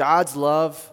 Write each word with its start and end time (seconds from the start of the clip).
God's 0.00 0.34
love 0.34 0.90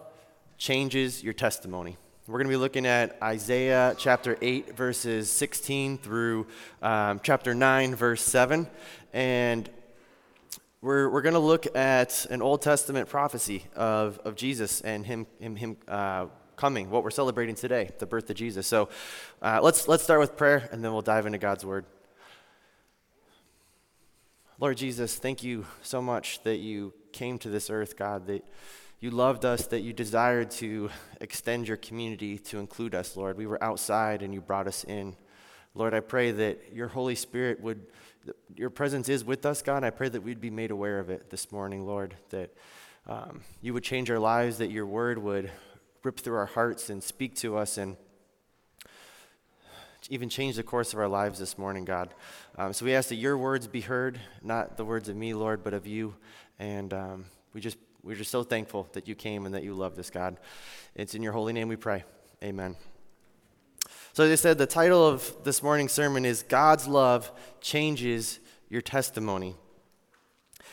changes 0.58 1.24
your 1.24 1.32
testimony. 1.32 1.96
We're 2.26 2.40
going 2.40 2.48
to 2.48 2.52
be 2.52 2.56
looking 2.58 2.84
at 2.84 3.16
Isaiah 3.22 3.94
chapter 3.96 4.36
8, 4.42 4.76
verses 4.76 5.32
16 5.32 5.96
through 5.96 6.46
um, 6.82 7.18
chapter 7.22 7.54
9, 7.54 7.94
verse 7.94 8.20
7. 8.20 8.66
And 9.14 9.70
we're, 10.82 11.08
we're 11.08 11.22
going 11.22 11.32
to 11.32 11.38
look 11.38 11.74
at 11.74 12.26
an 12.26 12.42
Old 12.42 12.60
Testament 12.60 13.08
prophecy 13.08 13.64
of, 13.74 14.18
of 14.26 14.36
Jesus 14.36 14.82
and 14.82 15.06
him, 15.06 15.26
him, 15.40 15.56
him 15.56 15.78
uh, 15.88 16.26
coming, 16.56 16.90
what 16.90 17.02
we're 17.02 17.08
celebrating 17.08 17.54
today, 17.54 17.88
the 18.00 18.06
birth 18.06 18.28
of 18.28 18.36
Jesus. 18.36 18.66
So 18.66 18.90
uh, 19.40 19.60
let's, 19.62 19.88
let's 19.88 20.02
start 20.02 20.20
with 20.20 20.36
prayer 20.36 20.68
and 20.70 20.84
then 20.84 20.92
we'll 20.92 21.00
dive 21.00 21.24
into 21.24 21.38
God's 21.38 21.64
word. 21.64 21.86
Lord 24.60 24.76
Jesus, 24.76 25.16
thank 25.16 25.42
you 25.42 25.64
so 25.80 26.02
much 26.02 26.42
that 26.42 26.58
you 26.58 26.92
came 27.12 27.38
to 27.38 27.48
this 27.48 27.70
earth, 27.70 27.96
God, 27.96 28.26
that 28.26 28.44
you 29.00 29.10
loved 29.10 29.44
us, 29.44 29.66
that 29.68 29.80
you 29.80 29.92
desired 29.92 30.50
to 30.50 30.90
extend 31.20 31.68
your 31.68 31.76
community 31.76 32.36
to 32.38 32.58
include 32.58 32.94
us, 32.94 33.16
Lord. 33.16 33.36
We 33.36 33.46
were 33.46 33.62
outside 33.62 34.22
and 34.22 34.34
you 34.34 34.40
brought 34.40 34.66
us 34.66 34.82
in. 34.84 35.14
Lord, 35.74 35.94
I 35.94 36.00
pray 36.00 36.32
that 36.32 36.72
your 36.72 36.88
Holy 36.88 37.14
Spirit 37.14 37.60
would, 37.60 37.86
your 38.56 38.70
presence 38.70 39.08
is 39.08 39.24
with 39.24 39.46
us, 39.46 39.62
God. 39.62 39.84
I 39.84 39.90
pray 39.90 40.08
that 40.08 40.22
we'd 40.22 40.40
be 40.40 40.50
made 40.50 40.72
aware 40.72 40.98
of 40.98 41.10
it 41.10 41.30
this 41.30 41.52
morning, 41.52 41.86
Lord, 41.86 42.16
that 42.30 42.52
um, 43.06 43.42
you 43.62 43.72
would 43.72 43.84
change 43.84 44.10
our 44.10 44.18
lives, 44.18 44.58
that 44.58 44.70
your 44.70 44.86
word 44.86 45.18
would 45.18 45.52
rip 46.02 46.18
through 46.18 46.36
our 46.36 46.46
hearts 46.46 46.90
and 46.90 47.02
speak 47.02 47.36
to 47.36 47.56
us 47.56 47.78
and 47.78 47.96
even 50.10 50.28
change 50.28 50.56
the 50.56 50.62
course 50.64 50.92
of 50.92 50.98
our 50.98 51.08
lives 51.08 51.38
this 51.38 51.56
morning, 51.56 51.84
God. 51.84 52.12
Um, 52.56 52.72
so 52.72 52.84
we 52.84 52.94
ask 52.94 53.10
that 53.10 53.16
your 53.16 53.38
words 53.38 53.68
be 53.68 53.82
heard, 53.82 54.18
not 54.42 54.76
the 54.76 54.84
words 54.84 55.08
of 55.08 55.14
me, 55.14 55.34
Lord, 55.34 55.62
but 55.62 55.74
of 55.74 55.86
you. 55.86 56.16
And 56.58 56.92
um, 56.92 57.24
we 57.52 57.60
just 57.60 57.76
we're 58.08 58.16
just 58.16 58.30
so 58.30 58.42
thankful 58.42 58.88
that 58.94 59.06
you 59.06 59.14
came 59.14 59.44
and 59.44 59.54
that 59.54 59.62
you 59.62 59.74
loved 59.74 59.98
us, 59.98 60.08
God. 60.08 60.38
It's 60.94 61.14
in 61.14 61.22
your 61.22 61.34
holy 61.34 61.52
name 61.52 61.68
we 61.68 61.76
pray. 61.76 62.04
Amen. 62.42 62.74
So, 64.14 64.24
I 64.24 64.34
said, 64.34 64.56
the 64.56 64.66
title 64.66 65.06
of 65.06 65.30
this 65.44 65.62
morning's 65.62 65.92
sermon 65.92 66.24
is 66.24 66.42
God's 66.42 66.88
Love 66.88 67.30
Changes 67.60 68.40
Your 68.70 68.80
Testimony. 68.80 69.54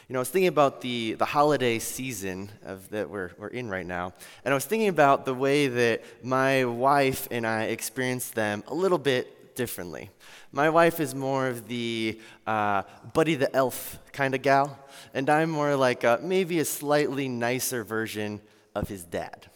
You 0.08 0.14
know, 0.14 0.20
I 0.20 0.22
was 0.22 0.30
thinking 0.30 0.48
about 0.48 0.80
the, 0.80 1.16
the 1.16 1.26
holiday 1.26 1.78
season 1.78 2.52
of, 2.64 2.90
that 2.92 3.10
we're, 3.10 3.32
we're 3.38 3.50
in 3.50 3.70
right 3.70 3.86
now, 3.86 4.14
and 4.46 4.54
I 4.54 4.56
was 4.56 4.64
thinking 4.64 4.88
about 4.88 5.26
the 5.26 5.34
way 5.34 5.68
that 5.68 6.06
my 6.24 6.64
wife 6.64 7.28
and 7.32 7.46
I 7.46 7.64
experienced 7.64 8.34
them 8.34 8.64
a 8.70 8.74
little 8.74 8.98
bit 8.98 9.45
differently. 9.56 10.10
My 10.52 10.70
wife 10.70 11.00
is 11.00 11.16
more 11.16 11.48
of 11.48 11.68
the 11.68 12.20
uh, 12.46 12.84
Buddy 13.14 13.36
the 13.36 13.54
Elf 13.56 13.98
kind 14.12 14.36
of 14.36 14.42
gal, 14.42 14.78
and 15.14 15.30
I'm 15.30 15.50
more 15.50 15.76
like 15.76 16.04
a, 16.04 16.20
maybe 16.22 16.60
a 16.60 16.66
slightly 16.66 17.28
nicer 17.28 17.84
version 17.84 18.42
of 18.74 18.88
his 18.88 19.04
dad. 19.04 19.48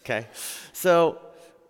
Okay? 0.00 0.26
So, 0.72 1.20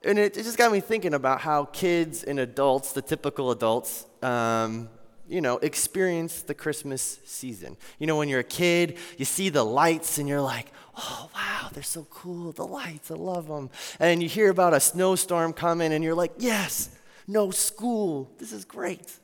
and 0.04 0.18
it, 0.18 0.36
it 0.36 0.42
just 0.42 0.58
got 0.58 0.72
me 0.72 0.80
thinking 0.80 1.14
about 1.14 1.40
how 1.40 1.66
kids 1.66 2.24
and 2.24 2.38
adults, 2.38 2.92
the 2.92 3.02
typical 3.02 3.50
adults, 3.50 4.06
um, 4.22 4.88
you 5.28 5.40
know, 5.40 5.58
experience 5.58 6.42
the 6.42 6.54
Christmas 6.54 7.18
season. 7.24 7.76
You 7.98 8.06
know, 8.06 8.16
when 8.16 8.28
you're 8.28 8.40
a 8.40 8.44
kid, 8.44 8.98
you 9.16 9.24
see 9.24 9.48
the 9.48 9.64
lights 9.64 10.18
and 10.18 10.28
you're 10.28 10.40
like, 10.40 10.66
oh, 10.96 11.30
wow, 11.34 11.68
they're 11.72 11.82
so 11.82 12.06
cool, 12.10 12.52
the 12.52 12.66
lights, 12.66 13.10
I 13.10 13.14
love 13.14 13.48
them. 13.48 13.70
And 13.98 14.22
you 14.22 14.28
hear 14.28 14.50
about 14.50 14.74
a 14.74 14.80
snowstorm 14.80 15.52
coming 15.52 15.92
and 15.92 16.04
you're 16.04 16.14
like, 16.14 16.32
yes, 16.38 16.90
no 17.26 17.50
school. 17.50 18.30
This 18.38 18.52
is 18.52 18.64
great. 18.64 19.18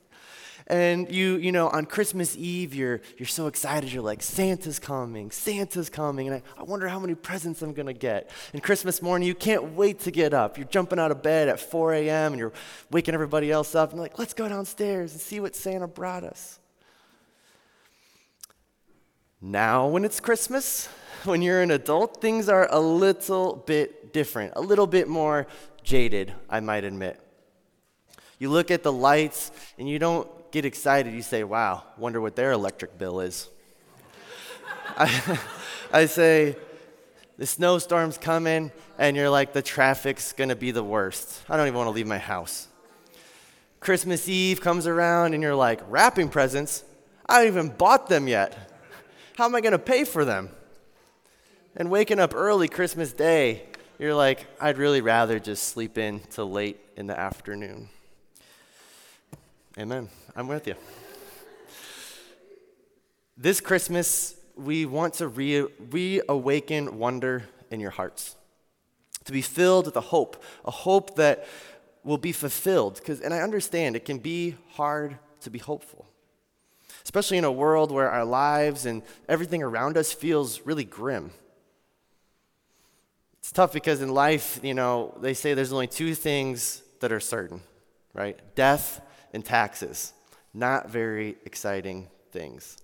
And 0.69 1.11
you, 1.11 1.37
you 1.37 1.51
know, 1.51 1.69
on 1.69 1.87
Christmas 1.87 2.37
Eve, 2.37 2.75
you're, 2.75 3.01
you're 3.17 3.27
so 3.27 3.47
excited. 3.47 3.91
You're 3.91 4.03
like, 4.03 4.23
Santa's 4.23 4.79
coming, 4.79 5.31
Santa's 5.31 5.89
coming. 5.89 6.29
And 6.29 6.37
I, 6.37 6.61
I 6.61 6.63
wonder 6.65 6.87
how 6.89 6.99
many 6.99 7.15
presents 7.15 7.63
I'm 7.63 7.73
going 7.73 7.87
to 7.87 7.95
get. 7.95 8.31
And 8.53 8.63
Christmas 8.63 9.01
morning, 9.01 9.27
you 9.27 9.35
can't 9.35 9.73
wait 9.73 10.01
to 10.01 10.11
get 10.11 10.35
up. 10.35 10.59
You're 10.59 10.67
jumping 10.67 10.99
out 10.99 11.11
of 11.11 11.23
bed 11.23 11.49
at 11.49 11.59
4 11.59 11.95
a.m. 11.95 12.33
and 12.33 12.39
you're 12.39 12.53
waking 12.91 13.15
everybody 13.15 13.51
else 13.51 13.75
up. 13.75 13.93
And 13.93 14.01
like, 14.01 14.19
let's 14.19 14.35
go 14.35 14.47
downstairs 14.47 15.13
and 15.13 15.21
see 15.21 15.41
what 15.41 15.57
Santa 15.57 15.89
brought 15.89 16.23
us. 16.23 16.59
Now, 19.41 19.87
when 19.87 20.05
it's 20.05 20.21
Christmas, 20.21 20.89
when 21.25 21.41
you're 21.41 21.63
an 21.63 21.71
adult, 21.71 22.21
things 22.21 22.51
are 22.51 22.69
a 22.71 22.81
little 22.81 23.57
bit 23.57 24.13
different, 24.13 24.53
a 24.57 24.61
little 24.61 24.87
bit 24.87 25.09
more 25.09 25.47
jaded, 25.83 26.35
I 26.51 26.61
might 26.61 26.85
admit. 26.85 27.21
You 28.39 28.51
look 28.51 28.71
at 28.71 28.83
the 28.83 28.93
lights 28.93 29.51
and 29.79 29.89
you 29.89 29.99
don't 29.99 30.29
get 30.53 30.65
excited. 30.65 31.13
You 31.13 31.23
say, 31.23 31.45
wow, 31.45 31.85
wonder 31.97 32.21
what 32.21 32.37
their 32.37 32.53
electric 32.53 32.99
bill 32.99 33.21
is. 33.21 33.49
I, 34.97 35.39
I 35.93 36.07
say, 36.07 36.57
the 37.37 37.47
snowstorm's 37.47 38.19
coming, 38.19 38.73
and 38.99 39.17
you're 39.17 39.31
like, 39.31 39.53
the 39.53 39.63
traffic's 39.63 40.33
gonna 40.33 40.57
be 40.57 40.73
the 40.73 40.83
worst. 40.83 41.43
I 41.49 41.57
don't 41.57 41.69
even 41.69 41.79
wanna 41.79 41.91
leave 41.91 42.07
my 42.07 42.19
house. 42.19 42.67
Christmas 43.79 44.29
Eve 44.29 44.61
comes 44.61 44.89
around, 44.89 45.35
and 45.35 45.43
you're 45.43 45.55
like, 45.55 45.81
wrapping 45.89 46.31
presents? 46.31 46.83
I 47.29 47.41
haven't 47.41 47.49
even 47.49 47.69
bought 47.77 48.09
them 48.09 48.27
yet. 48.27 48.73
How 49.37 49.45
am 49.45 49.55
I 49.55 49.61
gonna 49.61 49.79
pay 49.79 50.03
for 50.03 50.25
them? 50.25 50.51
And 51.77 51.93
waking 51.93 52.19
up 52.19 52.35
early 52.35 52.67
Christmas 52.67 53.13
Day, 53.13 53.63
you're 54.01 54.15
like, 54.15 54.47
I'd 54.61 54.79
really 54.79 55.01
rather 55.01 55.39
just 55.39 55.69
sleep 55.69 55.97
in 55.97 56.21
till 56.31 56.51
late 56.51 56.81
in 56.97 57.07
the 57.07 57.19
afternoon. 57.19 57.89
Amen. 59.79 60.09
I'm 60.35 60.49
with 60.49 60.67
you. 60.67 60.75
This 63.37 63.61
Christmas, 63.61 64.35
we 64.57 64.87
want 64.87 65.15
to 65.15 65.29
re- 65.29 65.69
reawaken 65.91 66.99
wonder 66.99 67.45
in 67.71 67.79
your 67.79 67.93
hearts, 67.93 68.35
to 69.25 69.31
be 69.31 69.41
filled 69.41 69.87
with 69.87 69.97
a 69.97 70.01
hope, 70.01 70.43
a 70.65 70.73
hope 70.73 71.15
that 71.15 71.47
will 72.03 72.19
be 72.19 72.33
fulfilled. 72.33 72.97
Because, 72.97 73.21
and 73.21 73.33
I 73.33 73.39
understand 73.39 73.95
it 73.95 74.05
can 74.05 74.19
be 74.19 74.57
hard 74.73 75.17
to 75.43 75.51
be 75.51 75.61
hopeful, 75.61 76.07
especially 77.05 77.39
in 77.39 77.45
a 77.45 77.53
world 77.53 77.93
where 77.93 78.11
our 78.11 78.25
lives 78.25 78.85
and 78.85 79.05
everything 79.29 79.63
around 79.63 79.97
us 79.97 80.13
feels 80.13 80.61
really 80.63 80.85
grim. 80.85 81.31
It's 83.39 83.53
tough 83.53 83.73
because 83.73 84.03
in 84.03 84.13
life, 84.13 84.59
you 84.61 84.75
know, 84.75 85.17
they 85.21 85.35
say 85.35 85.55
there's 85.55 85.73
only 85.73 85.87
two 85.87 86.17
things 86.17 86.83
that 86.99 87.13
are 87.13 87.21
certain, 87.21 87.61
right? 88.13 88.41
Death 88.57 89.03
and 89.33 89.45
taxes. 89.45 90.13
Not 90.55 90.89
very 90.91 91.37
exciting 91.45 92.09
things. 92.33 92.79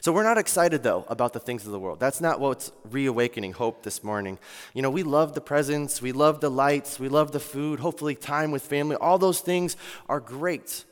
So 0.00 0.12
we're 0.12 0.24
not 0.24 0.38
excited 0.38 0.82
though 0.82 1.04
about 1.08 1.32
the 1.32 1.40
things 1.40 1.66
of 1.66 1.72
the 1.72 1.78
world. 1.78 2.00
That's 2.00 2.20
not 2.20 2.38
what's 2.38 2.72
reawakening 2.90 3.52
hope 3.52 3.82
this 3.82 4.04
morning. 4.04 4.38
You 4.74 4.82
know, 4.82 4.90
we 4.90 5.02
love 5.02 5.34
the 5.34 5.40
presents, 5.40 6.02
we 6.02 6.12
love 6.12 6.40
the 6.40 6.50
lights, 6.50 7.00
we 7.00 7.08
love 7.08 7.32
the 7.32 7.40
food, 7.40 7.80
hopefully 7.80 8.14
time 8.14 8.50
with 8.50 8.62
family. 8.62 8.96
All 8.96 9.18
those 9.18 9.40
things 9.40 9.76
are 10.08 10.20
great. 10.20 10.84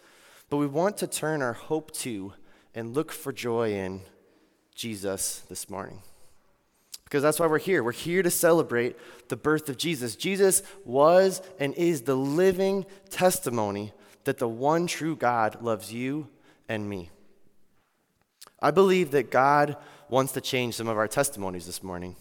But 0.51 0.57
we 0.57 0.67
want 0.67 0.97
to 0.99 1.07
turn 1.07 1.43
our 1.43 1.53
hope 1.53 1.91
to 1.93 2.33
and 2.75 2.95
look 2.95 3.13
for 3.13 3.33
joy 3.33 3.73
in 3.73 4.01
Jesus 4.75 5.43
this 5.49 5.69
morning. 5.69 6.03
Because 7.05 7.23
that's 7.23 7.41
why 7.41 7.47
we're 7.47 7.59
here. 7.59 7.83
We're 7.83 7.93
here 7.93 8.23
to 8.23 8.31
celebrate 8.31 8.97
the 9.29 9.37
birth 9.37 9.69
of 9.69 9.79
Jesus. 9.79 10.15
Jesus 10.15 10.63
was 10.85 11.41
and 11.59 11.75
is 11.75 12.03
the 12.03 12.15
living 12.15 12.85
testimony 13.11 13.93
that 14.25 14.39
the 14.39 14.49
one 14.49 14.87
true 14.87 15.17
God 15.17 15.63
loves 15.63 15.93
you 15.93 16.29
and 16.69 16.89
me. 16.89 17.11
I 18.61 18.71
believe 18.71 19.13
that 19.13 19.31
God 19.31 19.77
wants 20.09 20.33
to 20.33 20.41
change 20.41 20.75
some 20.75 20.89
of 20.89 20.97
our 20.97 21.09
testimonies 21.09 21.67
this 21.67 21.83
morning. 21.83 22.17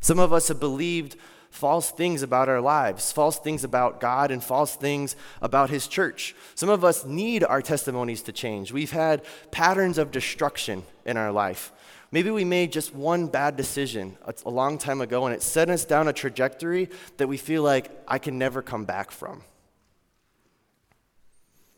Some 0.00 0.18
of 0.18 0.32
us 0.32 0.48
have 0.48 0.60
believed 0.60 1.16
false 1.50 1.90
things 1.90 2.22
about 2.22 2.48
our 2.48 2.60
lives, 2.60 3.12
false 3.12 3.38
things 3.38 3.62
about 3.62 4.00
God, 4.00 4.30
and 4.30 4.42
false 4.42 4.74
things 4.74 5.14
about 5.40 5.70
His 5.70 5.86
church. 5.86 6.34
Some 6.54 6.68
of 6.68 6.84
us 6.84 7.04
need 7.04 7.44
our 7.44 7.62
testimonies 7.62 8.22
to 8.22 8.32
change. 8.32 8.72
We've 8.72 8.90
had 8.90 9.22
patterns 9.50 9.98
of 9.98 10.10
destruction 10.10 10.82
in 11.04 11.16
our 11.16 11.30
life. 11.30 11.72
Maybe 12.10 12.30
we 12.30 12.44
made 12.44 12.72
just 12.72 12.94
one 12.94 13.26
bad 13.28 13.56
decision 13.56 14.16
a 14.44 14.50
long 14.50 14.78
time 14.78 15.00
ago, 15.00 15.26
and 15.26 15.34
it 15.34 15.42
set 15.42 15.70
us 15.70 15.84
down 15.84 16.08
a 16.08 16.12
trajectory 16.12 16.88
that 17.16 17.28
we 17.28 17.36
feel 17.36 17.62
like 17.62 17.90
I 18.06 18.18
can 18.18 18.38
never 18.38 18.62
come 18.62 18.84
back 18.84 19.10
from. 19.10 19.42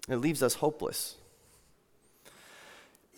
It 0.08 0.16
leaves 0.16 0.40
us 0.40 0.54
hopeless. 0.54 1.16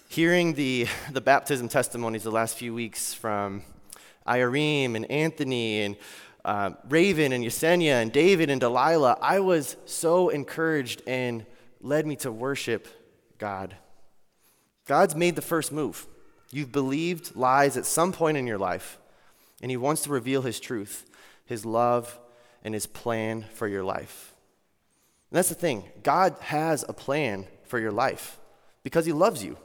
Hearing 0.08 0.54
the, 0.54 0.86
the 1.12 1.20
baptism 1.20 1.68
testimonies 1.68 2.22
the 2.22 2.30
last 2.30 2.56
few 2.56 2.72
weeks 2.72 3.12
from 3.12 3.62
Irene 4.26 4.96
and 4.96 5.10
Anthony 5.10 5.82
and 5.82 5.96
uh, 6.46 6.70
Raven 6.88 7.32
and 7.32 7.44
Yesenia 7.44 8.00
and 8.00 8.10
David 8.10 8.48
and 8.48 8.58
Delilah, 8.58 9.18
I 9.20 9.40
was 9.40 9.76
so 9.84 10.30
encouraged 10.30 11.02
and 11.06 11.44
led 11.82 12.06
me 12.06 12.16
to 12.16 12.32
worship 12.32 12.88
God. 13.36 13.76
God's 14.86 15.14
made 15.14 15.36
the 15.36 15.42
first 15.42 15.70
move. 15.70 16.06
You've 16.50 16.72
believed 16.72 17.36
lies 17.36 17.76
at 17.76 17.84
some 17.84 18.12
point 18.12 18.38
in 18.38 18.46
your 18.46 18.56
life, 18.56 18.98
and 19.60 19.70
He 19.70 19.76
wants 19.76 20.04
to 20.04 20.10
reveal 20.10 20.40
His 20.40 20.58
truth, 20.58 21.04
His 21.44 21.66
love, 21.66 22.18
and 22.64 22.72
His 22.72 22.86
plan 22.86 23.44
for 23.52 23.68
your 23.68 23.84
life. 23.84 24.32
And 25.30 25.36
that's 25.36 25.48
the 25.48 25.54
thing 25.54 25.84
God 26.02 26.36
has 26.40 26.84
a 26.88 26.92
plan 26.92 27.46
for 27.64 27.78
your 27.78 27.92
life 27.92 28.38
because 28.82 29.06
He 29.06 29.12
loves 29.12 29.44
you. 29.44 29.56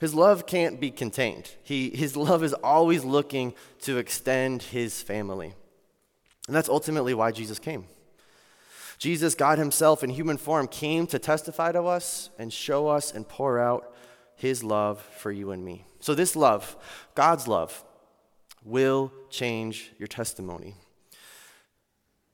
His 0.00 0.14
love 0.14 0.46
can't 0.46 0.80
be 0.80 0.90
contained. 0.90 1.52
He, 1.62 1.88
his 1.90 2.16
love 2.16 2.42
is 2.42 2.54
always 2.54 3.04
looking 3.04 3.54
to 3.82 3.98
extend 3.98 4.60
his 4.64 5.00
family. 5.00 5.54
And 6.48 6.56
that's 6.56 6.68
ultimately 6.68 7.14
why 7.14 7.30
Jesus 7.30 7.60
came. 7.60 7.84
Jesus, 8.98 9.36
God 9.36 9.58
Himself 9.58 10.02
in 10.02 10.10
human 10.10 10.38
form, 10.38 10.66
came 10.66 11.06
to 11.06 11.20
testify 11.20 11.70
to 11.70 11.84
us 11.84 12.30
and 12.36 12.52
show 12.52 12.88
us 12.88 13.12
and 13.12 13.28
pour 13.28 13.60
out 13.60 13.94
His 14.34 14.64
love 14.64 15.00
for 15.18 15.30
you 15.30 15.52
and 15.52 15.64
me. 15.64 15.84
So, 16.00 16.14
this 16.14 16.34
love, 16.34 16.76
God's 17.14 17.46
love, 17.46 17.84
will 18.64 19.12
change 19.30 19.92
your 19.98 20.08
testimony. 20.08 20.74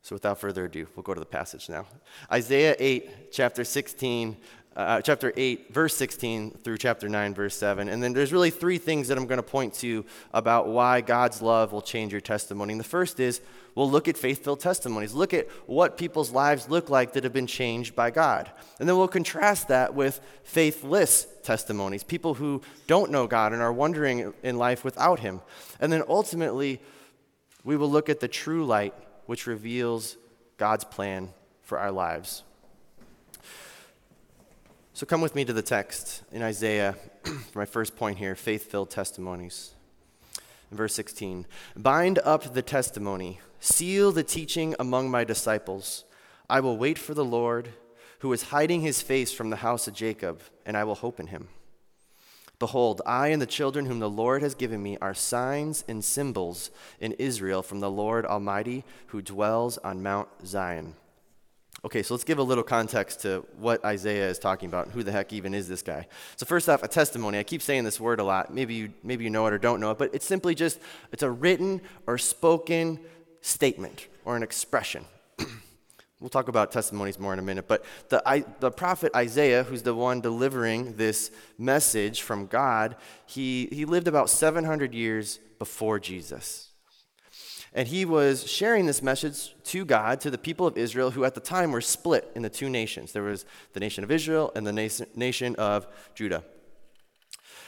So, 0.08 0.14
without 0.14 0.38
further 0.38 0.64
ado, 0.64 0.86
we'll 0.96 1.02
go 1.02 1.12
to 1.12 1.20
the 1.20 1.26
passage 1.26 1.68
now. 1.68 1.84
Isaiah 2.32 2.74
8, 2.78 3.30
chapter 3.30 3.62
16, 3.62 4.38
uh, 4.74 5.02
chapter 5.02 5.34
8, 5.36 5.74
verse 5.74 5.94
16 5.98 6.52
through 6.64 6.78
chapter 6.78 7.10
9, 7.10 7.34
verse 7.34 7.54
7. 7.54 7.90
And 7.90 8.02
then 8.02 8.14
there's 8.14 8.32
really 8.32 8.48
three 8.48 8.78
things 8.78 9.08
that 9.08 9.18
I'm 9.18 9.26
going 9.26 9.36
to 9.36 9.42
point 9.42 9.74
to 9.74 10.06
about 10.32 10.66
why 10.66 11.02
God's 11.02 11.42
love 11.42 11.72
will 11.72 11.82
change 11.82 12.12
your 12.12 12.22
testimony. 12.22 12.72
And 12.72 12.80
the 12.80 12.84
first 12.84 13.20
is 13.20 13.42
we'll 13.74 13.90
look 13.90 14.08
at 14.08 14.16
faith 14.16 14.42
filled 14.42 14.60
testimonies, 14.60 15.12
look 15.12 15.34
at 15.34 15.46
what 15.66 15.98
people's 15.98 16.30
lives 16.30 16.70
look 16.70 16.88
like 16.88 17.12
that 17.12 17.24
have 17.24 17.34
been 17.34 17.46
changed 17.46 17.94
by 17.94 18.10
God. 18.10 18.50
And 18.80 18.88
then 18.88 18.96
we'll 18.96 19.08
contrast 19.08 19.68
that 19.68 19.94
with 19.94 20.22
faithless 20.42 21.26
testimonies, 21.42 22.02
people 22.02 22.32
who 22.32 22.62
don't 22.86 23.10
know 23.10 23.26
God 23.26 23.52
and 23.52 23.60
are 23.60 23.74
wandering 23.74 24.32
in 24.42 24.56
life 24.56 24.84
without 24.84 25.20
Him. 25.20 25.42
And 25.80 25.92
then 25.92 26.02
ultimately, 26.08 26.80
we 27.62 27.76
will 27.76 27.90
look 27.90 28.08
at 28.08 28.20
the 28.20 28.28
true 28.28 28.64
light, 28.64 28.94
which 29.28 29.46
reveals 29.46 30.16
God's 30.56 30.84
plan 30.84 31.28
for 31.60 31.78
our 31.78 31.92
lives. 31.92 32.44
So 34.94 35.04
come 35.04 35.20
with 35.20 35.34
me 35.34 35.44
to 35.44 35.52
the 35.52 35.60
text 35.60 36.22
in 36.32 36.40
Isaiah 36.40 36.96
for 37.24 37.58
my 37.58 37.66
first 37.66 37.94
point 37.94 38.16
here 38.16 38.34
faith 38.34 38.70
filled 38.70 38.88
testimonies. 38.88 39.74
Verse 40.70 40.94
16 40.94 41.44
Bind 41.76 42.18
up 42.20 42.54
the 42.54 42.62
testimony, 42.62 43.38
seal 43.60 44.12
the 44.12 44.24
teaching 44.24 44.74
among 44.80 45.10
my 45.10 45.24
disciples. 45.24 46.04
I 46.48 46.60
will 46.60 46.78
wait 46.78 46.96
for 46.96 47.12
the 47.12 47.22
Lord, 47.22 47.68
who 48.20 48.32
is 48.32 48.44
hiding 48.44 48.80
his 48.80 49.02
face 49.02 49.30
from 49.30 49.50
the 49.50 49.56
house 49.56 49.86
of 49.86 49.92
Jacob, 49.92 50.40
and 50.64 50.74
I 50.74 50.84
will 50.84 50.94
hope 50.94 51.20
in 51.20 51.26
him. 51.26 51.48
Behold, 52.58 53.00
I 53.06 53.28
and 53.28 53.40
the 53.40 53.46
children 53.46 53.86
whom 53.86 54.00
the 54.00 54.10
Lord 54.10 54.42
has 54.42 54.54
given 54.54 54.82
me 54.82 54.98
are 55.00 55.14
signs 55.14 55.84
and 55.86 56.04
symbols 56.04 56.70
in 56.98 57.12
Israel 57.12 57.62
from 57.62 57.78
the 57.80 57.90
Lord 57.90 58.26
Almighty, 58.26 58.84
who 59.08 59.22
dwells 59.22 59.78
on 59.78 60.02
Mount 60.02 60.28
Zion. 60.44 60.94
Okay, 61.84 62.02
so 62.02 62.14
let's 62.14 62.24
give 62.24 62.38
a 62.38 62.42
little 62.42 62.64
context 62.64 63.20
to 63.20 63.46
what 63.56 63.84
Isaiah 63.84 64.28
is 64.28 64.40
talking 64.40 64.68
about 64.68 64.88
who 64.88 65.04
the 65.04 65.12
heck 65.12 65.32
even 65.32 65.54
is 65.54 65.68
this 65.68 65.82
guy. 65.82 66.08
So 66.34 66.44
first 66.44 66.68
off, 66.68 66.82
a 66.82 66.88
testimony. 66.88 67.38
I 67.38 67.44
keep 67.44 67.62
saying 67.62 67.84
this 67.84 68.00
word 68.00 68.18
a 68.18 68.24
lot. 68.24 68.52
Maybe 68.52 68.74
you 68.74 68.92
maybe 69.04 69.22
you 69.22 69.30
know 69.30 69.46
it 69.46 69.52
or 69.52 69.58
don't 69.58 69.78
know 69.78 69.92
it, 69.92 69.98
but 69.98 70.12
it's 70.12 70.26
simply 70.26 70.56
just 70.56 70.80
it's 71.12 71.22
a 71.22 71.30
written 71.30 71.80
or 72.08 72.18
spoken 72.18 72.98
statement 73.42 74.08
or 74.24 74.36
an 74.36 74.42
expression. 74.42 75.04
We'll 76.20 76.28
talk 76.28 76.48
about 76.48 76.72
testimonies 76.72 77.18
more 77.18 77.32
in 77.32 77.38
a 77.38 77.42
minute, 77.42 77.68
but 77.68 77.84
the, 78.08 78.22
I, 78.26 78.44
the 78.60 78.70
prophet 78.70 79.12
Isaiah, 79.14 79.62
who's 79.62 79.82
the 79.82 79.94
one 79.94 80.20
delivering 80.20 80.96
this 80.96 81.30
message 81.58 82.22
from 82.22 82.46
God, 82.46 82.96
he, 83.26 83.68
he 83.70 83.84
lived 83.84 84.08
about 84.08 84.30
700 84.30 84.94
years 84.94 85.38
before 85.58 85.98
Jesus. 85.98 86.68
And 87.72 87.86
he 87.86 88.04
was 88.04 88.50
sharing 88.50 88.86
this 88.86 89.02
message 89.02 89.54
to 89.64 89.84
God, 89.84 90.20
to 90.22 90.30
the 90.30 90.38
people 90.38 90.66
of 90.66 90.78
Israel, 90.78 91.10
who 91.10 91.24
at 91.24 91.34
the 91.34 91.40
time 91.40 91.70
were 91.70 91.80
split 91.80 92.30
in 92.34 92.42
the 92.42 92.48
two 92.48 92.70
nations. 92.70 93.12
There 93.12 93.22
was 93.22 93.44
the 93.74 93.80
nation 93.80 94.02
of 94.02 94.10
Israel 94.10 94.50
and 94.56 94.66
the 94.66 95.06
nation 95.14 95.54
of 95.56 95.86
Judah. 96.14 96.44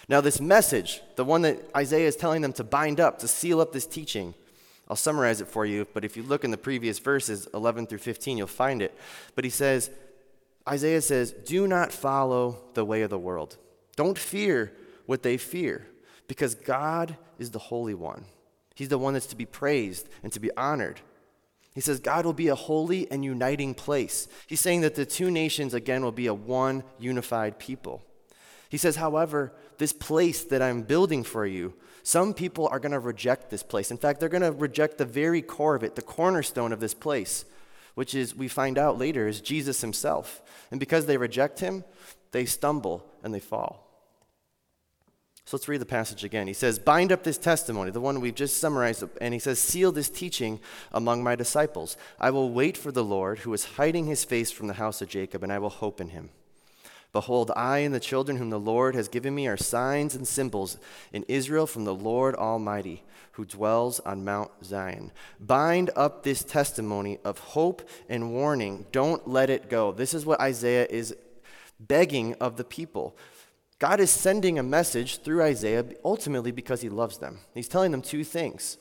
Now, 0.08 0.20
this 0.20 0.40
message, 0.40 1.02
the 1.14 1.24
one 1.24 1.42
that 1.42 1.60
Isaiah 1.76 2.08
is 2.08 2.16
telling 2.16 2.42
them 2.42 2.52
to 2.54 2.64
bind 2.64 2.98
up, 2.98 3.18
to 3.20 3.28
seal 3.28 3.60
up 3.60 3.72
this 3.72 3.86
teaching, 3.86 4.34
I'll 4.90 4.96
summarize 4.96 5.40
it 5.40 5.46
for 5.46 5.64
you, 5.64 5.86
but 5.94 6.04
if 6.04 6.16
you 6.16 6.24
look 6.24 6.42
in 6.42 6.50
the 6.50 6.58
previous 6.58 6.98
verses, 6.98 7.46
11 7.54 7.86
through 7.86 7.98
15, 7.98 8.36
you'll 8.36 8.48
find 8.48 8.82
it. 8.82 8.92
But 9.36 9.44
he 9.44 9.50
says, 9.50 9.88
Isaiah 10.68 11.00
says, 11.00 11.30
Do 11.30 11.68
not 11.68 11.92
follow 11.92 12.58
the 12.74 12.84
way 12.84 13.02
of 13.02 13.10
the 13.10 13.18
world. 13.18 13.56
Don't 13.94 14.18
fear 14.18 14.72
what 15.06 15.22
they 15.22 15.36
fear, 15.36 15.86
because 16.26 16.56
God 16.56 17.16
is 17.38 17.52
the 17.52 17.60
Holy 17.60 17.94
One. 17.94 18.24
He's 18.74 18.88
the 18.88 18.98
one 18.98 19.14
that's 19.14 19.26
to 19.26 19.36
be 19.36 19.46
praised 19.46 20.08
and 20.24 20.32
to 20.32 20.40
be 20.40 20.50
honored. 20.56 21.00
He 21.72 21.80
says 21.80 22.00
God 22.00 22.24
will 22.24 22.32
be 22.32 22.48
a 22.48 22.56
holy 22.56 23.08
and 23.12 23.24
uniting 23.24 23.74
place. 23.74 24.26
He's 24.48 24.60
saying 24.60 24.80
that 24.80 24.96
the 24.96 25.06
two 25.06 25.30
nations, 25.30 25.72
again, 25.72 26.02
will 26.02 26.10
be 26.10 26.26
a 26.26 26.34
one 26.34 26.82
unified 26.98 27.60
people. 27.60 28.02
He 28.68 28.76
says, 28.76 28.96
however, 28.96 29.52
this 29.78 29.92
place 29.92 30.42
that 30.44 30.62
I'm 30.62 30.82
building 30.82 31.22
for 31.22 31.46
you, 31.46 31.74
some 32.02 32.34
people 32.34 32.68
are 32.68 32.80
going 32.80 32.92
to 32.92 32.98
reject 32.98 33.50
this 33.50 33.62
place. 33.62 33.90
In 33.90 33.98
fact, 33.98 34.20
they're 34.20 34.28
going 34.28 34.42
to 34.42 34.52
reject 34.52 34.98
the 34.98 35.04
very 35.04 35.42
core 35.42 35.74
of 35.74 35.82
it, 35.82 35.96
the 35.96 36.02
cornerstone 36.02 36.72
of 36.72 36.80
this 36.80 36.94
place, 36.94 37.44
which 37.94 38.14
is, 38.14 38.34
we 38.34 38.48
find 38.48 38.78
out 38.78 38.98
later, 38.98 39.28
is 39.28 39.40
Jesus 39.40 39.80
himself. 39.80 40.42
And 40.70 40.80
because 40.80 41.06
they 41.06 41.16
reject 41.16 41.60
him, 41.60 41.84
they 42.32 42.46
stumble 42.46 43.04
and 43.22 43.34
they 43.34 43.40
fall. 43.40 43.86
So 45.44 45.56
let's 45.56 45.68
read 45.68 45.80
the 45.80 45.86
passage 45.86 46.22
again. 46.22 46.46
He 46.46 46.52
says, 46.52 46.78
Bind 46.78 47.10
up 47.10 47.24
this 47.24 47.38
testimony, 47.38 47.90
the 47.90 48.00
one 48.00 48.20
we've 48.20 48.34
just 48.34 48.58
summarized, 48.58 49.02
and 49.20 49.34
he 49.34 49.40
says, 49.40 49.58
Seal 49.58 49.90
this 49.90 50.08
teaching 50.08 50.60
among 50.92 51.24
my 51.24 51.34
disciples. 51.34 51.96
I 52.20 52.30
will 52.30 52.50
wait 52.50 52.76
for 52.76 52.92
the 52.92 53.02
Lord, 53.02 53.40
who 53.40 53.52
is 53.52 53.64
hiding 53.64 54.06
his 54.06 54.24
face 54.24 54.52
from 54.52 54.68
the 54.68 54.74
house 54.74 55.02
of 55.02 55.08
Jacob, 55.08 55.42
and 55.42 55.52
I 55.52 55.58
will 55.58 55.70
hope 55.70 56.00
in 56.00 56.10
him. 56.10 56.30
Behold, 57.12 57.50
I 57.56 57.78
and 57.78 57.94
the 57.94 58.00
children 58.00 58.36
whom 58.36 58.50
the 58.50 58.60
Lord 58.60 58.94
has 58.94 59.08
given 59.08 59.34
me 59.34 59.48
are 59.48 59.56
signs 59.56 60.14
and 60.14 60.26
symbols 60.26 60.78
in 61.12 61.24
Israel 61.28 61.66
from 61.66 61.84
the 61.84 61.94
Lord 61.94 62.34
Almighty, 62.36 63.02
who 63.32 63.44
dwells 63.44 64.00
on 64.00 64.24
Mount 64.24 64.50
Zion. 64.64 65.10
Bind 65.40 65.90
up 65.96 66.22
this 66.22 66.44
testimony 66.44 67.18
of 67.24 67.38
hope 67.38 67.88
and 68.08 68.32
warning. 68.32 68.86
Don't 68.92 69.26
let 69.26 69.50
it 69.50 69.68
go. 69.68 69.92
This 69.92 70.14
is 70.14 70.24
what 70.24 70.40
Isaiah 70.40 70.86
is 70.88 71.14
begging 71.80 72.34
of 72.34 72.56
the 72.56 72.64
people. 72.64 73.16
God 73.80 73.98
is 73.98 74.10
sending 74.10 74.58
a 74.58 74.62
message 74.62 75.22
through 75.22 75.42
Isaiah 75.42 75.84
ultimately 76.04 76.52
because 76.52 76.82
he 76.82 76.90
loves 76.90 77.18
them. 77.18 77.38
He's 77.54 77.68
telling 77.68 77.92
them 77.92 78.02
two 78.02 78.24
things. 78.24 78.76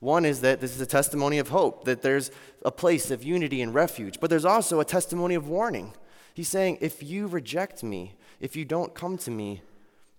One 0.00 0.24
is 0.24 0.40
that 0.40 0.60
this 0.60 0.74
is 0.74 0.80
a 0.80 0.86
testimony 0.86 1.38
of 1.38 1.48
hope, 1.48 1.84
that 1.84 2.02
there's 2.02 2.30
a 2.64 2.70
place 2.70 3.10
of 3.10 3.22
unity 3.22 3.60
and 3.60 3.74
refuge, 3.74 4.18
but 4.20 4.30
there's 4.30 4.44
also 4.44 4.80
a 4.80 4.84
testimony 4.84 5.34
of 5.34 5.48
warning. 5.48 5.92
He's 6.38 6.48
saying, 6.48 6.78
if 6.80 7.02
you 7.02 7.26
reject 7.26 7.82
me, 7.82 8.14
if 8.38 8.54
you 8.54 8.64
don't 8.64 8.94
come 8.94 9.18
to 9.18 9.30
me, 9.32 9.60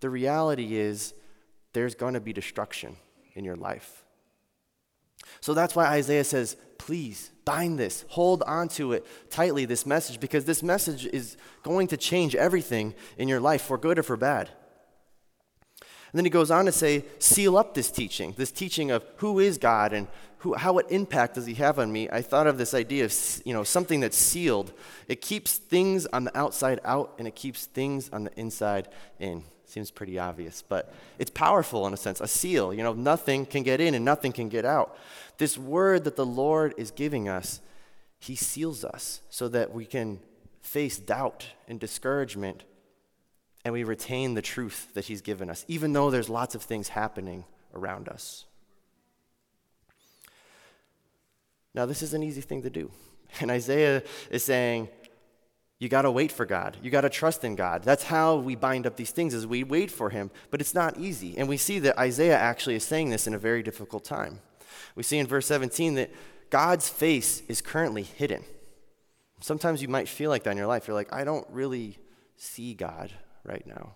the 0.01 0.09
reality 0.09 0.75
is 0.75 1.13
there's 1.71 1.95
going 1.95 2.13
to 2.13 2.19
be 2.19 2.33
destruction 2.33 2.97
in 3.35 3.45
your 3.45 3.55
life. 3.55 4.03
So 5.39 5.53
that's 5.53 5.77
why 5.77 5.85
Isaiah 5.85 6.25
says, 6.25 6.57
please 6.77 7.31
bind 7.45 7.79
this, 7.79 8.03
hold 8.09 8.43
onto 8.43 8.91
it 8.91 9.05
tightly, 9.29 9.63
this 9.63 9.85
message, 9.85 10.19
because 10.19 10.43
this 10.43 10.61
message 10.61 11.05
is 11.05 11.37
going 11.63 11.87
to 11.87 11.95
change 11.95 12.35
everything 12.35 12.95
in 13.17 13.29
your 13.29 13.39
life 13.39 13.61
for 13.61 13.77
good 13.77 13.97
or 13.97 14.03
for 14.03 14.17
bad. 14.17 14.49
And 16.11 16.19
then 16.19 16.25
he 16.25 16.29
goes 16.29 16.51
on 16.51 16.65
to 16.65 16.73
say, 16.73 17.05
seal 17.19 17.57
up 17.57 17.75
this 17.75 17.89
teaching, 17.89 18.33
this 18.35 18.51
teaching 18.51 18.91
of 18.91 19.05
who 19.19 19.39
is 19.39 19.57
God 19.57 19.93
and 19.93 20.09
who, 20.39 20.53
how 20.53 20.73
what 20.73 20.91
impact 20.91 21.35
does 21.35 21.45
he 21.45 21.53
have 21.55 21.79
on 21.79 21.91
me. 21.91 22.09
I 22.09 22.21
thought 22.21 22.47
of 22.47 22.57
this 22.57 22.73
idea 22.73 23.05
of 23.05 23.41
you 23.45 23.53
know, 23.53 23.63
something 23.63 23.99
that's 23.99 24.17
sealed. 24.17 24.71
It 25.07 25.21
keeps 25.21 25.57
things 25.57 26.05
on 26.07 26.23
the 26.23 26.37
outside 26.37 26.79
out 26.85 27.15
and 27.19 27.27
it 27.27 27.35
keeps 27.35 27.65
things 27.65 28.09
on 28.11 28.23
the 28.25 28.39
inside 28.39 28.87
in. 29.19 29.43
Seems 29.65 29.91
pretty 29.91 30.17
obvious, 30.17 30.63
but 30.67 30.91
it's 31.19 31.29
powerful 31.29 31.85
in 31.85 31.93
a 31.93 31.97
sense. 31.97 32.21
A 32.21 32.27
seal, 32.27 32.73
you 32.73 32.81
know, 32.81 32.93
nothing 32.93 33.45
can 33.45 33.63
get 33.63 33.79
in 33.81 33.93
and 33.93 34.03
nothing 34.03 34.31
can 34.31 34.49
get 34.49 34.65
out. 34.65 34.97
This 35.37 35.57
word 35.57 36.05
that 36.05 36.15
the 36.15 36.25
Lord 36.25 36.73
is 36.77 36.89
giving 36.89 37.29
us, 37.29 37.59
He 38.17 38.35
seals 38.35 38.83
us 38.83 39.21
so 39.29 39.47
that 39.49 39.73
we 39.73 39.85
can 39.85 40.19
face 40.61 40.97
doubt 40.97 41.47
and 41.67 41.79
discouragement 41.79 42.63
and 43.65 43.73
we 43.73 43.83
retain 43.83 44.33
the 44.35 44.41
truth 44.41 44.93
that 44.93 45.05
He's 45.05 45.21
given 45.21 45.49
us, 45.49 45.65
even 45.67 45.91
though 45.91 46.09
there's 46.09 46.29
lots 46.29 46.55
of 46.55 46.63
things 46.63 46.87
happening 46.87 47.43
around 47.75 48.07
us. 48.07 48.45
Now, 51.73 51.85
this 51.85 52.01
is 52.01 52.13
an 52.13 52.23
easy 52.23 52.41
thing 52.41 52.61
to 52.63 52.69
do. 52.69 52.91
And 53.41 53.51
Isaiah 53.51 54.01
is 54.31 54.43
saying, 54.43 54.89
you 55.79 55.87
got 55.87 56.01
to 56.01 56.11
wait 56.11 56.31
for 56.31 56.45
God. 56.45 56.77
You 56.81 56.91
got 56.91 57.01
to 57.01 57.09
trust 57.09 57.43
in 57.45 57.55
God. 57.55 57.83
That's 57.83 58.03
how 58.03 58.35
we 58.35 58.55
bind 58.55 58.85
up 58.85 58.97
these 58.97 59.11
things 59.11 59.33
is 59.33 59.47
we 59.47 59.63
wait 59.63 59.89
for 59.89 60.09
him, 60.09 60.29
but 60.51 60.59
it's 60.59 60.73
not 60.73 60.97
easy. 60.97 61.37
And 61.37 61.47
we 61.47 61.55
see 61.55 61.79
that 61.79 61.97
Isaiah 61.97 62.37
actually 62.37 62.75
is 62.75 62.83
saying 62.83 63.09
this 63.09 63.27
in 63.27 63.33
a 63.33 63.37
very 63.37 63.63
difficult 63.63 64.03
time. 64.03 64.41
We 64.95 65.03
see 65.03 65.19
in 65.19 65.27
verse 65.27 65.45
17 65.45 65.95
that 65.95 66.11
God's 66.49 66.89
face 66.89 67.43
is 67.47 67.61
currently 67.61 68.03
hidden. 68.03 68.43
Sometimes 69.39 69.81
you 69.81 69.87
might 69.87 70.09
feel 70.09 70.29
like 70.29 70.43
that 70.43 70.51
in 70.51 70.57
your 70.57 70.67
life. 70.67 70.85
You're 70.87 70.95
like, 70.95 71.13
I 71.13 71.23
don't 71.23 71.47
really 71.49 71.97
see 72.35 72.73
God 72.73 73.13
right 73.45 73.65
now. 73.65 73.95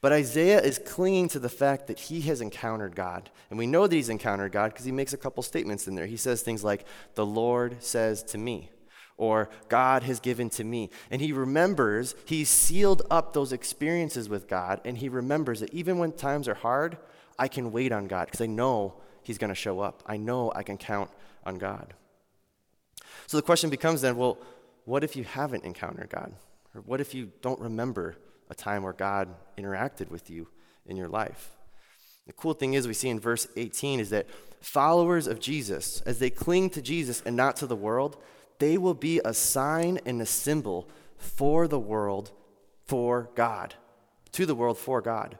But 0.00 0.12
Isaiah 0.12 0.60
is 0.60 0.78
clinging 0.78 1.28
to 1.30 1.38
the 1.38 1.48
fact 1.48 1.86
that 1.86 1.98
he 1.98 2.20
has 2.22 2.40
encountered 2.40 2.94
God. 2.94 3.30
And 3.50 3.58
we 3.58 3.66
know 3.66 3.86
that 3.86 3.94
he's 3.94 4.08
encountered 4.08 4.52
God 4.52 4.72
because 4.72 4.84
he 4.84 4.92
makes 4.92 5.12
a 5.12 5.18
couple 5.18 5.42
statements 5.42 5.88
in 5.88 5.94
there. 5.94 6.06
He 6.06 6.16
says 6.16 6.42
things 6.42 6.62
like, 6.62 6.84
The 7.14 7.26
Lord 7.26 7.82
says 7.82 8.22
to 8.24 8.38
me 8.38 8.70
or 9.16 9.48
God 9.68 10.02
has 10.02 10.20
given 10.20 10.50
to 10.50 10.64
me. 10.64 10.90
And 11.10 11.20
he 11.20 11.32
remembers, 11.32 12.14
he's 12.24 12.48
sealed 12.48 13.02
up 13.10 13.32
those 13.32 13.52
experiences 13.52 14.28
with 14.28 14.48
God, 14.48 14.80
and 14.84 14.98
he 14.98 15.08
remembers 15.08 15.60
that 15.60 15.72
even 15.72 15.98
when 15.98 16.12
times 16.12 16.48
are 16.48 16.54
hard, 16.54 16.98
I 17.38 17.48
can 17.48 17.72
wait 17.72 17.92
on 17.92 18.06
God 18.06 18.26
because 18.26 18.40
I 18.40 18.46
know 18.46 18.94
he's 19.22 19.38
going 19.38 19.48
to 19.48 19.54
show 19.54 19.80
up. 19.80 20.02
I 20.06 20.16
know 20.16 20.52
I 20.54 20.62
can 20.62 20.78
count 20.78 21.10
on 21.44 21.58
God. 21.58 21.94
So 23.26 23.36
the 23.36 23.42
question 23.42 23.70
becomes 23.70 24.02
then 24.02 24.16
well, 24.16 24.38
what 24.84 25.02
if 25.02 25.16
you 25.16 25.24
haven't 25.24 25.64
encountered 25.64 26.10
God? 26.10 26.32
Or 26.74 26.82
what 26.82 27.00
if 27.00 27.14
you 27.14 27.32
don't 27.40 27.60
remember 27.60 28.16
a 28.50 28.54
time 28.54 28.82
where 28.82 28.92
God 28.92 29.28
interacted 29.58 30.10
with 30.10 30.30
you 30.30 30.48
in 30.86 30.96
your 30.96 31.08
life? 31.08 31.50
The 32.26 32.32
cool 32.32 32.54
thing 32.54 32.74
is, 32.74 32.88
we 32.88 32.94
see 32.94 33.08
in 33.08 33.20
verse 33.20 33.46
18 33.56 34.00
is 34.00 34.10
that 34.10 34.26
followers 34.60 35.26
of 35.26 35.38
Jesus, 35.38 36.00
as 36.02 36.18
they 36.18 36.30
cling 36.30 36.70
to 36.70 36.82
Jesus 36.82 37.22
and 37.24 37.36
not 37.36 37.56
to 37.56 37.66
the 37.66 37.76
world, 37.76 38.16
they 38.58 38.76
will 38.78 38.94
be 38.94 39.20
a 39.24 39.32
sign 39.32 40.00
and 40.04 40.20
a 40.20 40.26
symbol 40.26 40.88
for 41.16 41.68
the 41.68 41.78
world, 41.78 42.32
for 42.84 43.30
God, 43.34 43.74
to 44.32 44.46
the 44.46 44.54
world, 44.54 44.78
for 44.78 45.00
God. 45.00 45.38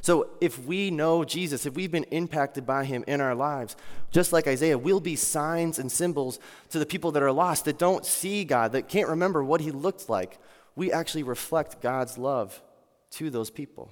So 0.00 0.28
if 0.40 0.64
we 0.64 0.90
know 0.90 1.24
Jesus, 1.24 1.66
if 1.66 1.74
we've 1.74 1.90
been 1.90 2.04
impacted 2.04 2.64
by 2.64 2.84
him 2.84 3.04
in 3.06 3.20
our 3.20 3.34
lives, 3.34 3.76
just 4.10 4.32
like 4.32 4.46
Isaiah, 4.46 4.78
we'll 4.78 5.00
be 5.00 5.16
signs 5.16 5.78
and 5.78 5.90
symbols 5.90 6.38
to 6.70 6.78
the 6.78 6.86
people 6.86 7.12
that 7.12 7.22
are 7.22 7.32
lost, 7.32 7.64
that 7.64 7.78
don't 7.78 8.06
see 8.06 8.44
God, 8.44 8.72
that 8.72 8.88
can't 8.88 9.08
remember 9.08 9.42
what 9.42 9.60
he 9.60 9.70
looked 9.70 10.08
like. 10.08 10.38
We 10.78 10.92
actually 10.92 11.24
reflect 11.24 11.80
God's 11.80 12.16
love 12.16 12.62
to 13.10 13.30
those 13.30 13.50
people. 13.50 13.90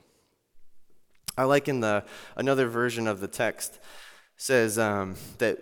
I 1.36 1.42
like 1.42 1.66
in 1.66 1.80
the 1.80 2.04
another 2.36 2.68
version 2.68 3.08
of 3.08 3.18
the 3.18 3.26
text 3.26 3.80
says 4.36 4.78
um, 4.78 5.16
that 5.38 5.58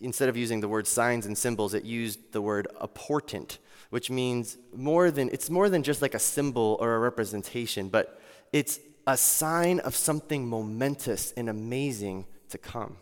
instead 0.00 0.28
of 0.28 0.36
using 0.36 0.60
the 0.60 0.68
word 0.68 0.86
signs 0.86 1.26
and 1.26 1.36
symbols, 1.36 1.74
it 1.74 1.84
used 1.84 2.30
the 2.30 2.40
word 2.40 2.68
a 2.80 2.86
portent, 2.86 3.58
which 3.88 4.10
means 4.10 4.58
more 4.72 5.10
than, 5.10 5.28
it's 5.32 5.50
more 5.50 5.68
than 5.68 5.82
just 5.82 6.02
like 6.02 6.14
a 6.14 6.20
symbol 6.20 6.76
or 6.78 6.94
a 6.94 7.00
representation, 7.00 7.88
but 7.88 8.20
it's 8.52 8.78
a 9.08 9.16
sign 9.16 9.80
of 9.80 9.96
something 9.96 10.46
momentous 10.46 11.32
and 11.36 11.48
amazing 11.48 12.26
to 12.48 12.58
come. 12.58 12.96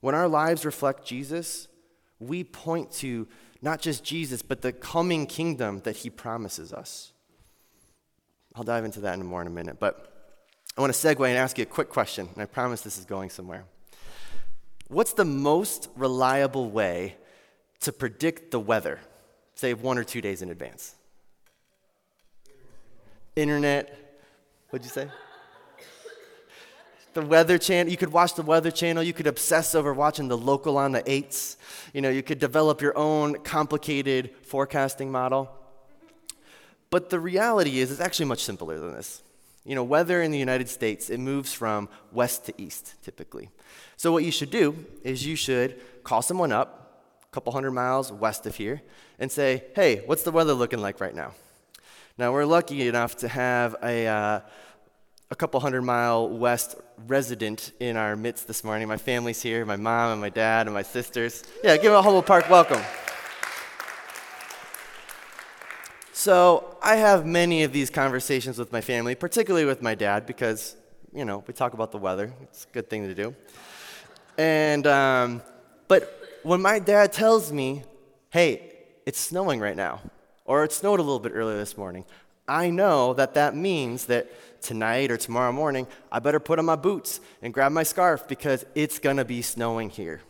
When 0.00 0.14
our 0.14 0.28
lives 0.28 0.64
reflect 0.64 1.04
Jesus, 1.04 1.66
we 2.20 2.44
point 2.44 2.92
to 2.92 3.26
not 3.64 3.80
just 3.80 4.04
Jesus, 4.04 4.42
but 4.42 4.60
the 4.60 4.72
coming 4.72 5.26
kingdom 5.26 5.80
that 5.84 5.96
he 5.96 6.10
promises 6.10 6.70
us. 6.70 7.12
I'll 8.54 8.62
dive 8.62 8.84
into 8.84 9.00
that 9.00 9.18
in 9.18 9.24
more 9.24 9.40
in 9.40 9.46
a 9.46 9.50
minute, 9.50 9.80
but 9.80 10.36
I 10.76 10.82
want 10.82 10.92
to 10.92 10.98
segue 10.98 11.26
and 11.26 11.38
ask 11.38 11.56
you 11.56 11.62
a 11.62 11.66
quick 11.66 11.88
question, 11.88 12.28
and 12.34 12.42
I 12.42 12.44
promise 12.44 12.82
this 12.82 12.98
is 12.98 13.06
going 13.06 13.30
somewhere. 13.30 13.64
What's 14.88 15.14
the 15.14 15.24
most 15.24 15.88
reliable 15.96 16.70
way 16.70 17.16
to 17.80 17.90
predict 17.90 18.50
the 18.50 18.60
weather, 18.60 19.00
say 19.54 19.72
one 19.72 19.96
or 19.96 20.04
two 20.04 20.20
days 20.20 20.42
in 20.42 20.50
advance? 20.50 20.94
Internet. 23.34 23.98
What'd 24.68 24.84
you 24.84 24.90
say? 24.90 25.08
The 27.14 27.22
Weather 27.22 27.58
Channel. 27.58 27.90
You 27.90 27.96
could 27.96 28.12
watch 28.12 28.34
the 28.34 28.42
Weather 28.42 28.72
Channel. 28.72 29.02
You 29.04 29.12
could 29.12 29.28
obsess 29.28 29.76
over 29.76 29.94
watching 29.94 30.26
the 30.26 30.36
local 30.36 30.76
on 30.76 30.90
the 30.90 31.08
eights. 31.10 31.56
You 31.92 32.00
know, 32.00 32.10
you 32.10 32.24
could 32.24 32.40
develop 32.40 32.80
your 32.80 32.96
own 32.98 33.36
complicated 33.36 34.34
forecasting 34.42 35.12
model. 35.12 35.48
But 36.90 37.10
the 37.10 37.20
reality 37.20 37.78
is, 37.78 37.92
it's 37.92 38.00
actually 38.00 38.26
much 38.26 38.42
simpler 38.42 38.78
than 38.80 38.92
this. 38.92 39.22
You 39.64 39.76
know, 39.76 39.84
weather 39.84 40.22
in 40.22 40.32
the 40.32 40.38
United 40.38 40.68
States, 40.68 41.08
it 41.08 41.18
moves 41.18 41.54
from 41.54 41.88
west 42.12 42.46
to 42.46 42.54
east 42.60 42.94
typically. 43.02 43.48
So, 43.96 44.10
what 44.10 44.24
you 44.24 44.32
should 44.32 44.50
do 44.50 44.84
is 45.04 45.24
you 45.24 45.36
should 45.36 45.80
call 46.02 46.20
someone 46.20 46.50
up 46.50 47.04
a 47.22 47.32
couple 47.32 47.52
hundred 47.52 47.70
miles 47.70 48.10
west 48.10 48.44
of 48.44 48.56
here 48.56 48.82
and 49.20 49.30
say, 49.30 49.64
hey, 49.76 50.02
what's 50.06 50.24
the 50.24 50.32
weather 50.32 50.52
looking 50.52 50.80
like 50.80 51.00
right 51.00 51.14
now? 51.14 51.32
Now, 52.18 52.32
we're 52.32 52.44
lucky 52.44 52.88
enough 52.88 53.16
to 53.18 53.28
have 53.28 53.76
a, 53.82 54.06
uh, 54.06 54.40
a 55.30 55.34
couple 55.34 55.58
hundred 55.60 55.82
mile 55.82 56.28
west 56.28 56.76
resident 57.06 57.72
in 57.80 57.96
our 57.96 58.14
midst 58.14 58.46
this 58.46 58.62
morning. 58.62 58.86
My 58.88 58.96
family's 58.96 59.40
here, 59.40 59.64
my 59.64 59.76
mom 59.76 60.12
and 60.12 60.20
my 60.20 60.28
dad 60.28 60.66
and 60.66 60.74
my 60.74 60.82
sisters. 60.82 61.42
Yeah, 61.62 61.76
give 61.76 61.84
them 61.84 61.94
a 61.94 62.02
Humboldt 62.02 62.26
Park 62.26 62.50
welcome. 62.50 62.82
So, 66.12 66.76
I 66.82 66.96
have 66.96 67.26
many 67.26 67.64
of 67.64 67.72
these 67.72 67.90
conversations 67.90 68.58
with 68.58 68.72
my 68.72 68.80
family, 68.80 69.14
particularly 69.14 69.66
with 69.66 69.82
my 69.82 69.94
dad, 69.94 70.26
because, 70.26 70.76
you 71.12 71.24
know, 71.24 71.42
we 71.46 71.52
talk 71.52 71.74
about 71.74 71.90
the 71.90 71.98
weather. 71.98 72.32
It's 72.42 72.66
a 72.70 72.72
good 72.72 72.88
thing 72.88 73.06
to 73.08 73.14
do. 73.14 73.34
And, 74.38 74.86
um, 74.86 75.42
but 75.88 76.38
when 76.42 76.62
my 76.62 76.78
dad 76.78 77.12
tells 77.12 77.52
me, 77.52 77.82
hey, 78.30 78.72
it's 79.06 79.18
snowing 79.18 79.60
right 79.60 79.76
now, 79.76 80.00
or 80.44 80.64
it 80.64 80.72
snowed 80.72 81.00
a 81.00 81.02
little 81.02 81.18
bit 81.18 81.32
earlier 81.34 81.56
this 81.56 81.76
morning, 81.76 82.04
I 82.46 82.70
know 82.70 83.14
that 83.14 83.34
that 83.34 83.56
means 83.56 84.06
that 84.06 84.30
tonight 84.60 85.10
or 85.10 85.16
tomorrow 85.16 85.52
morning, 85.52 85.86
I 86.10 86.18
better 86.18 86.40
put 86.40 86.58
on 86.58 86.64
my 86.64 86.76
boots 86.76 87.20
and 87.42 87.54
grab 87.54 87.72
my 87.72 87.82
scarf 87.82 88.26
because 88.28 88.64
it's 88.74 88.98
going 88.98 89.16
to 89.16 89.24
be 89.24 89.42
snowing 89.42 89.90
here. 89.90 90.22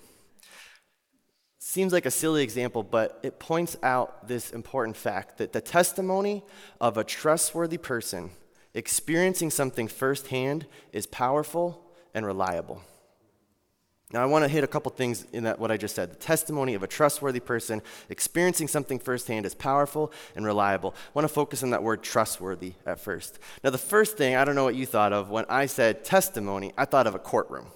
Seems 1.58 1.92
like 1.92 2.06
a 2.06 2.10
silly 2.10 2.42
example, 2.42 2.82
but 2.82 3.18
it 3.22 3.40
points 3.40 3.76
out 3.82 4.28
this 4.28 4.50
important 4.50 4.96
fact 4.96 5.38
that 5.38 5.52
the 5.52 5.60
testimony 5.60 6.44
of 6.80 6.96
a 6.96 7.04
trustworthy 7.04 7.78
person 7.78 8.30
experiencing 8.74 9.50
something 9.50 9.88
firsthand 9.88 10.66
is 10.92 11.06
powerful 11.06 11.82
and 12.12 12.26
reliable. 12.26 12.82
Now, 14.14 14.22
I 14.22 14.26
want 14.26 14.44
to 14.44 14.48
hit 14.48 14.62
a 14.62 14.68
couple 14.68 14.92
things 14.92 15.26
in 15.32 15.42
that 15.42 15.58
what 15.58 15.72
I 15.72 15.76
just 15.76 15.96
said. 15.96 16.12
The 16.12 16.14
testimony 16.14 16.74
of 16.74 16.84
a 16.84 16.86
trustworthy 16.86 17.40
person 17.40 17.82
experiencing 18.08 18.68
something 18.68 19.00
firsthand 19.00 19.44
is 19.44 19.56
powerful 19.56 20.12
and 20.36 20.46
reliable. 20.46 20.94
I 20.96 21.10
want 21.14 21.24
to 21.24 21.34
focus 21.34 21.64
on 21.64 21.70
that 21.70 21.82
word 21.82 22.04
trustworthy 22.04 22.74
at 22.86 23.00
first. 23.00 23.40
Now, 23.64 23.70
the 23.70 23.78
first 23.78 24.16
thing, 24.16 24.36
I 24.36 24.44
don't 24.44 24.54
know 24.54 24.62
what 24.62 24.76
you 24.76 24.86
thought 24.86 25.12
of 25.12 25.30
when 25.30 25.46
I 25.48 25.66
said 25.66 26.04
testimony, 26.04 26.72
I 26.78 26.84
thought 26.84 27.08
of 27.08 27.16
a 27.16 27.18
courtroom. 27.18 27.66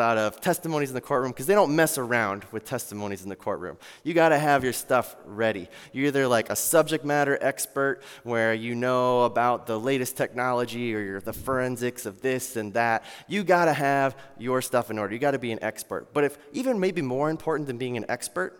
Thought 0.00 0.16
of 0.16 0.40
testimonies 0.40 0.88
in 0.88 0.94
the 0.94 1.02
courtroom 1.02 1.30
because 1.30 1.44
they 1.44 1.52
don't 1.52 1.76
mess 1.76 1.98
around 1.98 2.46
with 2.52 2.64
testimonies 2.64 3.22
in 3.22 3.28
the 3.28 3.36
courtroom. 3.36 3.76
You 4.02 4.14
got 4.14 4.30
to 4.30 4.38
have 4.38 4.64
your 4.64 4.72
stuff 4.72 5.14
ready. 5.26 5.68
You're 5.92 6.06
either 6.06 6.26
like 6.26 6.48
a 6.48 6.56
subject 6.56 7.04
matter 7.04 7.36
expert 7.42 8.00
where 8.22 8.54
you 8.54 8.74
know 8.74 9.24
about 9.24 9.66
the 9.66 9.78
latest 9.78 10.16
technology 10.16 10.94
or 10.94 11.00
you're 11.00 11.20
the 11.20 11.34
forensics 11.34 12.06
of 12.06 12.22
this 12.22 12.56
and 12.56 12.72
that. 12.72 13.04
You 13.28 13.44
got 13.44 13.66
to 13.66 13.74
have 13.74 14.16
your 14.38 14.62
stuff 14.62 14.90
in 14.90 14.98
order. 14.98 15.12
You 15.12 15.18
got 15.18 15.32
to 15.32 15.38
be 15.38 15.52
an 15.52 15.62
expert. 15.62 16.14
But 16.14 16.24
if 16.24 16.38
even 16.54 16.80
maybe 16.80 17.02
more 17.02 17.28
important 17.28 17.66
than 17.66 17.76
being 17.76 17.98
an 17.98 18.06
expert, 18.08 18.58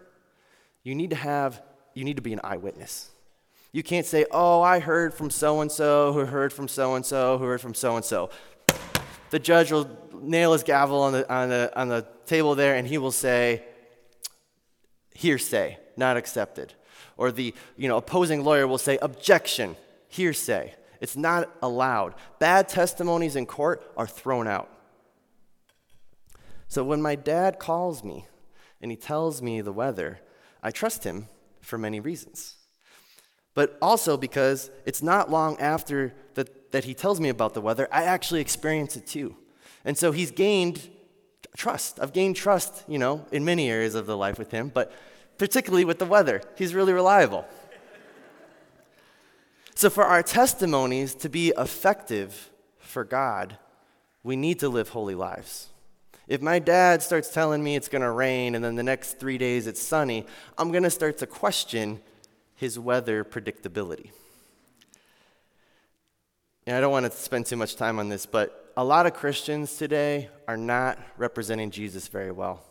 you 0.82 0.94
need 0.94 1.08
to 1.08 1.16
have 1.16 1.62
you 1.94 2.04
need 2.04 2.16
to 2.16 2.22
be 2.22 2.34
an 2.34 2.40
eyewitness. 2.44 3.12
You 3.72 3.82
can't 3.82 4.04
say, 4.04 4.26
"Oh, 4.30 4.60
I 4.60 4.80
heard 4.80 5.14
from 5.14 5.30
so 5.30 5.62
and 5.62 5.72
so, 5.72 6.12
who 6.12 6.26
heard 6.26 6.52
from 6.52 6.68
so 6.68 6.96
and 6.96 7.06
so, 7.06 7.38
who 7.38 7.44
heard 7.44 7.62
from 7.62 7.72
so 7.72 7.96
and 7.96 8.04
so." 8.04 8.28
The 9.30 9.38
judge 9.38 9.72
will 9.72 9.88
nail 10.12 10.52
his 10.52 10.62
gavel 10.62 11.02
on 11.02 11.12
the, 11.12 11.32
on 11.32 11.48
the, 11.48 11.72
on 11.74 11.88
the 11.88 12.06
table 12.26 12.54
there 12.54 12.74
and 12.74 12.86
he 12.86 12.98
will 12.98 13.12
say, 13.12 13.64
hearsay, 15.14 15.78
not 15.96 16.16
accepted. 16.16 16.74
Or 17.16 17.30
the 17.30 17.54
you 17.76 17.88
know, 17.88 17.96
opposing 17.96 18.44
lawyer 18.44 18.66
will 18.66 18.78
say, 18.78 18.98
objection, 19.00 19.76
hearsay. 20.08 20.74
It's 21.00 21.16
not 21.16 21.50
allowed. 21.62 22.14
Bad 22.38 22.68
testimonies 22.68 23.36
in 23.36 23.46
court 23.46 23.90
are 23.96 24.06
thrown 24.06 24.46
out. 24.46 24.68
So 26.68 26.84
when 26.84 27.02
my 27.02 27.14
dad 27.14 27.58
calls 27.58 28.04
me 28.04 28.26
and 28.80 28.90
he 28.90 28.96
tells 28.96 29.42
me 29.42 29.60
the 29.60 29.72
weather, 29.72 30.20
I 30.62 30.70
trust 30.70 31.04
him 31.04 31.26
for 31.60 31.78
many 31.78 32.00
reasons. 32.00 32.56
But 33.54 33.76
also 33.82 34.16
because 34.16 34.70
it's 34.86 35.02
not 35.02 35.30
long 35.30 35.58
after 35.58 36.14
that, 36.34 36.48
that 36.70 36.84
he 36.84 36.94
tells 36.94 37.20
me 37.20 37.28
about 37.28 37.54
the 37.54 37.60
weather, 37.60 37.88
I 37.90 38.04
actually 38.04 38.40
experience 38.40 38.96
it 38.96 39.06
too. 39.06 39.36
And 39.84 39.96
so 39.96 40.12
he's 40.12 40.30
gained 40.30 40.88
trust. 41.56 41.98
I've 42.00 42.12
gained 42.12 42.36
trust, 42.36 42.84
you 42.86 42.98
know, 42.98 43.26
in 43.32 43.44
many 43.44 43.70
areas 43.70 43.94
of 43.94 44.06
the 44.06 44.16
life 44.16 44.38
with 44.38 44.50
him, 44.50 44.70
but 44.72 44.92
particularly 45.38 45.84
with 45.84 45.98
the 45.98 46.04
weather. 46.04 46.42
He's 46.56 46.74
really 46.74 46.92
reliable. 46.92 47.46
so 49.74 49.90
for 49.90 50.04
our 50.04 50.22
testimonies 50.22 51.14
to 51.16 51.28
be 51.28 51.52
effective 51.56 52.50
for 52.78 53.04
God, 53.04 53.56
we 54.22 54.36
need 54.36 54.58
to 54.60 54.68
live 54.68 54.90
holy 54.90 55.14
lives. 55.14 55.68
If 56.28 56.40
my 56.40 56.60
dad 56.60 57.02
starts 57.02 57.32
telling 57.32 57.64
me 57.64 57.74
it's 57.74 57.88
going 57.88 58.02
to 58.02 58.10
rain 58.10 58.54
and 58.54 58.62
then 58.62 58.76
the 58.76 58.82
next 58.82 59.18
three 59.18 59.38
days 59.38 59.66
it's 59.66 59.82
sunny, 59.82 60.26
I'm 60.56 60.70
going 60.70 60.84
to 60.84 60.90
start 60.90 61.18
to 61.18 61.26
question 61.26 62.00
his 62.54 62.78
weather 62.78 63.24
predictability. 63.24 64.10
And 66.66 66.76
I 66.76 66.80
don't 66.80 66.92
want 66.92 67.10
to 67.10 67.12
spend 67.12 67.46
too 67.46 67.56
much 67.56 67.76
time 67.76 67.98
on 67.98 68.08
this, 68.08 68.26
but 68.26 68.72
a 68.76 68.84
lot 68.84 69.06
of 69.06 69.14
Christians 69.14 69.76
today 69.76 70.28
are 70.46 70.56
not 70.56 70.98
representing 71.16 71.70
Jesus 71.70 72.08
very 72.08 72.30
well. 72.30 72.62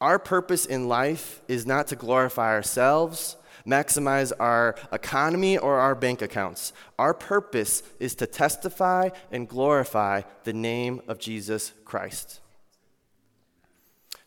Our 0.00 0.18
purpose 0.18 0.66
in 0.66 0.88
life 0.88 1.40
is 1.46 1.64
not 1.64 1.86
to 1.88 1.96
glorify 1.96 2.48
ourselves, 2.50 3.36
maximize 3.64 4.32
our 4.40 4.74
economy, 4.92 5.56
or 5.56 5.78
our 5.78 5.94
bank 5.94 6.22
accounts. 6.22 6.72
Our 6.98 7.14
purpose 7.14 7.84
is 8.00 8.16
to 8.16 8.26
testify 8.26 9.10
and 9.30 9.48
glorify 9.48 10.22
the 10.42 10.52
name 10.52 11.02
of 11.06 11.20
Jesus 11.20 11.72
Christ. 11.84 12.40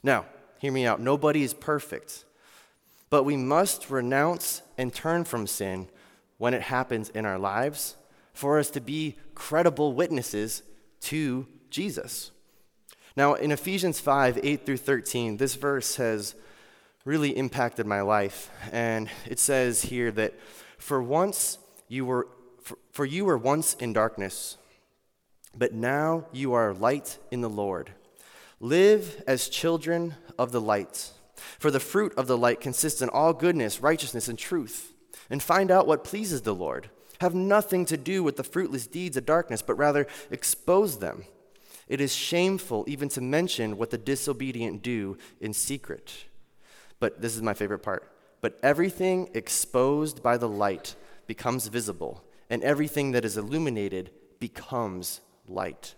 Now, 0.02 0.26
hear 0.60 0.72
me 0.72 0.86
out. 0.86 1.02
Nobody 1.02 1.44
is 1.44 1.54
perfect. 1.54 2.24
but 3.10 3.24
we 3.24 3.38
must 3.38 3.90
renounce 3.90 4.62
and 4.78 4.94
turn 4.94 5.24
from 5.24 5.48
sin 5.48 5.88
when 6.38 6.54
it 6.54 6.64
happens 6.64 7.10
in 7.10 7.26
our 7.26 7.38
lives 7.38 7.96
for 8.36 8.60
us 8.60 8.70
to 8.72 8.82
be 8.82 9.16
credible 9.34 9.94
witnesses 9.94 10.62
to 11.02 11.48
Jesus. 11.70 12.32
Now, 13.18 13.34
in 13.34 13.52
Ephesians 13.52 14.00
5 14.00 14.40
8 14.44 14.66
through 14.66 14.78
13, 14.78 15.38
this 15.38 15.56
verse 15.56 15.96
has 15.96 16.36
really 17.06 17.36
impacted 17.36 17.86
my 17.86 18.02
life. 18.02 18.52
And 18.72 19.10
it 19.26 19.40
says 19.40 19.84
here 19.84 20.12
that 20.12 20.34
for 20.78 21.02
once 21.02 21.58
you 21.88 22.06
were, 22.06 22.28
for, 22.62 22.78
for 22.92 23.06
you 23.06 23.26
were 23.26 23.38
once 23.38 23.74
in 23.76 23.94
darkness, 23.94 24.58
but 25.58 25.74
now 25.74 26.26
you 26.34 26.54
are 26.54 26.74
light 26.74 27.18
in 27.32 27.42
the 27.42 27.50
Lord. 27.50 27.92
Live 28.60 29.24
as 29.28 29.48
children 29.48 30.16
of 30.38 30.52
the 30.52 30.62
light. 30.62 31.12
For 31.60 31.72
the 31.72 31.80
fruit 31.80 32.14
of 32.18 32.28
the 32.28 32.38
light 32.38 32.60
consists 32.60 33.02
in 33.02 33.10
all 33.10 33.34
goodness, 33.34 33.82
righteousness, 33.82 34.28
and 34.28 34.38
truth. 34.38 34.94
And 35.30 35.42
find 35.42 35.72
out 35.72 35.88
what 35.88 36.04
pleases 36.04 36.42
the 36.42 36.56
Lord. 36.56 36.90
Have 37.22 37.36
nothing 37.36 37.86
to 37.86 37.98
do 37.98 38.24
with 38.24 38.38
the 38.38 38.44
fruitless 38.44 38.88
deeds 38.88 39.18
of 39.18 39.26
darkness, 39.26 39.62
but 39.62 39.76
rather 39.76 40.08
expose 40.32 41.00
them. 41.00 41.26
It 41.88 42.02
is 42.02 42.16
shameful 42.16 42.84
even 42.88 43.10
to 43.10 43.22
mention 43.22 43.78
what 43.78 43.92
the 43.92 43.98
disobedient 43.98 44.82
do 44.82 45.18
in 45.40 45.54
secret. 45.54 46.26
But 47.00 47.22
this 47.22 47.36
is 47.36 47.42
my 47.42 47.54
favorite 47.54 47.80
part. 47.80 48.12
But 48.42 48.60
everything 48.64 49.30
exposed 49.34 50.24
by 50.24 50.38
the 50.38 50.50
light 50.50 50.96
becomes 51.28 51.68
visible, 51.68 52.24
and 52.50 52.64
everything 52.64 53.12
that 53.12 53.26
is 53.26 53.38
illuminated 53.38 54.12
becomes 54.40 55.22
light. 55.48 55.96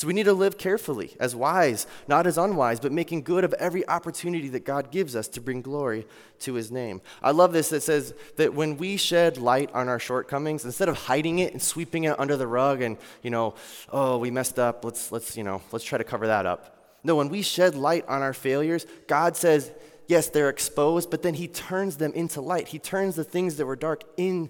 So 0.00 0.06
we 0.06 0.14
need 0.14 0.24
to 0.24 0.32
live 0.32 0.56
carefully, 0.56 1.14
as 1.20 1.36
wise, 1.36 1.86
not 2.08 2.26
as 2.26 2.38
unwise, 2.38 2.80
but 2.80 2.90
making 2.90 3.20
good 3.20 3.44
of 3.44 3.52
every 3.58 3.86
opportunity 3.86 4.48
that 4.48 4.64
God 4.64 4.90
gives 4.90 5.14
us 5.14 5.28
to 5.28 5.42
bring 5.42 5.60
glory 5.60 6.06
to 6.38 6.54
his 6.54 6.72
name. 6.72 7.02
I 7.22 7.32
love 7.32 7.52
this 7.52 7.68
that 7.68 7.82
says 7.82 8.14
that 8.36 8.54
when 8.54 8.78
we 8.78 8.96
shed 8.96 9.36
light 9.36 9.70
on 9.74 9.90
our 9.90 9.98
shortcomings, 9.98 10.64
instead 10.64 10.88
of 10.88 10.96
hiding 10.96 11.40
it 11.40 11.52
and 11.52 11.60
sweeping 11.60 12.04
it 12.04 12.18
under 12.18 12.38
the 12.38 12.46
rug 12.46 12.80
and, 12.80 12.96
you 13.22 13.28
know, 13.28 13.56
oh, 13.90 14.16
we 14.16 14.30
messed 14.30 14.58
up, 14.58 14.86
let's 14.86 15.12
let's, 15.12 15.36
you 15.36 15.44
know, 15.44 15.60
let's 15.70 15.84
try 15.84 15.98
to 15.98 16.04
cover 16.04 16.28
that 16.28 16.46
up. 16.46 16.98
No, 17.04 17.16
when 17.16 17.28
we 17.28 17.42
shed 17.42 17.74
light 17.74 18.08
on 18.08 18.22
our 18.22 18.32
failures, 18.32 18.86
God 19.06 19.36
says, 19.36 19.70
yes, 20.06 20.30
they're 20.30 20.48
exposed, 20.48 21.10
but 21.10 21.22
then 21.22 21.34
he 21.34 21.46
turns 21.46 21.98
them 21.98 22.14
into 22.14 22.40
light. 22.40 22.68
He 22.68 22.78
turns 22.78 23.16
the 23.16 23.24
things 23.24 23.56
that 23.56 23.66
were 23.66 23.76
dark 23.76 24.04
into 24.16 24.48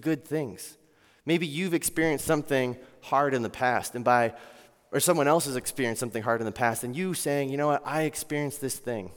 good 0.00 0.24
things. 0.24 0.77
Maybe 1.28 1.46
you've 1.46 1.74
experienced 1.74 2.24
something 2.24 2.74
hard 3.02 3.34
in 3.34 3.42
the 3.42 3.50
past, 3.50 3.94
and 3.94 4.02
by, 4.02 4.32
or 4.92 4.98
someone 4.98 5.28
else 5.28 5.44
has 5.44 5.56
experienced 5.56 6.00
something 6.00 6.22
hard 6.22 6.40
in 6.40 6.46
the 6.46 6.52
past, 6.52 6.84
and 6.84 6.96
you 6.96 7.12
saying, 7.12 7.50
you 7.50 7.58
know 7.58 7.66
what, 7.66 7.82
I 7.84 8.04
experienced 8.04 8.62
this 8.62 8.76
thing. 8.78 9.10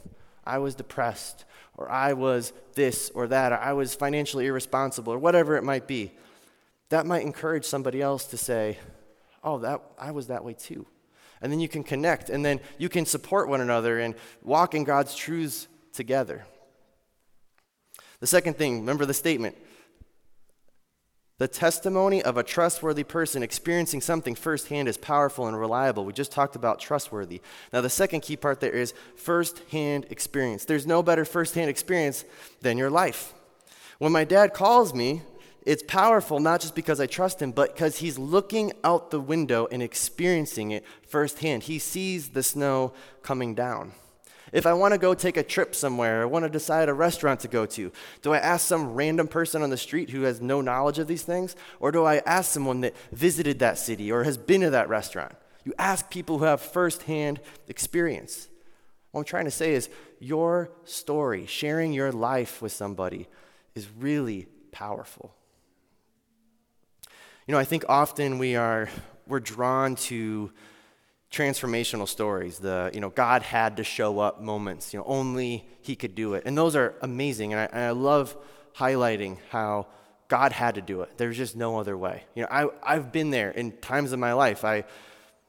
I 0.44 0.58
was 0.58 0.74
depressed, 0.74 1.46
or 1.74 1.90
I 1.90 2.12
was 2.12 2.52
this 2.74 3.10
or 3.14 3.28
that, 3.28 3.52
or 3.52 3.56
I 3.56 3.72
was 3.72 3.94
financially 3.94 4.46
irresponsible, 4.46 5.10
or 5.10 5.18
whatever 5.18 5.56
it 5.56 5.64
might 5.64 5.86
be. 5.86 6.12
That 6.90 7.06
might 7.06 7.22
encourage 7.22 7.64
somebody 7.64 8.02
else 8.02 8.26
to 8.26 8.36
say, 8.36 8.76
oh, 9.42 9.60
that, 9.60 9.80
I 9.98 10.10
was 10.10 10.26
that 10.26 10.44
way 10.44 10.52
too. 10.52 10.86
And 11.40 11.50
then 11.50 11.60
you 11.60 11.68
can 11.68 11.82
connect, 11.82 12.28
and 12.28 12.44
then 12.44 12.60
you 12.76 12.90
can 12.90 13.06
support 13.06 13.48
one 13.48 13.62
another 13.62 13.98
and 13.98 14.16
walk 14.42 14.74
in 14.74 14.84
God's 14.84 15.14
truths 15.14 15.66
together. 15.94 16.44
The 18.20 18.26
second 18.26 18.58
thing, 18.58 18.80
remember 18.80 19.06
the 19.06 19.14
statement 19.14 19.56
the 21.38 21.48
testimony 21.48 22.22
of 22.22 22.36
a 22.36 22.42
trustworthy 22.42 23.04
person 23.04 23.42
experiencing 23.42 24.00
something 24.00 24.34
firsthand 24.34 24.88
is 24.88 24.96
powerful 24.96 25.46
and 25.46 25.58
reliable. 25.58 26.04
We 26.04 26.12
just 26.12 26.30
talked 26.30 26.56
about 26.56 26.78
trustworthy. 26.78 27.40
Now, 27.72 27.80
the 27.80 27.90
second 27.90 28.20
key 28.20 28.36
part 28.36 28.60
there 28.60 28.70
is 28.70 28.94
firsthand 29.16 30.06
experience. 30.10 30.64
There's 30.64 30.86
no 30.86 31.02
better 31.02 31.24
firsthand 31.24 31.70
experience 31.70 32.24
than 32.60 32.78
your 32.78 32.90
life. 32.90 33.34
When 33.98 34.12
my 34.12 34.24
dad 34.24 34.54
calls 34.54 34.94
me, 34.94 35.22
it's 35.64 35.82
powerful 35.84 36.40
not 36.40 36.60
just 36.60 36.74
because 36.74 37.00
I 37.00 37.06
trust 37.06 37.40
him, 37.40 37.52
but 37.52 37.74
because 37.74 37.98
he's 37.98 38.18
looking 38.18 38.72
out 38.82 39.10
the 39.10 39.20
window 39.20 39.68
and 39.70 39.82
experiencing 39.82 40.72
it 40.72 40.84
firsthand. 41.06 41.64
He 41.64 41.78
sees 41.78 42.30
the 42.30 42.42
snow 42.42 42.92
coming 43.22 43.54
down. 43.54 43.92
If 44.52 44.66
I 44.66 44.74
want 44.74 44.92
to 44.92 44.98
go 44.98 45.14
take 45.14 45.38
a 45.38 45.42
trip 45.42 45.74
somewhere, 45.74 46.22
I 46.22 46.26
want 46.26 46.44
to 46.44 46.50
decide 46.50 46.90
a 46.90 46.94
restaurant 46.94 47.40
to 47.40 47.48
go 47.48 47.64
to, 47.64 47.90
do 48.20 48.32
I 48.32 48.38
ask 48.38 48.66
some 48.66 48.92
random 48.92 49.26
person 49.26 49.62
on 49.62 49.70
the 49.70 49.78
street 49.78 50.10
who 50.10 50.22
has 50.22 50.42
no 50.42 50.60
knowledge 50.60 50.98
of 50.98 51.06
these 51.06 51.22
things? 51.22 51.56
Or 51.80 51.90
do 51.90 52.04
I 52.04 52.18
ask 52.26 52.52
someone 52.52 52.82
that 52.82 52.94
visited 53.12 53.60
that 53.60 53.78
city 53.78 54.12
or 54.12 54.24
has 54.24 54.36
been 54.36 54.60
to 54.60 54.70
that 54.70 54.90
restaurant? 54.90 55.34
You 55.64 55.72
ask 55.78 56.10
people 56.10 56.38
who 56.38 56.44
have 56.44 56.60
firsthand 56.60 57.40
experience. 57.66 58.48
What 59.12 59.20
I'm 59.20 59.24
trying 59.24 59.46
to 59.46 59.50
say 59.50 59.72
is 59.72 59.88
your 60.20 60.70
story, 60.84 61.46
sharing 61.46 61.92
your 61.92 62.12
life 62.12 62.60
with 62.60 62.72
somebody, 62.72 63.28
is 63.74 63.88
really 63.98 64.48
powerful. 64.70 65.34
You 67.46 67.52
know, 67.52 67.58
I 67.58 67.64
think 67.64 67.84
often 67.88 68.38
we 68.38 68.54
are 68.54 68.88
we're 69.26 69.40
drawn 69.40 69.94
to 69.94 70.52
transformational 71.32 72.06
stories 72.06 72.58
the 72.58 72.90
you 72.92 73.00
know 73.00 73.08
god 73.08 73.42
had 73.42 73.78
to 73.78 73.82
show 73.82 74.18
up 74.18 74.42
moments 74.42 74.92
you 74.92 74.98
know 74.98 75.06
only 75.06 75.64
he 75.82 75.96
could 75.96 76.14
do 76.14 76.34
it. 76.34 76.44
And 76.46 76.56
those 76.56 76.74
are 76.74 76.94
amazing. 77.02 77.52
And 77.52 77.60
i, 77.60 77.64
and 77.64 77.84
I 77.84 77.90
love 77.90 78.36
highlighting 78.76 79.38
how 79.50 79.88
god 80.28 80.52
had 80.52 80.76
to 80.76 80.80
do 80.80 81.02
it. 81.02 81.18
There's 81.18 81.36
just 81.36 81.56
no 81.56 81.78
other 81.78 81.96
way. 81.96 82.24
You 82.34 82.42
know 82.42 82.48
I, 82.50 82.68
i've 82.82 83.12
been 83.12 83.30
there 83.30 83.50
in 83.50 83.72
times 83.78 84.12
of 84.12 84.18
my 84.18 84.32
life. 84.32 84.64
I 84.64 84.84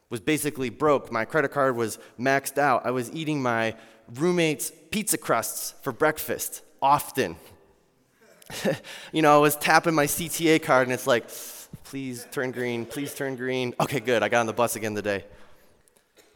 was 0.10 0.20
basically 0.20 0.70
broke. 0.70 1.12
My 1.12 1.26
credit 1.26 1.52
card 1.52 1.76
was 1.76 1.98
maxed 2.20 2.58
out. 2.58 2.86
I 2.86 2.92
was 2.92 3.12
eating 3.14 3.42
my 3.42 3.76
roommate's 4.16 4.72
pizza 4.92 5.18
crusts 5.18 5.74
for 5.82 5.94
breakfast 5.94 6.62
often. 6.82 7.38
You 9.14 9.22
know 9.22 9.36
i 9.36 9.38
was 9.38 9.56
tapping 9.56 9.94
my 9.94 10.06
cta 10.06 10.62
card 10.62 10.88
and 10.88 10.94
it's 10.94 11.08
like 11.08 11.30
please 11.86 12.28
turn 12.32 12.52
green 12.52 12.86
please 12.86 13.14
turn 13.14 13.36
green. 13.36 13.74
Okay 13.80 14.00
good. 14.00 14.24
I 14.24 14.30
got 14.30 14.42
on 14.42 14.48
the 14.48 14.54
bus 14.54 14.76
again 14.76 14.96
today 14.96 15.24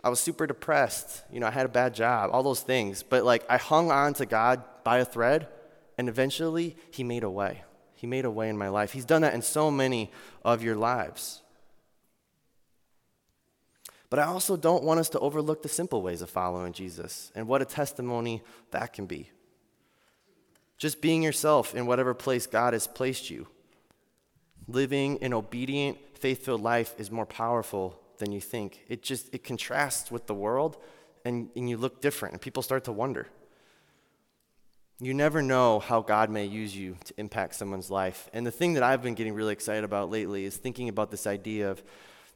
I 0.07 0.09
was 0.09 0.21
super 0.21 0.47
depressed. 0.47 1.21
You 1.29 1.41
know, 1.41 1.47
I 1.47 1.51
had 1.51 1.65
a 1.65 1.69
bad 1.69 1.93
job, 1.93 2.29
all 2.31 2.41
those 2.41 2.61
things. 2.61 3.03
But 3.03 3.25
like, 3.25 3.43
I 3.49 3.57
hung 3.57 3.91
on 3.91 4.13
to 4.13 4.25
God 4.25 4.63
by 4.85 4.99
a 4.99 5.05
thread, 5.05 5.49
and 5.97 6.07
eventually, 6.07 6.77
He 6.91 7.03
made 7.03 7.25
a 7.25 7.29
way. 7.29 7.65
He 7.93 8.07
made 8.07 8.23
a 8.23 8.31
way 8.31 8.47
in 8.47 8.57
my 8.57 8.69
life. 8.69 8.93
He's 8.93 9.03
done 9.03 9.23
that 9.23 9.33
in 9.33 9.41
so 9.41 9.69
many 9.69 10.09
of 10.45 10.63
your 10.63 10.77
lives. 10.77 11.41
But 14.09 14.19
I 14.19 14.23
also 14.23 14.55
don't 14.55 14.85
want 14.85 15.01
us 15.01 15.09
to 15.09 15.19
overlook 15.19 15.61
the 15.61 15.67
simple 15.67 16.01
ways 16.01 16.21
of 16.21 16.29
following 16.29 16.71
Jesus 16.71 17.29
and 17.35 17.45
what 17.45 17.61
a 17.61 17.65
testimony 17.65 18.41
that 18.71 18.93
can 18.93 19.07
be. 19.07 19.29
Just 20.77 21.01
being 21.01 21.21
yourself 21.21 21.75
in 21.75 21.85
whatever 21.85 22.13
place 22.13 22.47
God 22.47 22.71
has 22.71 22.87
placed 22.87 23.29
you. 23.29 23.45
Living 24.69 25.21
an 25.21 25.33
obedient, 25.33 25.97
faith 26.17 26.45
filled 26.45 26.61
life 26.61 26.95
is 26.97 27.11
more 27.11 27.25
powerful 27.25 27.99
than 28.17 28.31
you 28.31 28.41
think. 28.41 28.83
It 28.87 29.01
just 29.01 29.33
it 29.33 29.43
contrasts 29.43 30.11
with 30.11 30.27
the 30.27 30.33
world 30.33 30.77
and, 31.25 31.49
and 31.55 31.69
you 31.69 31.77
look 31.77 32.01
different 32.01 32.33
and 32.33 32.41
people 32.41 32.63
start 32.63 32.83
to 32.85 32.91
wonder. 32.91 33.27
You 34.99 35.13
never 35.13 35.43
know 35.43 35.79
how 35.79 36.01
God 36.01 36.29
may 36.31 36.45
use 36.45 36.75
you 36.75 36.97
to 37.05 37.13
impact 37.17 37.55
someone's 37.55 37.91
life. 37.91 38.29
And 38.33 38.45
the 38.45 38.51
thing 38.51 38.73
that 38.73 38.83
I've 38.83 39.03
been 39.03 39.13
getting 39.13 39.33
really 39.33 39.53
excited 39.53 39.83
about 39.83 40.09
lately 40.09 40.43
is 40.43 40.57
thinking 40.57 40.89
about 40.89 41.11
this 41.11 41.27
idea 41.27 41.69
of 41.69 41.83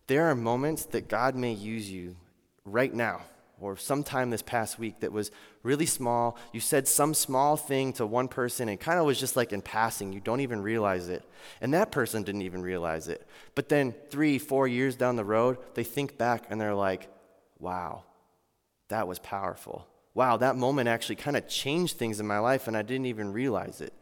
there 0.06 0.28
are 0.30 0.36
moments 0.36 0.86
that 0.86 1.08
God 1.08 1.36
may 1.36 1.54
use 1.54 1.90
you 1.90 2.16
right 2.66 2.94
now 2.94 3.22
or 3.62 3.78
sometime 3.78 4.30
this 4.30 4.42
past 4.42 4.80
week 4.80 5.00
that 5.02 5.12
was 5.12 5.32
really 5.64 5.86
small. 5.86 6.38
You 6.52 6.60
said 6.60 6.88
some 6.88 7.14
small 7.14 7.58
thing 7.58 7.94
to 7.94 8.06
one 8.06 8.28
person 8.28 8.70
and 8.70 8.80
kind 8.80 9.00
of 9.00 9.06
was 9.06 9.20
just 9.20 9.36
like 9.36 9.54
in 9.54 9.62
passing. 9.62 10.12
You 10.12 10.20
don't 10.20 10.42
even 10.42 10.62
realize 10.62 11.10
it. 11.10 11.24
And 11.62 11.74
that 11.74 11.92
person 11.92 12.24
didn't 12.24 12.42
even 12.42 12.62
realize 12.62 13.08
it. 13.08 13.28
But 13.56 13.70
then 13.70 13.94
three, 14.10 14.40
four 14.40 14.68
years 14.68 14.96
down 14.96 15.16
the 15.16 15.26
road, 15.26 15.58
they 15.76 15.84
think 15.84 16.18
back 16.18 16.46
and 16.50 16.60
they're 16.60 16.76
like, 16.76 17.08
wow, 17.60 18.04
that 18.90 19.08
was 19.08 19.20
powerful. 19.20 19.88
Wow, 20.14 20.38
that 20.38 20.56
moment 20.56 20.90
actually 20.90 21.16
kind 21.16 21.38
of 21.38 21.48
changed 21.48 21.98
things 21.98 22.20
in 22.20 22.28
my 22.28 22.40
life 22.40 22.68
and 22.68 22.76
I 22.76 22.82
didn't 22.82 23.06
even 23.06 23.32
realize 23.32 23.80
it. 23.80 23.94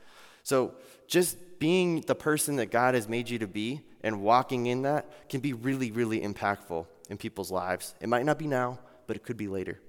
So 0.43 0.73
just 1.07 1.37
being 1.59 2.01
the 2.01 2.15
person 2.15 2.55
that 2.55 2.71
God 2.71 2.95
has 2.95 3.07
made 3.07 3.29
you 3.29 3.39
to 3.39 3.47
be 3.47 3.81
and 4.01 4.21
walking 4.21 4.67
in 4.67 4.83
that 4.83 5.29
can 5.29 5.41
be 5.41 5.53
really, 5.53 5.91
really 5.91 6.21
impactful 6.21 6.85
in 7.09 7.17
people's 7.17 7.51
lives. 7.51 7.93
It 7.99 8.07
might 8.07 8.25
not 8.25 8.39
be 8.39 8.47
now 8.47 8.79
but 9.09 9.15
it 9.15 9.23
could 9.23 9.37
be 9.37 9.47
later. 9.47 9.79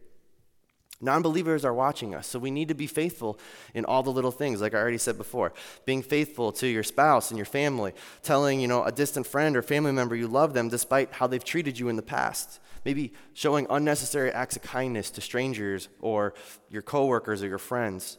Non 0.98 1.20
believers 1.20 1.62
are 1.62 1.74
watching 1.74 2.14
us, 2.14 2.26
so 2.26 2.38
we 2.38 2.50
need 2.50 2.68
to 2.68 2.74
be 2.74 2.86
faithful 2.86 3.38
in 3.74 3.84
all 3.84 4.02
the 4.02 4.10
little 4.10 4.30
things, 4.30 4.62
like 4.62 4.72
I 4.72 4.78
already 4.78 4.96
said 4.96 5.18
before. 5.18 5.52
Being 5.84 6.02
faithful 6.02 6.52
to 6.52 6.66
your 6.66 6.82
spouse 6.82 7.30
and 7.30 7.36
your 7.36 7.44
family, 7.44 7.92
telling 8.22 8.60
you 8.60 8.66
know, 8.66 8.82
a 8.82 8.90
distant 8.90 9.26
friend 9.26 9.58
or 9.58 9.62
family 9.62 9.92
member 9.92 10.16
you 10.16 10.26
love 10.26 10.54
them 10.54 10.70
despite 10.70 11.12
how 11.12 11.26
they've 11.26 11.44
treated 11.44 11.78
you 11.78 11.90
in 11.90 11.96
the 11.96 12.02
past. 12.02 12.60
Maybe 12.82 13.12
showing 13.34 13.66
unnecessary 13.68 14.32
acts 14.32 14.56
of 14.56 14.62
kindness 14.62 15.10
to 15.10 15.20
strangers 15.20 15.90
or 16.00 16.32
your 16.70 16.80
coworkers 16.80 17.42
or 17.42 17.48
your 17.48 17.58
friends. 17.58 18.16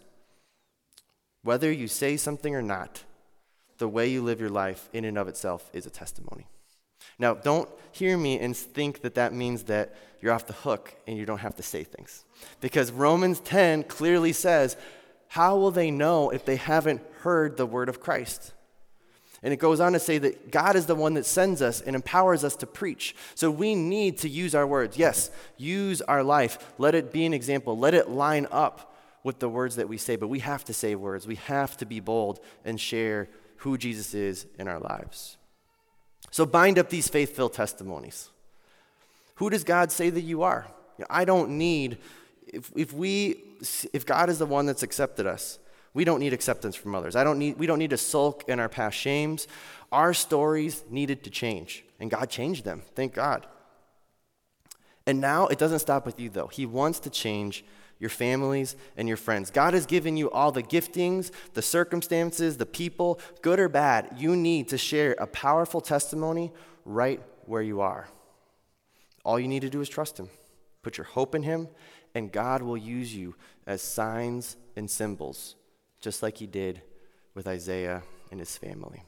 Whether 1.41 1.71
you 1.71 1.87
say 1.87 2.15
something 2.15 2.53
or 2.53 2.61
not, 2.61 3.05
the 3.79 3.89
way 3.89 4.07
you 4.07 4.21
live 4.21 4.39
your 4.39 4.51
life 4.51 4.87
in 4.93 5.03
and 5.05 5.17
of 5.17 5.27
itself 5.27 5.67
is 5.73 5.87
a 5.87 5.89
testimony. 5.89 6.45
Now, 7.17 7.33
don't 7.33 7.69
hear 7.91 8.17
me 8.17 8.39
and 8.39 8.55
think 8.55 9.01
that 9.01 9.15
that 9.15 9.33
means 9.33 9.63
that 9.63 9.95
you're 10.21 10.34
off 10.34 10.47
the 10.47 10.53
hook 10.53 10.93
and 11.07 11.17
you 11.17 11.25
don't 11.25 11.39
have 11.39 11.55
to 11.55 11.63
say 11.63 11.84
things. 11.84 12.25
Because 12.60 12.91
Romans 12.91 13.39
10 13.39 13.84
clearly 13.84 14.34
says, 14.34 14.77
How 15.29 15.57
will 15.57 15.71
they 15.71 15.91
know 15.91 16.29
if 16.29 16.45
they 16.45 16.55
haven't 16.55 17.01
heard 17.21 17.57
the 17.57 17.65
word 17.65 17.89
of 17.89 17.99
Christ? 17.99 18.53
And 19.43 19.51
it 19.51 19.57
goes 19.57 19.79
on 19.79 19.93
to 19.93 19.99
say 19.99 20.19
that 20.19 20.51
God 20.51 20.75
is 20.75 20.86
the 20.86 20.95
one 20.95 21.15
that 21.15 21.25
sends 21.25 21.63
us 21.63 21.81
and 21.81 21.95
empowers 21.95 22.43
us 22.43 22.55
to 22.57 22.67
preach. 22.67 23.15
So 23.34 23.49
we 23.49 23.73
need 23.73 24.19
to 24.19 24.29
use 24.29 24.53
our 24.53 24.67
words. 24.67 24.97
Yes, 24.97 25.31
use 25.57 26.01
our 26.03 26.23
life. 26.23 26.73
Let 26.77 26.93
it 26.93 27.12
be 27.12 27.25
an 27.25 27.34
example. 27.34 27.75
Let 27.75 27.95
it 27.95 28.10
line 28.10 28.47
up 28.51 28.95
with 29.23 29.39
the 29.39 29.49
words 29.49 29.77
that 29.77 29.89
we 29.89 29.97
say. 29.97 30.15
But 30.15 30.27
we 30.27 30.39
have 30.39 30.63
to 30.65 30.73
say 30.73 30.93
words. 30.93 31.25
We 31.25 31.36
have 31.36 31.75
to 31.77 31.88
be 31.88 31.99
bold 31.99 32.39
and 32.63 32.79
share 32.79 33.29
who 33.57 33.79
Jesus 33.79 34.13
is 34.13 34.45
in 34.60 34.67
our 34.67 34.79
lives. 34.79 35.38
So 36.29 36.45
bind 36.45 36.77
up 36.77 36.89
these 36.89 37.07
faith 37.07 37.36
filled 37.36 37.53
testimonies. 37.53 38.29
Who 39.41 39.49
does 39.49 39.63
God 39.63 39.91
say 39.91 40.12
that 40.12 40.21
you 40.21 40.43
are? 40.43 40.67
I 41.10 41.25
don't 41.25 41.58
need, 41.58 41.97
if, 42.45 42.71
if 42.75 42.93
we, 42.93 43.43
if 43.91 44.06
God 44.06 44.30
is 44.30 44.38
the 44.38 44.45
one 44.45 44.67
that's 44.67 44.84
accepted 44.84 45.25
us, 45.25 45.58
we 45.95 46.04
don't 46.04 46.19
need 46.19 46.32
acceptance 46.32 46.75
from 46.75 46.93
others. 46.93 47.15
I 47.15 47.23
don't 47.23 47.39
need, 47.39 47.58
we 47.58 47.65
don't 47.65 47.80
need 47.80 47.89
to 47.89 47.97
sulk 47.97 48.43
in 48.47 48.60
our 48.60 48.69
past 48.69 48.95
shames. 48.95 49.47
Our 49.91 50.13
stories 50.13 50.84
needed 50.91 51.23
to 51.23 51.32
change, 51.32 51.84
and 51.99 52.12
God 52.12 52.30
changed 52.30 52.65
them. 52.65 52.84
Thank 52.93 53.15
God. 53.15 53.47
And 55.08 55.19
now 55.19 55.47
it 55.47 55.58
doesn't 55.58 55.80
stop 55.80 56.06
with 56.06 56.19
you, 56.19 56.30
though. 56.30 56.45
He 56.45 56.67
wants 56.67 56.99
to 56.99 57.10
change 57.10 57.65
your 57.97 58.12
families 58.12 58.75
and 58.95 59.08
your 59.08 59.17
friends. 59.17 59.49
God 59.49 59.73
has 59.73 59.88
given 59.88 60.17
you 60.17 60.30
all 60.30 60.51
the 60.51 60.62
giftings, 60.62 61.32
the 61.56 61.63
circumstances, 61.63 62.58
the 62.58 62.67
people, 62.67 63.19
good 63.41 63.60
or 63.60 63.69
bad. 63.69 64.17
You 64.17 64.36
need 64.36 64.67
to 64.67 64.77
share 64.77 65.15
a 65.17 65.25
powerful 65.25 65.82
testimony 65.82 66.51
right 66.86 67.19
where 67.47 67.63
you 67.63 67.82
are. 67.82 68.08
All 69.23 69.39
you 69.39 69.47
need 69.47 69.62
to 69.62 69.69
do 69.69 69.81
is 69.81 69.89
trust 69.89 70.19
Him, 70.19 70.29
put 70.81 70.97
your 70.97 71.05
hope 71.05 71.36
in 71.36 71.43
Him, 71.43 71.67
and 72.13 72.31
God 72.31 72.62
will 72.62 72.77
use 72.77 73.15
you 73.15 73.36
as 73.65 73.81
signs 73.81 74.57
and 74.75 74.89
symbols 74.89 75.55
just 76.01 76.23
like 76.23 76.38
he 76.38 76.47
did 76.47 76.81
with 77.34 77.47
Isaiah 77.47 78.01
and 78.31 78.39
his 78.39 78.57
family. 78.57 79.03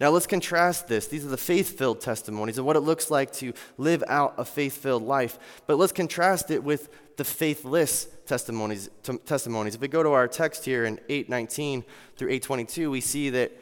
Now, 0.00 0.10
let's 0.10 0.26
contrast 0.26 0.88
this. 0.88 1.06
These 1.06 1.24
are 1.24 1.28
the 1.28 1.36
faith 1.36 1.78
filled 1.78 2.00
testimonies 2.00 2.58
of 2.58 2.64
what 2.64 2.76
it 2.76 2.80
looks 2.80 3.10
like 3.10 3.32
to 3.34 3.52
live 3.76 4.02
out 4.08 4.34
a 4.38 4.44
faith 4.44 4.76
filled 4.76 5.02
life. 5.02 5.38
But 5.66 5.76
let's 5.76 5.92
contrast 5.92 6.50
it 6.50 6.64
with 6.64 6.88
the 7.16 7.24
faithless 7.24 8.08
testimonies, 8.26 8.88
t- 9.02 9.18
testimonies. 9.18 9.74
If 9.74 9.80
we 9.80 9.88
go 9.88 10.02
to 10.02 10.12
our 10.12 10.26
text 10.26 10.64
here 10.64 10.84
in 10.86 10.98
819 11.08 11.84
through 12.16 12.28
822, 12.28 12.90
we 12.90 13.00
see 13.00 13.30
that 13.30 13.52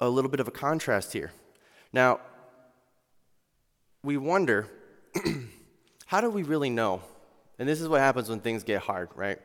a 0.00 0.08
little 0.08 0.30
bit 0.30 0.40
of 0.40 0.48
a 0.48 0.52
contrast 0.52 1.12
here. 1.14 1.32
Now, 1.92 2.20
we 4.02 4.16
wonder 4.16 4.66
how 6.06 6.20
do 6.20 6.30
we 6.30 6.42
really 6.42 6.70
know? 6.70 7.02
And 7.58 7.68
this 7.68 7.80
is 7.80 7.88
what 7.88 8.00
happens 8.00 8.28
when 8.28 8.40
things 8.40 8.64
get 8.64 8.80
hard, 8.80 9.10
right? 9.14 9.38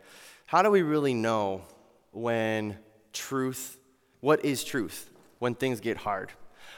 How 0.46 0.62
do 0.62 0.72
we 0.72 0.82
really 0.82 1.14
know 1.14 1.64
when 2.12 2.78
truth, 3.12 3.78
what 4.22 4.46
is 4.46 4.64
truth, 4.64 5.10
when 5.40 5.56
things 5.56 5.80
get 5.80 5.98
hard? 5.98 6.32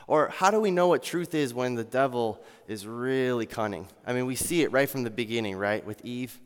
Or 0.07 0.29
how 0.29 0.51
do 0.51 0.59
we 0.59 0.71
know 0.71 0.87
what 0.87 1.03
truth 1.03 1.35
is 1.35 1.53
when 1.53 1.75
the 1.75 1.83
devil 1.83 2.41
is 2.67 2.87
really 2.87 3.45
cunning? 3.45 3.87
I 4.05 4.13
mean, 4.13 4.25
we 4.25 4.35
see 4.35 4.61
it 4.63 4.71
right 4.71 4.89
from 4.89 5.03
the 5.03 5.09
beginning, 5.09 5.57
right? 5.57 5.85
With 5.85 6.03
Eve. 6.03 6.39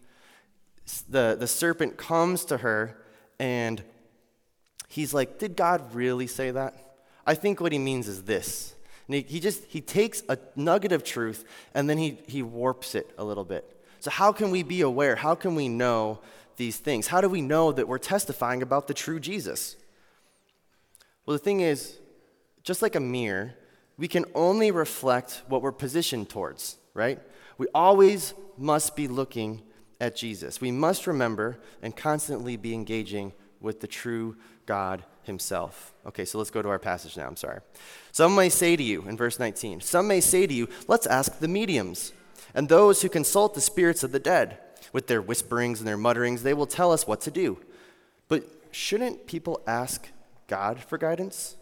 The, 1.09 1.37
the 1.39 1.47
serpent 1.47 1.95
comes 1.95 2.43
to 2.45 2.57
her 2.57 2.97
and 3.39 3.81
he's 4.87 5.13
like, 5.13 5.39
Did 5.39 5.55
God 5.55 5.93
really 5.93 6.27
say 6.27 6.51
that? 6.51 6.75
I 7.25 7.35
think 7.35 7.61
what 7.61 7.71
he 7.71 7.79
means 7.79 8.07
is 8.07 8.23
this. 8.23 8.75
And 9.07 9.15
he, 9.15 9.21
he 9.21 9.39
just 9.39 9.63
he 9.65 9.81
takes 9.81 10.23
a 10.29 10.37
nugget 10.55 10.91
of 10.91 11.03
truth 11.03 11.45
and 11.73 11.89
then 11.89 11.97
he, 11.97 12.19
he 12.27 12.43
warps 12.43 12.95
it 12.95 13.09
a 13.17 13.23
little 13.23 13.43
bit. 13.43 13.77
So 13.99 14.09
how 14.09 14.31
can 14.31 14.51
we 14.51 14.63
be 14.63 14.81
aware? 14.81 15.15
How 15.15 15.35
can 15.35 15.55
we 15.55 15.67
know 15.67 16.21
these 16.57 16.77
things? 16.77 17.07
How 17.07 17.21
do 17.21 17.29
we 17.29 17.41
know 17.41 17.71
that 17.71 17.87
we're 17.87 17.97
testifying 17.97 18.61
about 18.61 18.87
the 18.87 18.93
true 18.93 19.19
Jesus? 19.19 19.75
Well, 21.25 21.37
the 21.37 21.43
thing 21.43 21.61
is, 21.61 21.97
just 22.63 22.81
like 22.81 22.95
a 22.95 22.99
mirror, 22.99 23.53
we 23.97 24.07
can 24.07 24.25
only 24.33 24.71
reflect 24.71 25.43
what 25.47 25.61
we're 25.61 25.71
positioned 25.71 26.29
towards, 26.29 26.77
right? 26.93 27.19
We 27.57 27.67
always 27.75 28.33
must 28.57 28.95
be 28.95 29.07
looking 29.07 29.61
at 29.99 30.15
Jesus. 30.15 30.59
We 30.59 30.71
must 30.71 31.05
remember 31.05 31.59
and 31.81 31.95
constantly 31.95 32.57
be 32.57 32.73
engaging 32.73 33.33
with 33.61 33.79
the 33.79 33.87
true 33.87 34.35
God 34.65 35.03
himself. 35.23 35.93
Okay, 36.05 36.25
so 36.25 36.37
let's 36.37 36.49
go 36.49 36.61
to 36.61 36.69
our 36.69 36.79
passage 36.79 37.15
now. 37.15 37.27
I'm 37.27 37.35
sorry. 37.35 37.59
Some 38.11 38.35
may 38.35 38.49
say 38.49 38.75
to 38.75 38.83
you, 38.83 39.03
in 39.07 39.17
verse 39.17 39.39
19, 39.39 39.81
some 39.81 40.07
may 40.07 40.19
say 40.19 40.47
to 40.47 40.53
you, 40.53 40.67
let's 40.87 41.07
ask 41.07 41.39
the 41.39 41.47
mediums 41.47 42.11
and 42.53 42.67
those 42.67 43.01
who 43.01 43.09
consult 43.09 43.53
the 43.53 43.61
spirits 43.61 44.03
of 44.03 44.11
the 44.11 44.19
dead 44.19 44.57
with 44.93 45.07
their 45.07 45.21
whisperings 45.21 45.79
and 45.79 45.87
their 45.87 45.97
mutterings, 45.97 46.43
they 46.43 46.53
will 46.53 46.65
tell 46.65 46.91
us 46.91 47.07
what 47.07 47.21
to 47.21 47.31
do. 47.31 47.59
But 48.27 48.43
shouldn't 48.71 49.27
people 49.27 49.61
ask 49.65 50.09
God 50.47 50.79
for 50.79 50.97
guidance? 50.97 51.55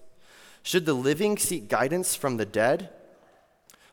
Should 0.63 0.85
the 0.85 0.93
living 0.93 1.37
seek 1.37 1.69
guidance 1.69 2.15
from 2.15 2.37
the 2.37 2.45
dead? 2.45 2.89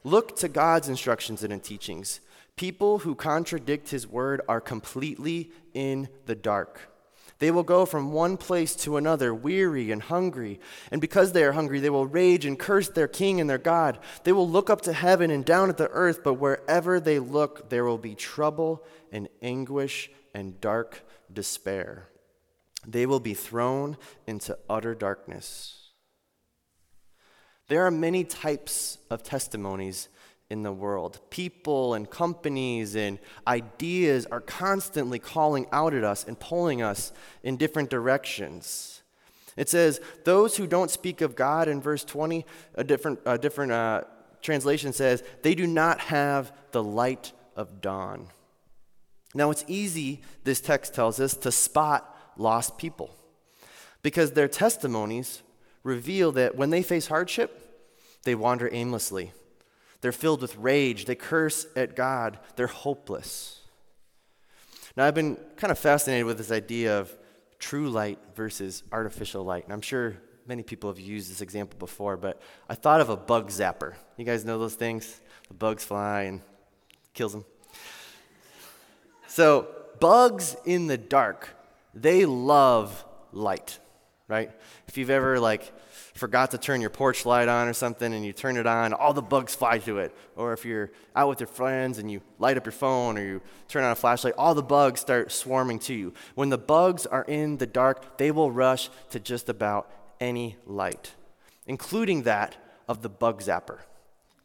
Look 0.04 0.36
to 0.36 0.48
God's 0.48 0.88
instructions 0.88 1.42
and 1.42 1.62
teachings. 1.62 2.20
People 2.56 3.00
who 3.00 3.14
contradict 3.14 3.90
his 3.90 4.06
word 4.06 4.40
are 4.48 4.60
completely 4.60 5.50
in 5.74 6.08
the 6.24 6.34
dark. 6.34 6.80
They 7.38 7.50
will 7.50 7.62
go 7.62 7.84
from 7.84 8.12
one 8.12 8.36
place 8.38 8.74
to 8.76 8.96
another, 8.96 9.34
weary 9.34 9.90
and 9.90 10.02
hungry. 10.02 10.58
And 10.90 11.00
because 11.00 11.32
they 11.32 11.44
are 11.44 11.52
hungry, 11.52 11.80
they 11.80 11.90
will 11.90 12.06
rage 12.06 12.46
and 12.46 12.58
curse 12.58 12.88
their 12.88 13.08
king 13.08 13.40
and 13.40 13.50
their 13.50 13.58
God. 13.58 13.98
They 14.24 14.32
will 14.32 14.48
look 14.48 14.70
up 14.70 14.80
to 14.82 14.92
heaven 14.92 15.30
and 15.30 15.44
down 15.44 15.68
at 15.68 15.76
the 15.76 15.88
earth, 15.88 16.24
but 16.24 16.34
wherever 16.34 16.98
they 16.98 17.18
look, 17.18 17.68
there 17.68 17.84
will 17.84 17.98
be 17.98 18.14
trouble 18.14 18.82
and 19.12 19.28
anguish 19.42 20.10
and 20.34 20.60
dark 20.60 21.02
despair. 21.30 22.08
They 22.86 23.04
will 23.04 23.20
be 23.20 23.34
thrown 23.34 23.98
into 24.26 24.56
utter 24.70 24.94
darkness. 24.94 25.90
There 27.68 27.84
are 27.84 27.90
many 27.90 28.24
types 28.24 28.98
of 29.10 29.22
testimonies 29.22 30.08
in 30.48 30.62
the 30.62 30.72
world. 30.72 31.20
People 31.30 31.94
and 31.94 32.08
companies 32.08 32.94
and 32.94 33.18
ideas 33.46 34.26
are 34.26 34.40
constantly 34.40 35.18
calling 35.18 35.66
out 35.72 35.94
at 35.94 36.04
us 36.04 36.24
and 36.24 36.38
pulling 36.38 36.82
us 36.82 37.12
in 37.42 37.56
different 37.56 37.90
directions. 37.90 39.02
It 39.56 39.68
says, 39.68 40.00
Those 40.24 40.56
who 40.56 40.66
don't 40.66 40.90
speak 40.90 41.20
of 41.20 41.34
God 41.34 41.68
in 41.68 41.80
verse 41.80 42.04
20, 42.04 42.46
a 42.74 42.84
different, 42.84 43.18
a 43.24 43.38
different 43.38 43.72
uh, 43.72 44.02
translation 44.42 44.92
says, 44.92 45.22
they 45.42 45.54
do 45.54 45.66
not 45.66 45.98
have 46.00 46.52
the 46.70 46.82
light 46.82 47.32
of 47.56 47.80
dawn. 47.80 48.28
Now, 49.34 49.50
it's 49.50 49.64
easy, 49.66 50.22
this 50.44 50.60
text 50.60 50.94
tells 50.94 51.20
us, 51.20 51.34
to 51.34 51.52
spot 51.52 52.14
lost 52.36 52.78
people 52.78 53.14
because 54.02 54.32
their 54.32 54.48
testimonies 54.48 55.42
reveal 55.82 56.32
that 56.32 56.56
when 56.56 56.70
they 56.70 56.82
face 56.82 57.08
hardship, 57.08 57.90
they 58.24 58.34
wander 58.34 58.68
aimlessly 58.72 59.32
they're 60.00 60.12
filled 60.12 60.42
with 60.42 60.56
rage. 60.56 61.04
They 61.04 61.14
curse 61.14 61.66
at 61.74 61.96
God. 61.96 62.38
They're 62.56 62.66
hopeless. 62.66 63.60
Now, 64.96 65.04
I've 65.04 65.14
been 65.14 65.36
kind 65.56 65.70
of 65.70 65.78
fascinated 65.78 66.26
with 66.26 66.38
this 66.38 66.50
idea 66.50 66.98
of 66.98 67.14
true 67.58 67.88
light 67.90 68.18
versus 68.34 68.82
artificial 68.92 69.44
light. 69.44 69.64
And 69.64 69.72
I'm 69.72 69.80
sure 69.80 70.16
many 70.46 70.62
people 70.62 70.90
have 70.90 71.00
used 71.00 71.30
this 71.30 71.40
example 71.40 71.78
before, 71.78 72.16
but 72.16 72.40
I 72.68 72.74
thought 72.74 73.00
of 73.00 73.10
a 73.10 73.16
bug 73.16 73.50
zapper. 73.50 73.94
You 74.16 74.24
guys 74.24 74.44
know 74.44 74.58
those 74.58 74.74
things? 74.74 75.20
The 75.48 75.54
bugs 75.54 75.84
fly 75.84 76.22
and 76.22 76.40
kills 77.14 77.32
them. 77.32 77.44
So, 79.26 79.68
bugs 80.00 80.56
in 80.64 80.86
the 80.86 80.96
dark, 80.96 81.54
they 81.94 82.24
love 82.24 83.04
light, 83.32 83.78
right? 84.28 84.50
If 84.88 84.96
you've 84.96 85.10
ever 85.10 85.38
like 85.40 85.72
forgot 86.16 86.52
to 86.52 86.58
turn 86.58 86.80
your 86.80 86.90
porch 86.90 87.26
light 87.26 87.48
on 87.48 87.68
or 87.68 87.72
something 87.72 88.14
and 88.14 88.24
you 88.24 88.32
turn 88.32 88.56
it 88.56 88.66
on, 88.66 88.92
all 88.92 89.12
the 89.12 89.22
bugs 89.22 89.54
fly 89.54 89.78
to 89.78 89.98
it. 89.98 90.16
Or 90.36 90.52
if 90.52 90.64
you're 90.64 90.90
out 91.14 91.28
with 91.28 91.40
your 91.40 91.48
friends 91.48 91.98
and 91.98 92.10
you 92.10 92.20
light 92.38 92.56
up 92.56 92.64
your 92.64 92.72
phone 92.72 93.18
or 93.18 93.22
you 93.22 93.42
turn 93.68 93.84
on 93.84 93.92
a 93.92 93.96
flashlight, 93.96 94.34
all 94.38 94.54
the 94.54 94.62
bugs 94.62 95.00
start 95.00 95.32
swarming 95.32 95.78
to 95.80 95.94
you. 95.94 96.14
When 96.34 96.48
the 96.48 96.58
bugs 96.58 97.06
are 97.06 97.24
in 97.24 97.58
the 97.58 97.66
dark, 97.66 98.18
they 98.18 98.30
will 98.30 98.50
rush 98.50 98.88
to 99.10 99.20
just 99.20 99.48
about 99.48 99.90
any 100.20 100.56
light, 100.66 101.12
including 101.66 102.22
that 102.22 102.56
of 102.88 103.02
the 103.02 103.08
bug 103.08 103.42
zapper. 103.42 103.80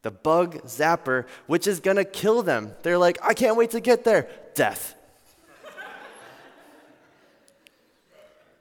The 0.01 0.11
bug 0.11 0.63
zapper, 0.63 1.27
which 1.45 1.67
is 1.67 1.79
gonna 1.79 2.05
kill 2.05 2.41
them. 2.41 2.73
They're 2.81 2.97
like, 2.97 3.19
I 3.21 3.33
can't 3.33 3.55
wait 3.55 3.71
to 3.71 3.79
get 3.79 4.03
there. 4.03 4.27
Death. 4.55 4.95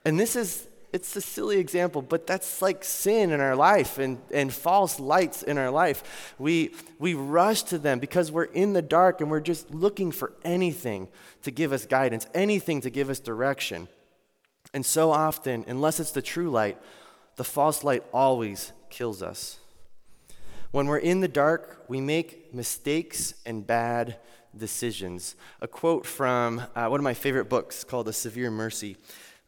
and 0.05 0.19
this 0.19 0.35
is 0.35 0.67
it's 0.93 1.15
a 1.15 1.21
silly 1.21 1.57
example, 1.57 2.01
but 2.01 2.27
that's 2.27 2.61
like 2.61 2.83
sin 2.83 3.31
in 3.31 3.39
our 3.39 3.55
life 3.55 3.97
and, 3.97 4.19
and 4.33 4.53
false 4.53 4.99
lights 4.99 5.41
in 5.41 5.57
our 5.57 5.71
life. 5.71 6.33
We, 6.37 6.75
we 6.99 7.13
rush 7.13 7.63
to 7.63 7.77
them 7.77 7.99
because 7.99 8.31
we're 8.31 8.43
in 8.43 8.73
the 8.73 8.81
dark 8.81 9.21
and 9.21 9.31
we're 9.31 9.39
just 9.39 9.73
looking 9.73 10.11
for 10.11 10.33
anything 10.43 11.07
to 11.43 11.51
give 11.51 11.71
us 11.71 11.85
guidance, 11.85 12.27
anything 12.33 12.81
to 12.81 12.89
give 12.89 13.09
us 13.09 13.19
direction. 13.19 13.87
And 14.73 14.85
so 14.85 15.11
often, 15.11 15.63
unless 15.67 15.99
it's 15.99 16.11
the 16.11 16.21
true 16.21 16.49
light, 16.49 16.77
the 17.37 17.43
false 17.43 17.83
light 17.83 18.03
always 18.13 18.73
kills 18.89 19.21
us. 19.23 19.59
When 20.71 20.87
we're 20.87 20.97
in 20.97 21.21
the 21.21 21.27
dark, 21.27 21.85
we 21.87 21.99
make 22.01 22.53
mistakes 22.53 23.33
and 23.45 23.65
bad 23.65 24.17
decisions. 24.57 25.35
A 25.61 25.67
quote 25.67 26.05
from 26.05 26.61
uh, 26.75 26.87
one 26.87 26.99
of 26.99 27.03
my 27.03 27.13
favorite 27.13 27.49
books 27.49 27.83
called 27.83 28.07
A 28.07 28.13
Severe 28.13 28.51
Mercy. 28.51 28.97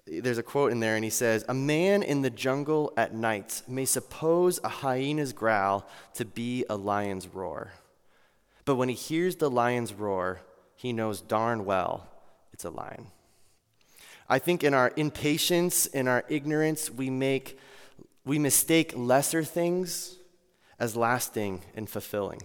There's 0.06 0.38
a 0.38 0.44
quote 0.44 0.72
in 0.72 0.80
there, 0.80 0.96
and 0.96 1.04
he 1.04 1.10
says, 1.10 1.46
A 1.48 1.54
man 1.54 2.04
in 2.04 2.22
the 2.22 2.30
jungle 2.30 2.92
at 2.98 3.14
night 3.14 3.62
may 3.68 3.86
suppose 3.86 4.60
a 4.64 4.70
hyena's 4.70 5.32
growl 5.32 5.88
to 6.16 6.26
be 6.26 6.66
a 6.70 6.76
lion's 6.76 7.28
roar. 7.28 7.72
But 8.66 8.76
when 8.76 8.90
he 8.90 8.96
hears 8.96 9.38
the 9.38 9.50
lion's 9.50 9.94
roar, 9.94 10.42
he 10.76 10.92
knows 10.92 11.22
darn 11.22 11.66
well 11.66 12.10
it's 12.54 12.66
a 12.66 12.70
lion. 12.70 13.08
I 14.30 14.40
think 14.40 14.64
in 14.64 14.74
our 14.74 14.94
impatience, 14.96 15.86
in 15.86 16.08
our 16.08 16.24
ignorance, 16.30 16.90
we 16.90 17.10
make 17.10 17.60
we 18.26 18.40
mistake 18.40 18.94
lesser 18.96 19.44
things 19.44 20.16
as 20.80 20.96
lasting 20.96 21.62
and 21.76 21.90
fulfilling. 21.90 22.42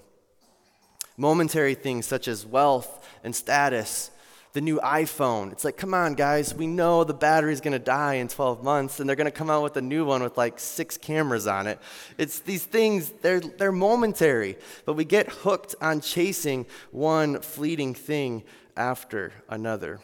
Momentary 1.17 1.75
things 1.75 2.07
such 2.07 2.27
as 2.27 2.45
wealth 2.45 3.07
and 3.23 3.35
status, 3.35 4.11
the 4.53 4.61
new 4.61 4.79
iPhone. 4.81 5.53
It's 5.53 5.65
like, 5.65 5.77
come 5.77 5.95
on, 5.95 6.15
guys, 6.15 6.55
we 6.55 6.67
know 6.67 7.05
the 7.05 7.15
battery's 7.15 7.61
gonna 7.61 7.79
die 7.79 8.15
in 8.15 8.29
12 8.29 8.63
months, 8.63 8.99
and 8.99 9.09
they're 9.09 9.17
gonna 9.17 9.31
come 9.31 9.51
out 9.51 9.63
with 9.63 9.77
a 9.77 9.83
new 9.83 10.05
one 10.05 10.23
with 10.23 10.37
like 10.37 10.59
six 10.59 10.97
cameras 10.97 11.47
on 11.47 11.67
it. 11.67 11.79
It's 12.17 12.41
these 12.41 12.65
things, 12.65 13.13
they're, 13.23 13.41
they're 13.41 13.73
momentary, 13.73 14.57
but 14.85 14.95
we 14.95 15.05
get 15.05 15.29
hooked 15.29 15.75
on 15.81 16.01
chasing 16.01 16.67
one 16.91 17.41
fleeting 17.41 17.95
thing 17.95 18.45
after 18.77 19.33
another. 19.49 20.01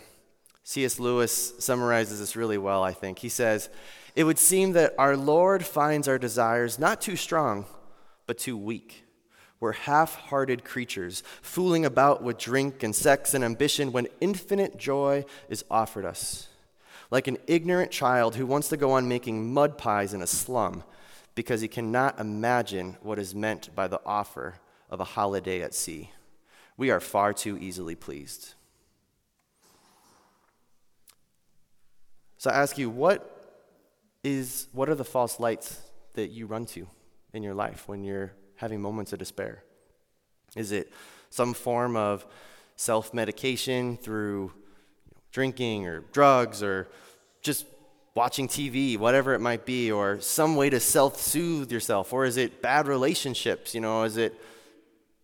C.S. 0.64 0.98
Lewis 0.98 1.52
summarizes 1.58 2.20
this 2.20 2.36
really 2.36 2.58
well, 2.58 2.82
I 2.82 2.92
think. 2.92 3.18
He 3.18 3.28
says, 3.28 3.68
It 4.16 4.24
would 4.24 4.38
seem 4.38 4.72
that 4.72 4.94
our 4.98 5.16
Lord 5.16 5.64
finds 5.64 6.08
our 6.08 6.18
desires 6.18 6.78
not 6.78 7.00
too 7.02 7.16
strong, 7.16 7.66
but 8.26 8.38
too 8.38 8.56
weak. 8.56 9.03
We're 9.64 9.72
half 9.72 10.16
hearted 10.16 10.62
creatures, 10.62 11.22
fooling 11.40 11.86
about 11.86 12.22
with 12.22 12.36
drink 12.36 12.82
and 12.82 12.94
sex 12.94 13.32
and 13.32 13.42
ambition 13.42 13.92
when 13.92 14.08
infinite 14.20 14.76
joy 14.76 15.24
is 15.48 15.64
offered 15.70 16.04
us. 16.04 16.48
Like 17.10 17.28
an 17.28 17.38
ignorant 17.46 17.90
child 17.90 18.36
who 18.36 18.44
wants 18.44 18.68
to 18.68 18.76
go 18.76 18.92
on 18.92 19.08
making 19.08 19.54
mud 19.54 19.78
pies 19.78 20.12
in 20.12 20.20
a 20.20 20.26
slum 20.26 20.84
because 21.34 21.62
he 21.62 21.68
cannot 21.68 22.20
imagine 22.20 22.98
what 23.00 23.18
is 23.18 23.34
meant 23.34 23.74
by 23.74 23.88
the 23.88 24.02
offer 24.04 24.56
of 24.90 25.00
a 25.00 25.04
holiday 25.04 25.62
at 25.62 25.72
sea. 25.72 26.10
We 26.76 26.90
are 26.90 27.00
far 27.00 27.32
too 27.32 27.56
easily 27.56 27.94
pleased. 27.94 28.52
So 32.36 32.50
I 32.50 32.56
ask 32.56 32.76
you, 32.76 32.90
what 32.90 33.56
is 34.22 34.68
what 34.72 34.90
are 34.90 34.94
the 34.94 35.06
false 35.06 35.40
lights 35.40 35.80
that 36.12 36.28
you 36.28 36.44
run 36.44 36.66
to 36.66 36.86
in 37.32 37.42
your 37.42 37.54
life 37.54 37.88
when 37.88 38.04
you're 38.04 38.34
having 38.64 38.80
moments 38.80 39.12
of 39.12 39.18
despair? 39.18 39.62
Is 40.56 40.72
it 40.72 40.90
some 41.28 41.52
form 41.52 41.96
of 41.96 42.24
self-medication 42.76 43.98
through 43.98 44.52
drinking 45.32 45.86
or 45.86 46.00
drugs 46.12 46.62
or 46.62 46.88
just 47.42 47.66
watching 48.14 48.48
TV, 48.48 48.96
whatever 48.96 49.34
it 49.34 49.40
might 49.40 49.66
be, 49.66 49.92
or 49.92 50.18
some 50.20 50.56
way 50.56 50.70
to 50.70 50.80
self-soothe 50.80 51.70
yourself, 51.70 52.10
or 52.14 52.24
is 52.24 52.38
it 52.38 52.62
bad 52.62 52.86
relationships? 52.86 53.74
You 53.74 53.82
know, 53.82 54.04
is 54.04 54.16
it 54.16 54.32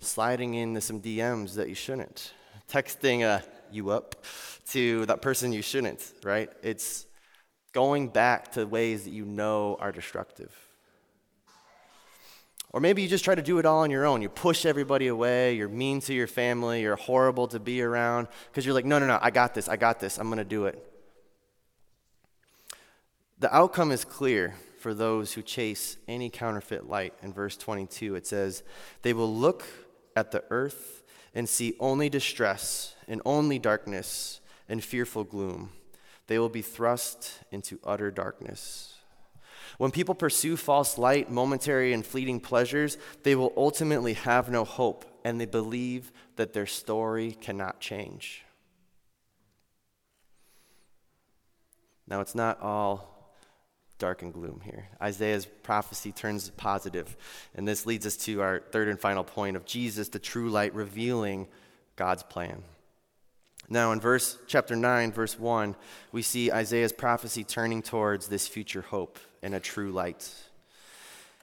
sliding 0.01 0.53
into 0.55 0.83
some 0.83 1.01
DMs 1.01 1.55
that 1.55 1.71
you 1.71 1.75
shouldn't, 1.75 2.35
texting 2.71 3.23
a 3.23 3.43
you 3.73 3.89
up 3.89 4.17
to 4.71 5.07
that 5.07 5.23
person 5.23 5.51
you 5.51 5.63
shouldn't, 5.63 6.13
right? 6.25 6.51
It's 6.63 7.07
going 7.73 8.09
back 8.09 8.53
to 8.53 8.67
ways 8.67 9.05
that 9.05 9.13
you 9.13 9.25
know 9.25 9.79
are 9.81 9.93
destructive. 9.93 10.53
Or 12.73 12.81
maybe 12.81 13.03
you 13.03 13.09
just 13.09 13.25
try 13.25 13.35
to 13.35 13.43
do 13.43 13.59
it 13.59 13.67
all 13.67 13.81
on 13.81 13.91
your 13.91 14.07
own. 14.07 14.23
You 14.23 14.29
push 14.29 14.65
everybody 14.65 15.09
away. 15.09 15.55
You're 15.55 15.69
mean 15.69 16.01
to 16.03 16.15
your 16.15 16.29
family. 16.29 16.83
You're 16.83 16.97
horrible 16.97 17.49
to 17.49 17.59
be 17.59 17.83
around 17.83 18.29
because 18.51 18.65
you're 18.65 18.75
like, 18.75 18.85
no, 18.85 18.99
no, 18.99 19.07
no, 19.07 19.19
I 19.21 19.31
got 19.31 19.55
this. 19.55 19.69
I 19.69 19.77
got 19.77 19.99
this. 19.99 20.19
I'm 20.19 20.29
going 20.29 20.39
to 20.39 20.45
do 20.45 20.67
it. 20.67 20.87
The 23.41 23.55
outcome 23.55 23.91
is 23.91 24.05
clear 24.05 24.55
for 24.79 24.95
those 24.95 25.33
who 25.33 25.43
chase 25.43 25.97
any 26.07 26.31
counterfeit 26.31 26.89
light. 26.89 27.15
In 27.23 27.33
verse 27.33 27.57
22, 27.57 28.15
it 28.15 28.27
says, 28.27 28.63
They 29.03 29.13
will 29.13 29.35
look 29.35 29.65
at 30.15 30.31
the 30.31 30.45
earth 30.51 31.03
and 31.35 31.49
see 31.49 31.75
only 31.81 32.09
distress 32.09 32.95
and 33.09 33.21
only 33.25 33.59
darkness 33.59 34.41
and 34.69 34.83
fearful 34.83 35.25
gloom. 35.25 35.71
They 36.29 36.39
will 36.39 36.49
be 36.49 36.63
thrust 36.63 37.41
into 37.51 37.81
utter 37.85 38.11
darkness. 38.11 39.00
When 39.81 39.91
people 39.91 40.15
pursue 40.15 40.59
false 40.59 40.99
light, 40.99 41.31
momentary 41.31 41.95
and 41.95 42.05
fleeting 42.05 42.39
pleasures, 42.39 42.99
they 43.23 43.35
will 43.35 43.55
ultimately 43.57 44.13
have 44.13 44.51
no 44.51 44.63
hope 44.63 45.07
and 45.25 45.41
they 45.41 45.47
believe 45.47 46.13
that 46.37 46.53
their 46.53 46.67
story 46.67 47.33
cannot 47.41 47.81
change. 47.81 48.45
Now, 52.07 52.21
it's 52.21 52.35
not 52.35 52.61
all 52.61 53.33
dark 53.97 54.21
and 54.21 54.35
gloom 54.35 54.61
here. 54.63 54.87
Isaiah's 55.01 55.47
prophecy 55.47 56.13
turns 56.13 56.51
positive, 56.51 57.17
and 57.55 57.67
this 57.67 57.87
leads 57.87 58.05
us 58.05 58.19
to 58.19 58.43
our 58.43 58.61
third 58.61 58.89
and 58.89 59.01
final 59.01 59.25
point 59.25 59.57
of 59.57 59.65
Jesus, 59.65 60.11
the 60.11 60.19
true 60.19 60.51
light, 60.51 60.75
revealing 60.75 61.49
God's 61.97 62.23
plan. 62.23 62.65
Now, 63.71 63.93
in 63.93 64.01
verse 64.01 64.37
chapter 64.47 64.77
9, 64.77 65.11
verse 65.13 65.39
1, 65.39 65.75
we 66.13 66.21
see 66.21 66.53
Isaiah's 66.53 66.93
prophecy 66.93 67.45
turning 67.45 67.81
towards 67.81 68.29
this 68.29 68.47
future 68.47 68.83
hope 68.83 69.19
and 69.43 69.55
a 69.55 69.61
true 69.61 69.91
light. 69.91 70.33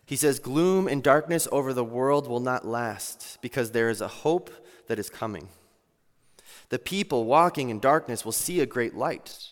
He 0.05 0.15
says, 0.15 0.39
Gloom 0.39 0.87
and 0.87 1.03
darkness 1.03 1.47
over 1.51 1.73
the 1.73 1.83
world 1.83 2.27
will 2.27 2.39
not 2.39 2.65
last, 2.65 3.37
because 3.41 3.71
there 3.71 3.89
is 3.89 4.01
a 4.01 4.07
hope 4.07 4.49
that 4.87 4.99
is 4.99 5.09
coming. 5.09 5.49
The 6.69 6.79
people 6.79 7.25
walking 7.25 7.69
in 7.69 7.79
darkness 7.79 8.25
will 8.25 8.31
see 8.31 8.59
a 8.59 8.65
great 8.65 8.95
light. 8.95 9.49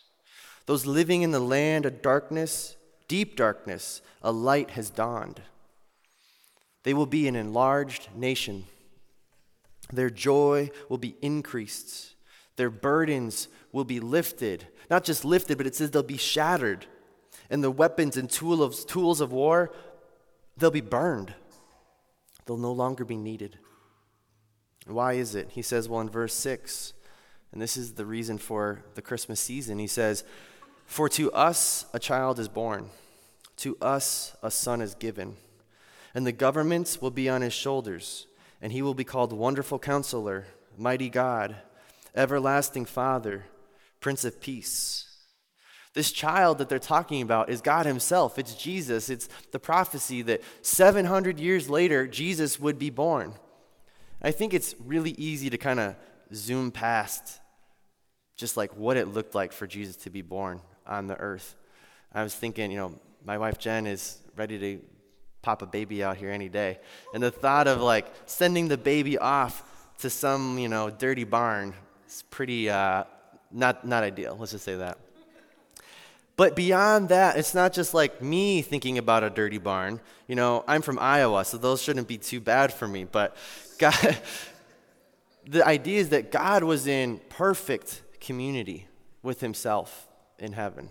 Those 0.66 0.86
living 0.86 1.22
in 1.22 1.32
the 1.32 1.40
land 1.40 1.86
of 1.86 2.02
darkness 2.02 2.76
deep 3.08 3.36
darkness, 3.36 4.02
a 4.22 4.32
light 4.32 4.72
has 4.72 4.90
dawned. 4.90 5.42
They 6.84 6.94
will 6.94 7.06
be 7.06 7.28
an 7.28 7.36
enlarged 7.36 8.10
nation. 8.16 8.66
Their 9.92 10.10
joy 10.10 10.72
will 10.90 10.98
be 10.98 11.16
increased. 11.22 12.16
Their 12.56 12.70
burdens 12.70 13.48
will 13.72 13.84
be 13.84 14.00
lifted. 14.00 14.68
Not 14.90 15.04
just 15.04 15.26
lifted, 15.26 15.58
but 15.58 15.68
it 15.68 15.76
says 15.76 15.92
they'll 15.92 16.04
be 16.04 16.18
shattered. 16.18 16.86
And 17.50 17.64
the 17.64 17.72
weapons 17.72 18.18
and 18.18 18.30
tool 18.30 18.64
of, 18.64 18.86
tools 18.88 19.22
of 19.22 19.32
war, 19.32 19.72
they'll 20.58 20.72
be 20.72 20.82
burned. 20.82 21.34
They'll 22.46 22.58
no 22.58 22.72
longer 22.72 23.06
be 23.06 23.18
needed. 23.18 23.58
Why 24.88 25.14
is 25.14 25.36
it? 25.36 25.50
He 25.52 25.62
says, 25.62 25.90
well, 25.90 26.02
in 26.02 26.10
verse 26.10 26.34
6, 26.34 26.94
and 27.52 27.62
this 27.62 27.76
is 27.76 27.94
the 27.94 28.06
reason 28.06 28.38
for 28.38 28.84
the 28.94 29.02
Christmas 29.02 29.40
season, 29.40 29.80
he 29.80 29.88
says, 29.88 30.24
for 30.86 31.10
to 31.10 31.32
us 31.32 31.86
a 31.94 32.00
child 32.00 32.40
is 32.40 32.48
born, 32.48 32.90
to 33.58 33.78
us 33.82 34.36
a 34.44 34.52
son 34.52 34.82
is 34.82 34.94
given, 34.94 35.38
and 36.14 36.26
the 36.26 36.32
governments 36.32 37.02
will 37.02 37.12
be 37.12 37.28
on 37.28 37.42
his 37.42 37.54
shoulders, 37.54 38.28
and 38.62 38.72
he 38.72 38.82
will 38.82 38.94
be 38.94 39.04
called 39.04 39.34
Wonderful 39.34 39.80
Counselor, 39.80 40.46
Mighty 40.78 41.10
God, 41.10 41.56
Everlasting 42.16 42.86
Father, 42.86 43.46
Prince 44.00 44.24
of 44.24 44.40
Peace. 44.40 45.05
This 45.96 46.12
child 46.12 46.58
that 46.58 46.68
they're 46.68 46.78
talking 46.78 47.22
about 47.22 47.50
is 47.50 47.62
God 47.62 47.86
Himself. 47.86 48.38
It's 48.38 48.54
Jesus. 48.54 49.10
It's 49.10 49.30
the 49.52 49.60
prophecy 49.60 50.22
that 50.24 50.44
700 50.62 51.40
years 51.40 51.70
later, 51.70 52.06
Jesus 52.06 52.60
would 52.60 52.78
be 52.78 52.90
born. 52.90 53.34
I 54.22 54.32
think 54.32 54.54
it's 54.54 54.76
really 54.84 55.12
easy 55.12 55.50
to 55.50 55.58
kind 55.58 55.80
of 55.80 55.96
zoom 56.34 56.70
past 56.70 57.40
just 58.36 58.58
like 58.58 58.76
what 58.76 58.98
it 58.98 59.08
looked 59.08 59.34
like 59.34 59.54
for 59.54 59.66
Jesus 59.66 59.96
to 59.96 60.10
be 60.10 60.22
born 60.22 60.60
on 60.86 61.08
the 61.08 61.16
earth. 61.16 61.56
I 62.14 62.24
was 62.24 62.36
thinking, 62.36 62.72
you 62.72 62.78
know, 62.78 63.00
my 63.24 63.38
wife 63.38 63.58
Jen 63.58 63.88
is 63.88 64.18
ready 64.36 64.60
to 64.60 64.82
pop 65.42 65.62
a 65.62 65.66
baby 65.66 66.04
out 66.04 66.18
here 66.18 66.30
any 66.30 66.50
day. 66.50 66.80
And 67.14 67.24
the 67.24 67.32
thought 67.32 67.68
of 67.68 67.82
like 67.82 68.12
sending 68.26 68.68
the 68.68 68.78
baby 68.78 69.18
off 69.18 69.64
to 70.00 70.10
some, 70.10 70.60
you 70.60 70.68
know, 70.68 70.90
dirty 70.90 71.24
barn 71.24 71.74
is 72.06 72.24
pretty 72.30 72.70
uh, 72.70 73.06
not, 73.50 73.88
not 73.88 74.04
ideal. 74.04 74.36
Let's 74.38 74.52
just 74.52 74.66
say 74.66 74.76
that. 74.76 74.98
But 76.38 76.56
beyond 76.56 77.10
that, 77.10 77.38
it's 77.38 77.54
not 77.54 77.72
just 77.72 77.94
like 77.94 78.22
me 78.22 78.62
thinking 78.62 78.98
about 78.98 79.24
a 79.24 79.30
dirty 79.30 79.58
barn. 79.58 80.02
You 80.28 80.36
know, 80.36 80.66
I'm 80.68 80.82
from 80.82 81.00
Iowa, 81.00 81.46
so 81.46 81.58
those 81.58 81.82
shouldn't 81.82 82.08
be 82.08 82.18
too 82.18 82.42
bad 82.42 82.74
for 82.74 82.88
me. 82.88 83.06
But 83.06 83.38
God, 83.80 84.18
the 85.48 85.66
idea 85.66 86.00
is 86.00 86.10
that 86.10 86.32
God 86.32 86.64
was 86.64 86.88
in 86.88 87.22
perfect 87.30 88.02
community 88.20 88.88
with 89.22 89.40
himself 89.40 90.08
in 90.38 90.54
heaven. 90.54 90.90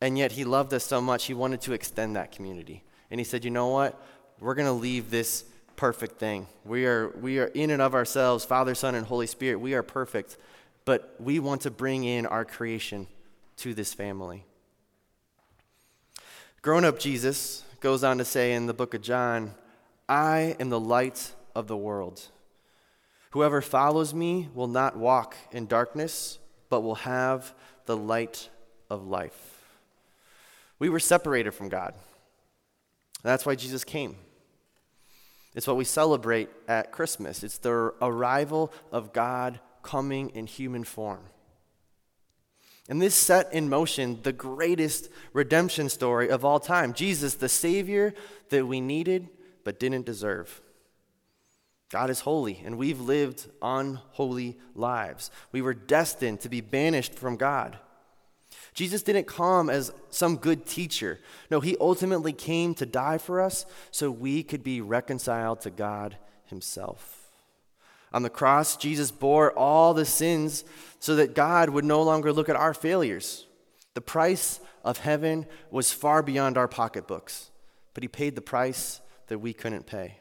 And 0.00 0.16
yet 0.16 0.32
he 0.32 0.44
loved 0.44 0.72
us 0.72 0.84
so 0.84 1.00
much, 1.00 1.26
he 1.26 1.34
wanted 1.34 1.60
to 1.62 1.74
extend 1.74 2.16
that 2.16 2.32
community. 2.32 2.84
And 3.10 3.20
he 3.20 3.24
said, 3.24 3.44
You 3.44 3.50
know 3.50 3.68
what? 3.68 4.00
We're 4.40 4.54
going 4.54 4.66
to 4.66 4.72
leave 4.72 5.10
this 5.10 5.44
perfect 5.76 6.18
thing. 6.18 6.46
We 6.64 6.86
are, 6.86 7.10
we 7.20 7.38
are 7.38 7.46
in 7.48 7.70
and 7.70 7.82
of 7.82 7.94
ourselves, 7.94 8.46
Father, 8.46 8.74
Son, 8.74 8.94
and 8.94 9.04
Holy 9.04 9.26
Spirit. 9.26 9.60
We 9.60 9.74
are 9.74 9.82
perfect. 9.82 10.38
But 10.86 11.14
we 11.18 11.38
want 11.38 11.62
to 11.62 11.70
bring 11.70 12.04
in 12.04 12.24
our 12.24 12.46
creation 12.46 13.06
to 13.60 13.74
this 13.74 13.92
family. 13.92 14.44
Grown 16.62 16.84
up 16.84 16.98
Jesus 16.98 17.64
goes 17.80 18.04
on 18.04 18.18
to 18.18 18.24
say 18.24 18.52
in 18.52 18.66
the 18.66 18.74
book 18.74 18.94
of 18.94 19.02
John, 19.02 19.54
I 20.08 20.56
am 20.58 20.70
the 20.70 20.80
light 20.80 21.32
of 21.54 21.66
the 21.66 21.76
world. 21.76 22.22
Whoever 23.30 23.60
follows 23.60 24.12
me 24.12 24.48
will 24.54 24.66
not 24.66 24.96
walk 24.96 25.36
in 25.52 25.66
darkness, 25.66 26.38
but 26.68 26.80
will 26.80 26.96
have 26.96 27.54
the 27.86 27.96
light 27.96 28.48
of 28.88 29.06
life. 29.06 29.62
We 30.78 30.88
were 30.88 31.00
separated 31.00 31.52
from 31.52 31.68
God. 31.68 31.94
That's 33.22 33.44
why 33.44 33.54
Jesus 33.54 33.84
came. 33.84 34.16
It's 35.54 35.66
what 35.66 35.76
we 35.76 35.84
celebrate 35.84 36.48
at 36.66 36.92
Christmas. 36.92 37.42
It's 37.42 37.58
the 37.58 37.92
arrival 38.00 38.72
of 38.90 39.12
God 39.12 39.60
coming 39.82 40.30
in 40.30 40.46
human 40.46 40.84
form. 40.84 41.20
And 42.90 43.00
this 43.00 43.14
set 43.14 43.54
in 43.54 43.68
motion 43.68 44.18
the 44.24 44.32
greatest 44.32 45.08
redemption 45.32 45.88
story 45.88 46.28
of 46.28 46.44
all 46.44 46.58
time 46.58 46.92
Jesus, 46.92 47.34
the 47.34 47.48
Savior 47.48 48.12
that 48.48 48.66
we 48.66 48.80
needed 48.80 49.28
but 49.62 49.78
didn't 49.78 50.06
deserve. 50.06 50.60
God 51.88 52.10
is 52.10 52.20
holy, 52.20 52.60
and 52.64 52.76
we've 52.76 53.00
lived 53.00 53.48
unholy 53.62 54.58
lives. 54.74 55.30
We 55.52 55.62
were 55.62 55.74
destined 55.74 56.40
to 56.40 56.48
be 56.48 56.60
banished 56.60 57.14
from 57.14 57.36
God. 57.36 57.78
Jesus 58.74 59.02
didn't 59.02 59.26
come 59.26 59.70
as 59.70 59.92
some 60.10 60.36
good 60.36 60.66
teacher. 60.66 61.20
No, 61.50 61.60
he 61.60 61.76
ultimately 61.80 62.32
came 62.32 62.74
to 62.74 62.86
die 62.86 63.18
for 63.18 63.40
us 63.40 63.66
so 63.92 64.10
we 64.10 64.42
could 64.42 64.64
be 64.64 64.80
reconciled 64.80 65.60
to 65.62 65.70
God 65.70 66.16
himself. 66.46 67.20
On 68.12 68.22
the 68.22 68.30
cross, 68.30 68.76
Jesus 68.76 69.12
bore 69.12 69.52
all 69.56 69.94
the 69.94 70.04
sins 70.04 70.64
so 71.00 71.16
that 71.16 71.34
God 71.34 71.70
would 71.70 71.84
no 71.84 72.02
longer 72.02 72.32
look 72.32 72.48
at 72.48 72.56
our 72.56 72.74
failures. 72.74 73.46
The 73.94 74.00
price 74.00 74.60
of 74.84 74.98
heaven 74.98 75.46
was 75.70 75.92
far 75.92 76.22
beyond 76.22 76.56
our 76.56 76.68
pocketbooks, 76.68 77.50
but 77.94 78.04
he 78.04 78.08
paid 78.08 78.36
the 78.36 78.42
price 78.42 79.00
that 79.26 79.38
we 79.38 79.52
couldn't 79.52 79.86
pay. 79.86 80.18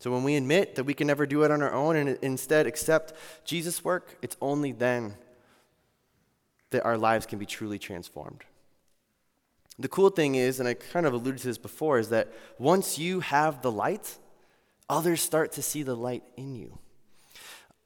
So 0.00 0.10
when 0.10 0.24
we 0.24 0.36
admit 0.36 0.74
that 0.74 0.84
we 0.84 0.94
can 0.94 1.06
never 1.06 1.24
do 1.24 1.44
it 1.44 1.50
on 1.50 1.62
our 1.62 1.72
own 1.72 1.96
and 1.96 2.18
instead 2.20 2.66
accept 2.66 3.14
Jesus' 3.44 3.82
work, 3.82 4.18
it's 4.20 4.36
only 4.42 4.72
then 4.72 5.14
that 6.70 6.84
our 6.84 6.98
lives 6.98 7.24
can 7.24 7.38
be 7.38 7.46
truly 7.46 7.78
transformed. 7.78 8.42
The 9.78 9.88
cool 9.88 10.10
thing 10.10 10.34
is, 10.34 10.60
and 10.60 10.68
I 10.68 10.74
kind 10.74 11.06
of 11.06 11.14
alluded 11.14 11.40
to 11.40 11.46
this 11.46 11.58
before, 11.58 11.98
is 11.98 12.10
that 12.10 12.32
once 12.58 12.98
you 12.98 13.20
have 13.20 13.62
the 13.62 13.72
light, 13.72 14.18
others 14.88 15.20
start 15.20 15.52
to 15.52 15.62
see 15.62 15.82
the 15.82 15.96
light 15.96 16.24
in 16.36 16.54
you. 16.54 16.78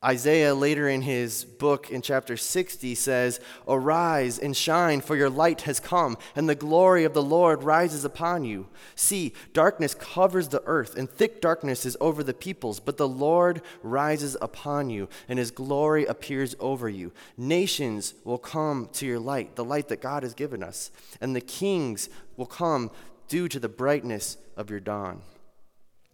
Isaiah, 0.04 0.54
later 0.54 0.88
in 0.88 1.02
his 1.02 1.44
book 1.44 1.90
in 1.90 2.02
chapter 2.02 2.36
60, 2.36 2.94
says, 2.94 3.40
Arise 3.66 4.38
and 4.38 4.56
shine, 4.56 5.00
for 5.00 5.16
your 5.16 5.28
light 5.28 5.62
has 5.62 5.80
come, 5.80 6.16
and 6.36 6.48
the 6.48 6.54
glory 6.54 7.02
of 7.02 7.14
the 7.14 7.22
Lord 7.22 7.64
rises 7.64 8.04
upon 8.04 8.44
you. 8.44 8.68
See, 8.94 9.32
darkness 9.52 9.94
covers 9.94 10.48
the 10.48 10.62
earth, 10.66 10.96
and 10.96 11.10
thick 11.10 11.40
darkness 11.40 11.84
is 11.84 11.96
over 12.00 12.22
the 12.22 12.32
peoples, 12.32 12.78
but 12.78 12.96
the 12.96 13.08
Lord 13.08 13.60
rises 13.82 14.36
upon 14.40 14.88
you, 14.88 15.08
and 15.28 15.36
his 15.36 15.50
glory 15.50 16.04
appears 16.04 16.54
over 16.60 16.88
you. 16.88 17.10
Nations 17.36 18.14
will 18.22 18.38
come 18.38 18.88
to 18.92 19.06
your 19.06 19.18
light, 19.18 19.56
the 19.56 19.64
light 19.64 19.88
that 19.88 20.00
God 20.00 20.22
has 20.22 20.32
given 20.32 20.62
us, 20.62 20.92
and 21.20 21.34
the 21.34 21.40
kings 21.40 22.08
will 22.36 22.46
come 22.46 22.92
due 23.26 23.48
to 23.48 23.58
the 23.58 23.68
brightness 23.68 24.36
of 24.56 24.70
your 24.70 24.80
dawn. 24.80 25.22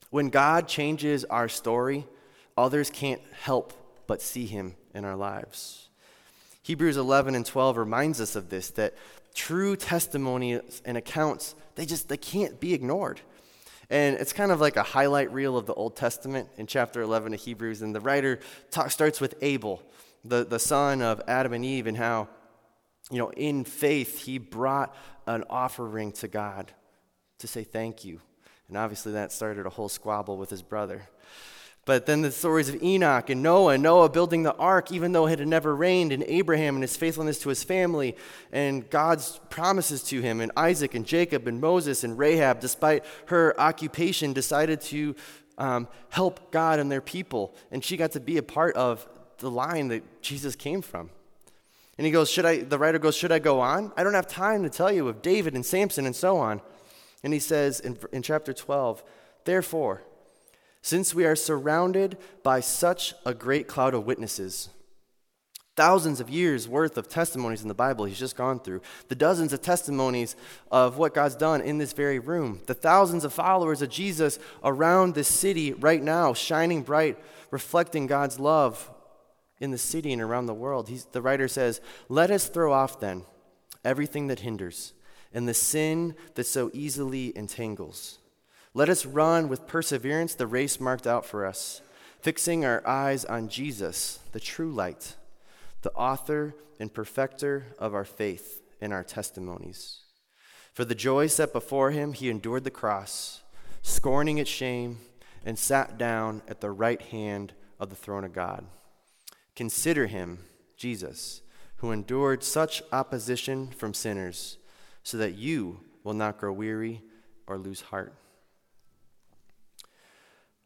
When 0.09 0.31
God 0.31 0.69
changes 0.69 1.27
our 1.27 1.51
story, 1.51 2.07
others 2.57 2.91
can't 2.91 3.21
help 3.43 3.73
but 4.07 4.23
see 4.23 4.47
him 4.47 4.75
in 4.95 5.05
our 5.05 5.17
lives. 5.17 5.89
Hebrews 6.63 6.97
11 6.97 7.35
and 7.35 7.45
12 7.45 7.77
reminds 7.77 8.21
us 8.21 8.37
of 8.37 8.49
this 8.49 8.71
that 8.71 8.95
true 9.35 9.77
testimonies 9.77 10.81
and 10.85 10.97
accounts 10.97 11.55
they 11.75 11.87
just 11.87 12.09
they 12.09 12.17
can't 12.17 12.61
be 12.61 12.73
ignored. 12.73 13.21
And 13.91 14.17
it's 14.17 14.33
kind 14.33 14.51
of 14.51 14.61
like 14.61 14.77
a 14.77 14.83
highlight 14.83 15.33
reel 15.33 15.57
of 15.57 15.67
the 15.67 15.75
Old 15.75 15.97
Testament 15.97 16.49
in 16.57 16.67
chapter 16.67 17.03
11 17.03 17.35
of 17.35 17.41
Hebrews. 17.41 17.83
And 17.83 17.95
the 17.95 18.01
writer 18.01 18.41
talk, 18.71 18.91
starts 18.91 19.21
with 19.21 19.35
Abel, 19.43 19.83
the, 20.25 20.45
the 20.45 20.59
son 20.59 21.03
of 21.03 21.21
Adam 21.29 21.53
and 21.53 21.65
Eve, 21.65 21.87
and 21.87 21.97
how, 21.97 22.29
you 23.11 23.19
know, 23.19 23.31
in 23.31 23.65
faith, 23.65 24.25
he 24.25 24.39
brought 24.39 24.97
an 25.27 25.45
offering 25.51 26.13
to 26.13 26.29
God 26.29 26.73
to 27.39 27.47
say 27.47 27.63
thank 27.63 28.05
you. 28.05 28.21
And 28.69 28.79
obviously, 28.79 29.13
that 29.13 29.33
started 29.33 29.67
a 29.67 29.71
whole 29.71 29.91
squabble 29.91 30.39
with 30.39 30.49
his 30.49 30.63
brother. 30.63 31.03
But 31.87 32.07
then 32.07 32.23
the 32.23 32.33
stories 32.33 32.71
of 32.71 32.83
Enoch 32.83 33.29
and 33.29 33.43
Noah, 33.43 33.77
Noah 33.77 34.09
building 34.09 34.43
the 34.43 34.55
ark, 34.55 34.91
even 34.91 35.13
though 35.13 35.27
it 35.27 35.39
had 35.39 35.47
never 35.47 35.77
rained, 35.77 36.13
and 36.13 36.25
Abraham 36.27 36.77
and 36.77 36.83
his 36.83 36.97
faithfulness 36.97 37.39
to 37.41 37.51
his 37.51 37.63
family, 37.63 38.17
and 38.53 38.89
God's 38.89 39.39
promises 39.51 40.03
to 40.05 40.23
him, 40.23 40.41
and 40.41 40.51
Isaac 40.57 40.95
and 40.95 41.05
Jacob 41.05 41.47
and 41.47 41.61
Moses 41.61 42.03
and 42.03 42.19
Rahab, 42.19 42.61
despite 42.61 43.05
her 43.27 43.59
occupation, 43.61 44.33
decided 44.33 44.81
to 44.83 45.15
um, 45.59 45.87
help 46.09 46.51
God 46.51 46.79
and 46.79 46.91
their 46.91 47.03
people. 47.03 47.55
And 47.71 47.85
she 47.85 47.99
got 47.99 48.13
to 48.13 48.21
be 48.21 48.39
a 48.39 48.43
part 48.43 48.75
of 48.77 49.07
the 49.39 49.51
line 49.51 49.89
that 49.89 50.23
Jesus 50.23 50.57
came 50.57 50.81
from. 50.81 51.11
And 51.99 52.07
he 52.07 52.11
goes, 52.11 52.31
Should 52.31 52.47
I, 52.47 52.63
the 52.63 52.79
writer 52.79 52.99
goes, 52.99 53.15
Should 53.15 53.31
I 53.31 53.39
go 53.39 53.61
on? 53.61 53.93
I 53.97 54.05
don't 54.05 54.15
have 54.15 54.27
time 54.27 54.63
to 54.63 54.71
tell 54.71 54.91
you 54.91 55.07
of 55.09 55.21
David 55.21 55.55
and 55.55 55.65
Samson 55.65 56.07
and 56.07 56.17
so 56.17 56.39
on. 56.39 56.63
And 57.23 57.33
he 57.33 57.39
says 57.39 57.81
in, 57.81 57.99
in 58.13 58.23
chapter 58.23 58.53
12, 58.53 59.05
Therefore, 59.45 60.03
since 60.85 61.15
we 61.15 61.25
are 61.25 61.35
surrounded 61.35 62.19
by 62.43 62.61
such 62.61 63.15
a 63.25 63.33
great 63.33 63.67
cloud 63.67 63.95
of 63.95 64.05
witnesses. 64.05 64.69
Thousands 65.77 66.21
of 66.21 66.29
years 66.29 66.69
worth 66.69 66.99
of 66.99 67.09
testimonies 67.09 67.63
in 67.63 67.69
the 67.69 67.75
Bible 67.75 68.05
he's 68.05 68.19
just 68.19 68.37
gone 68.37 68.61
through. 68.61 68.83
The 69.09 69.15
dozens 69.15 69.55
of 69.55 69.63
testimonies 69.63 70.37
of 70.71 70.99
what 70.99 71.15
God's 71.15 71.37
done 71.37 71.63
in 71.63 71.79
this 71.79 71.95
very 71.95 72.19
room. 72.19 72.61
The 72.67 72.75
thousands 72.75 73.25
of 73.25 73.33
followers 73.33 73.81
of 73.81 73.89
Jesus 73.89 74.39
around 74.63 75.15
this 75.15 75.27
city 75.27 75.73
right 75.73 76.03
now, 76.03 76.35
shining 76.35 76.83
bright, 76.83 77.19
reflecting 77.51 78.07
God's 78.07 78.39
love 78.39 78.91
in 79.61 79.71
the 79.71 79.79
city 79.79 80.13
and 80.13 80.21
around 80.21 80.45
the 80.45 80.53
world. 80.53 80.91
He's, 80.91 81.07
the 81.07 81.23
writer 81.23 81.49
says, 81.49 81.81
Let 82.11 82.31
us 82.31 82.47
throw 82.47 82.75
off 82.75 83.01
then 83.01 83.25
everything 83.87 84.27
that 84.27 84.41
hinders 84.41 84.93
and 85.33 85.49
the 85.49 85.55
sin 85.55 86.15
that 86.35 86.45
so 86.45 86.71
easily 86.75 87.35
entangles 87.35 88.19
let 88.77 88.89
us 88.89 89.07
run 89.07 89.49
with 89.49 89.69
perseverance 89.69 90.35
the 90.35 90.49
race 90.49 90.81
marked 90.81 91.07
out 91.07 91.25
for 91.25 91.47
us, 91.47 91.81
fixing 92.21 92.65
our 92.65 92.85
eyes 92.85 93.25
on 93.25 93.49
Jesus, 93.49 94.19
the 94.33 94.41
true 94.41 94.73
light, 94.73 95.15
the 95.83 95.93
author 95.93 96.57
and 96.81 96.93
perfecter 96.93 97.67
of 97.79 97.95
our 97.95 98.05
faith 98.05 98.63
and 98.81 98.93
our 98.93 99.05
testimonies. 99.05 100.01
For 100.73 100.85
the 100.85 100.97
joy 100.97 101.29
set 101.29 101.53
before 101.53 101.93
him, 101.93 102.15
he 102.15 102.29
endured 102.29 102.65
the 102.65 102.71
cross, 102.71 103.43
scorning 103.83 104.39
its 104.39 104.51
shame, 104.51 104.99
and 105.47 105.57
sat 105.57 105.97
down 105.97 106.43
at 106.49 106.61
the 106.61 106.73
right 106.73 107.01
hand 107.01 107.53
of 107.79 107.91
the 107.91 107.97
throne 107.97 108.25
of 108.25 108.33
God. 108.33 108.67
Consider 109.55 110.07
him, 110.07 110.39
Jesus, 110.77 111.43
who 111.77 111.93
endured 111.93 112.43
such 112.43 112.83
opposition 112.91 113.69
from 113.69 113.95
sinners, 113.95 114.59
so 115.05 115.17
that 115.19 115.37
you 115.37 115.79
will 116.03 116.15
not 116.15 116.39
grow 116.39 116.53
weary 116.53 117.03
or 117.47 117.57
lose 117.57 117.83
heart. 117.83 118.15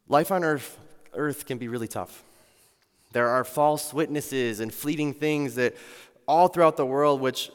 Life 0.09 0.33
on 0.33 0.45
earth, 0.45 0.79
earth 1.15 1.47
can 1.47 1.59
be 1.59 1.69
really 1.69 1.89
tough. 1.89 2.25
There 3.13 3.29
are 3.29 3.45
false 3.45 3.93
witnesses 3.93 4.61
and 4.61 4.73
fleeting 4.73 5.15
things 5.15 5.55
that 5.57 5.77
all 6.27 6.49
throughout 6.49 6.77
the 6.77 6.87
world 6.87 7.21
which 7.21 7.51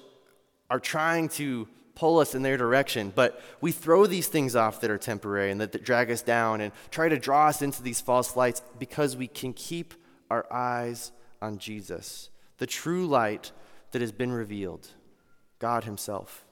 are 0.70 0.80
trying 0.80 1.30
to 1.30 1.68
pull 1.96 2.20
us 2.20 2.34
in 2.34 2.42
their 2.42 2.58
direction. 2.58 3.12
But 3.14 3.42
we 3.62 3.72
throw 3.72 4.08
these 4.08 4.28
things 4.28 4.56
off 4.56 4.82
that 4.82 4.90
are 4.90 4.98
temporary 4.98 5.52
and 5.52 5.62
that, 5.62 5.72
that 5.74 5.84
drag 5.84 6.10
us 6.10 6.22
down 6.22 6.62
and 6.62 6.72
try 6.90 7.10
to 7.10 7.18
draw 7.18 7.48
us 7.48 7.62
into 7.62 7.84
these 7.84 8.02
false 8.02 8.36
lights 8.36 8.62
because 8.80 9.16
we 9.16 9.28
can 9.28 9.54
keep 9.54 9.94
our 10.30 10.52
eyes 10.52 11.12
on 11.42 11.60
Jesus, 11.60 12.30
the 12.58 12.66
true 12.66 13.06
light 13.06 13.52
that 13.92 14.02
has 14.02 14.12
been 14.12 14.32
revealed, 14.32 14.88
God 15.60 15.84
Himself. 15.84 16.46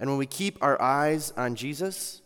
And 0.00 0.10
when 0.10 0.18
we 0.18 0.26
keep 0.26 0.58
our 0.60 0.80
eyes 0.82 1.32
on 1.36 1.54
Jesus, 1.54 2.22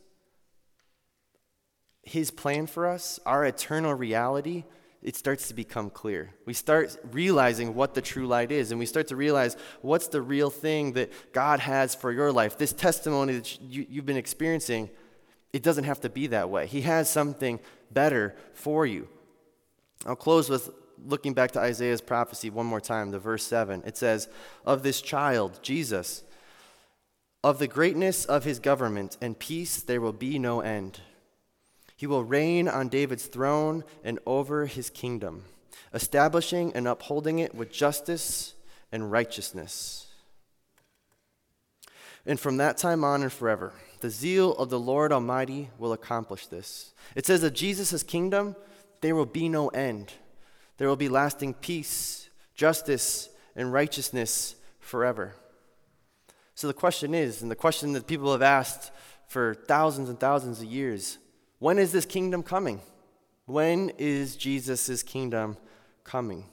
his 2.08 2.30
plan 2.30 2.66
for 2.66 2.86
us, 2.86 3.20
our 3.26 3.44
eternal 3.44 3.94
reality, 3.94 4.64
it 5.02 5.14
starts 5.14 5.48
to 5.48 5.54
become 5.54 5.90
clear. 5.90 6.34
We 6.44 6.54
start 6.54 6.96
realizing 7.12 7.74
what 7.74 7.94
the 7.94 8.02
true 8.02 8.26
light 8.26 8.50
is, 8.50 8.70
and 8.72 8.80
we 8.80 8.86
start 8.86 9.08
to 9.08 9.16
realize 9.16 9.56
what's 9.80 10.08
the 10.08 10.22
real 10.22 10.50
thing 10.50 10.94
that 10.94 11.12
God 11.32 11.60
has 11.60 11.94
for 11.94 12.10
your 12.10 12.32
life. 12.32 12.58
This 12.58 12.72
testimony 12.72 13.34
that 13.34 13.60
you, 13.60 13.86
you've 13.88 14.06
been 14.06 14.16
experiencing, 14.16 14.90
it 15.52 15.62
doesn't 15.62 15.84
have 15.84 16.00
to 16.00 16.08
be 16.08 16.26
that 16.28 16.50
way. 16.50 16.66
He 16.66 16.80
has 16.80 17.08
something 17.08 17.60
better 17.92 18.34
for 18.54 18.86
you. 18.86 19.08
I'll 20.04 20.16
close 20.16 20.50
with 20.50 20.70
looking 21.04 21.32
back 21.32 21.52
to 21.52 21.60
Isaiah's 21.60 22.00
prophecy 22.00 22.50
one 22.50 22.66
more 22.66 22.80
time, 22.80 23.10
the 23.10 23.18
verse 23.18 23.44
7. 23.44 23.82
It 23.86 23.96
says, 23.96 24.28
Of 24.64 24.82
this 24.82 25.00
child, 25.00 25.60
Jesus, 25.62 26.24
of 27.44 27.60
the 27.60 27.68
greatness 27.68 28.24
of 28.24 28.44
his 28.44 28.58
government 28.58 29.16
and 29.20 29.38
peace 29.38 29.80
there 29.80 30.00
will 30.00 30.12
be 30.12 30.38
no 30.40 30.60
end 30.60 31.02
he 31.98 32.06
will 32.06 32.22
reign 32.22 32.68
on 32.68 32.88
David's 32.88 33.26
throne 33.26 33.82
and 34.04 34.20
over 34.24 34.66
his 34.66 34.88
kingdom, 34.88 35.42
establishing 35.92 36.72
and 36.72 36.86
upholding 36.86 37.40
it 37.40 37.56
with 37.56 37.72
justice 37.72 38.54
and 38.92 39.10
righteousness. 39.10 40.06
And 42.24 42.38
from 42.38 42.58
that 42.58 42.78
time 42.78 43.02
on 43.02 43.22
and 43.22 43.32
forever, 43.32 43.72
The 44.00 44.10
zeal 44.10 44.54
of 44.54 44.70
the 44.70 44.78
Lord 44.78 45.12
Almighty 45.12 45.70
will 45.76 45.92
accomplish 45.92 46.46
this. 46.46 46.92
It 47.16 47.26
says 47.26 47.42
of 47.42 47.52
Jesus' 47.52 48.04
kingdom, 48.04 48.54
there 49.00 49.16
will 49.16 49.26
be 49.26 49.48
no 49.48 49.68
end. 49.68 50.12
There 50.76 50.86
will 50.86 50.94
be 50.94 51.08
lasting 51.08 51.54
peace, 51.54 52.28
justice, 52.54 53.28
and 53.56 53.72
righteousness 53.72 54.54
forever. 54.78 55.34
So 56.54 56.68
the 56.68 56.74
question 56.74 57.12
is, 57.12 57.42
and 57.42 57.50
the 57.50 57.56
question 57.56 57.92
that 57.94 58.06
people 58.06 58.30
have 58.30 58.42
asked 58.42 58.92
for 59.26 59.54
thousands 59.54 60.08
and 60.08 60.20
thousands 60.20 60.60
of 60.60 60.66
years 60.66 61.18
when 61.58 61.78
is 61.78 61.92
this 61.92 62.06
kingdom 62.06 62.42
coming? 62.42 62.80
When 63.46 63.90
is 63.98 64.36
Jesus' 64.36 65.02
kingdom 65.02 65.56
coming? 66.04 66.44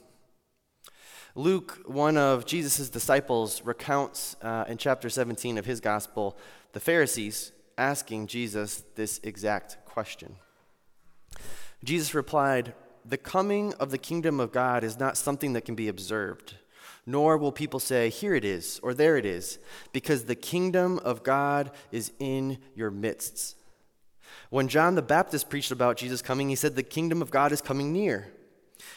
Luke, 1.34 1.82
one 1.84 2.16
of 2.16 2.46
Jesus' 2.46 2.88
disciples, 2.88 3.62
recounts 3.62 4.36
uh, 4.40 4.64
in 4.68 4.78
chapter 4.78 5.10
17 5.10 5.58
of 5.58 5.66
his 5.66 5.80
gospel 5.80 6.36
the 6.72 6.80
Pharisees 6.80 7.52
asking 7.76 8.26
Jesus 8.26 8.82
this 8.94 9.20
exact 9.22 9.76
question. 9.84 10.36
Jesus 11.84 12.14
replied, 12.14 12.74
The 13.04 13.18
coming 13.18 13.74
of 13.74 13.90
the 13.90 13.98
kingdom 13.98 14.40
of 14.40 14.50
God 14.50 14.82
is 14.82 14.98
not 14.98 15.16
something 15.16 15.52
that 15.52 15.66
can 15.66 15.74
be 15.74 15.88
observed, 15.88 16.54
nor 17.04 17.36
will 17.36 17.52
people 17.52 17.80
say, 17.80 18.08
Here 18.08 18.34
it 18.34 18.44
is, 18.44 18.80
or 18.82 18.94
there 18.94 19.16
it 19.16 19.26
is, 19.26 19.58
because 19.92 20.24
the 20.24 20.34
kingdom 20.34 20.98
of 21.00 21.22
God 21.22 21.70
is 21.92 22.12
in 22.18 22.58
your 22.74 22.90
midst. 22.90 23.56
When 24.50 24.68
John 24.68 24.94
the 24.94 25.02
Baptist 25.02 25.48
preached 25.50 25.70
about 25.70 25.96
Jesus 25.96 26.22
coming, 26.22 26.48
he 26.48 26.54
said, 26.54 26.76
The 26.76 26.82
kingdom 26.82 27.22
of 27.22 27.30
God 27.30 27.52
is 27.52 27.60
coming 27.60 27.92
near. 27.92 28.32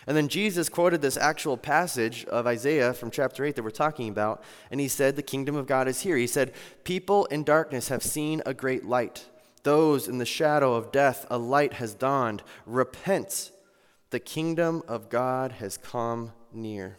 And 0.05 0.15
then 0.15 0.27
Jesus 0.27 0.69
quoted 0.69 1.01
this 1.01 1.17
actual 1.17 1.57
passage 1.57 2.25
of 2.25 2.47
Isaiah 2.47 2.93
from 2.93 3.11
chapter 3.11 3.45
8 3.45 3.55
that 3.55 3.63
we're 3.63 3.69
talking 3.69 4.09
about, 4.09 4.43
and 4.71 4.79
he 4.79 4.87
said, 4.87 5.15
The 5.15 5.21
kingdom 5.21 5.55
of 5.55 5.67
God 5.67 5.87
is 5.87 6.01
here. 6.01 6.17
He 6.17 6.27
said, 6.27 6.53
People 6.83 7.25
in 7.25 7.43
darkness 7.43 7.89
have 7.89 8.03
seen 8.03 8.41
a 8.45 8.53
great 8.53 8.85
light. 8.85 9.25
Those 9.63 10.07
in 10.07 10.17
the 10.17 10.25
shadow 10.25 10.75
of 10.75 10.91
death, 10.91 11.25
a 11.29 11.37
light 11.37 11.73
has 11.73 11.93
dawned. 11.93 12.43
Repent, 12.65 13.51
the 14.09 14.19
kingdom 14.19 14.83
of 14.87 15.09
God 15.09 15.53
has 15.53 15.77
come 15.77 16.31
near. 16.53 16.97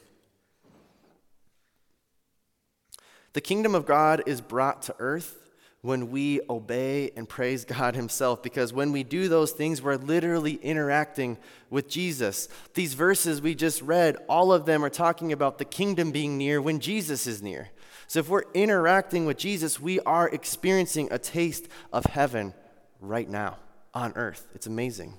The 3.32 3.40
kingdom 3.40 3.74
of 3.74 3.86
God 3.86 4.22
is 4.26 4.40
brought 4.40 4.82
to 4.82 4.96
earth 4.98 5.39
when 5.82 6.10
we 6.10 6.40
obey 6.50 7.10
and 7.16 7.28
praise 7.28 7.64
God 7.64 7.94
Himself, 7.94 8.42
because 8.42 8.72
when 8.72 8.92
we 8.92 9.02
do 9.02 9.28
those 9.28 9.52
things, 9.52 9.80
we're 9.80 9.96
literally 9.96 10.54
interacting 10.54 11.38
with 11.70 11.88
Jesus. 11.88 12.48
These 12.74 12.94
verses 12.94 13.40
we 13.40 13.54
just 13.54 13.80
read, 13.80 14.16
all 14.28 14.52
of 14.52 14.66
them 14.66 14.84
are 14.84 14.90
talking 14.90 15.32
about 15.32 15.58
the 15.58 15.64
kingdom 15.64 16.10
being 16.10 16.36
near 16.36 16.60
when 16.60 16.80
Jesus 16.80 17.26
is 17.26 17.42
near. 17.42 17.70
So 18.08 18.18
if 18.18 18.28
we're 18.28 18.44
interacting 18.52 19.24
with 19.24 19.38
Jesus, 19.38 19.80
we 19.80 20.00
are 20.00 20.28
experiencing 20.28 21.08
a 21.10 21.18
taste 21.18 21.68
of 21.92 22.04
heaven 22.04 22.52
right 23.00 23.28
now 23.28 23.56
on 23.94 24.12
earth. 24.16 24.48
It's 24.54 24.66
amazing. 24.66 25.14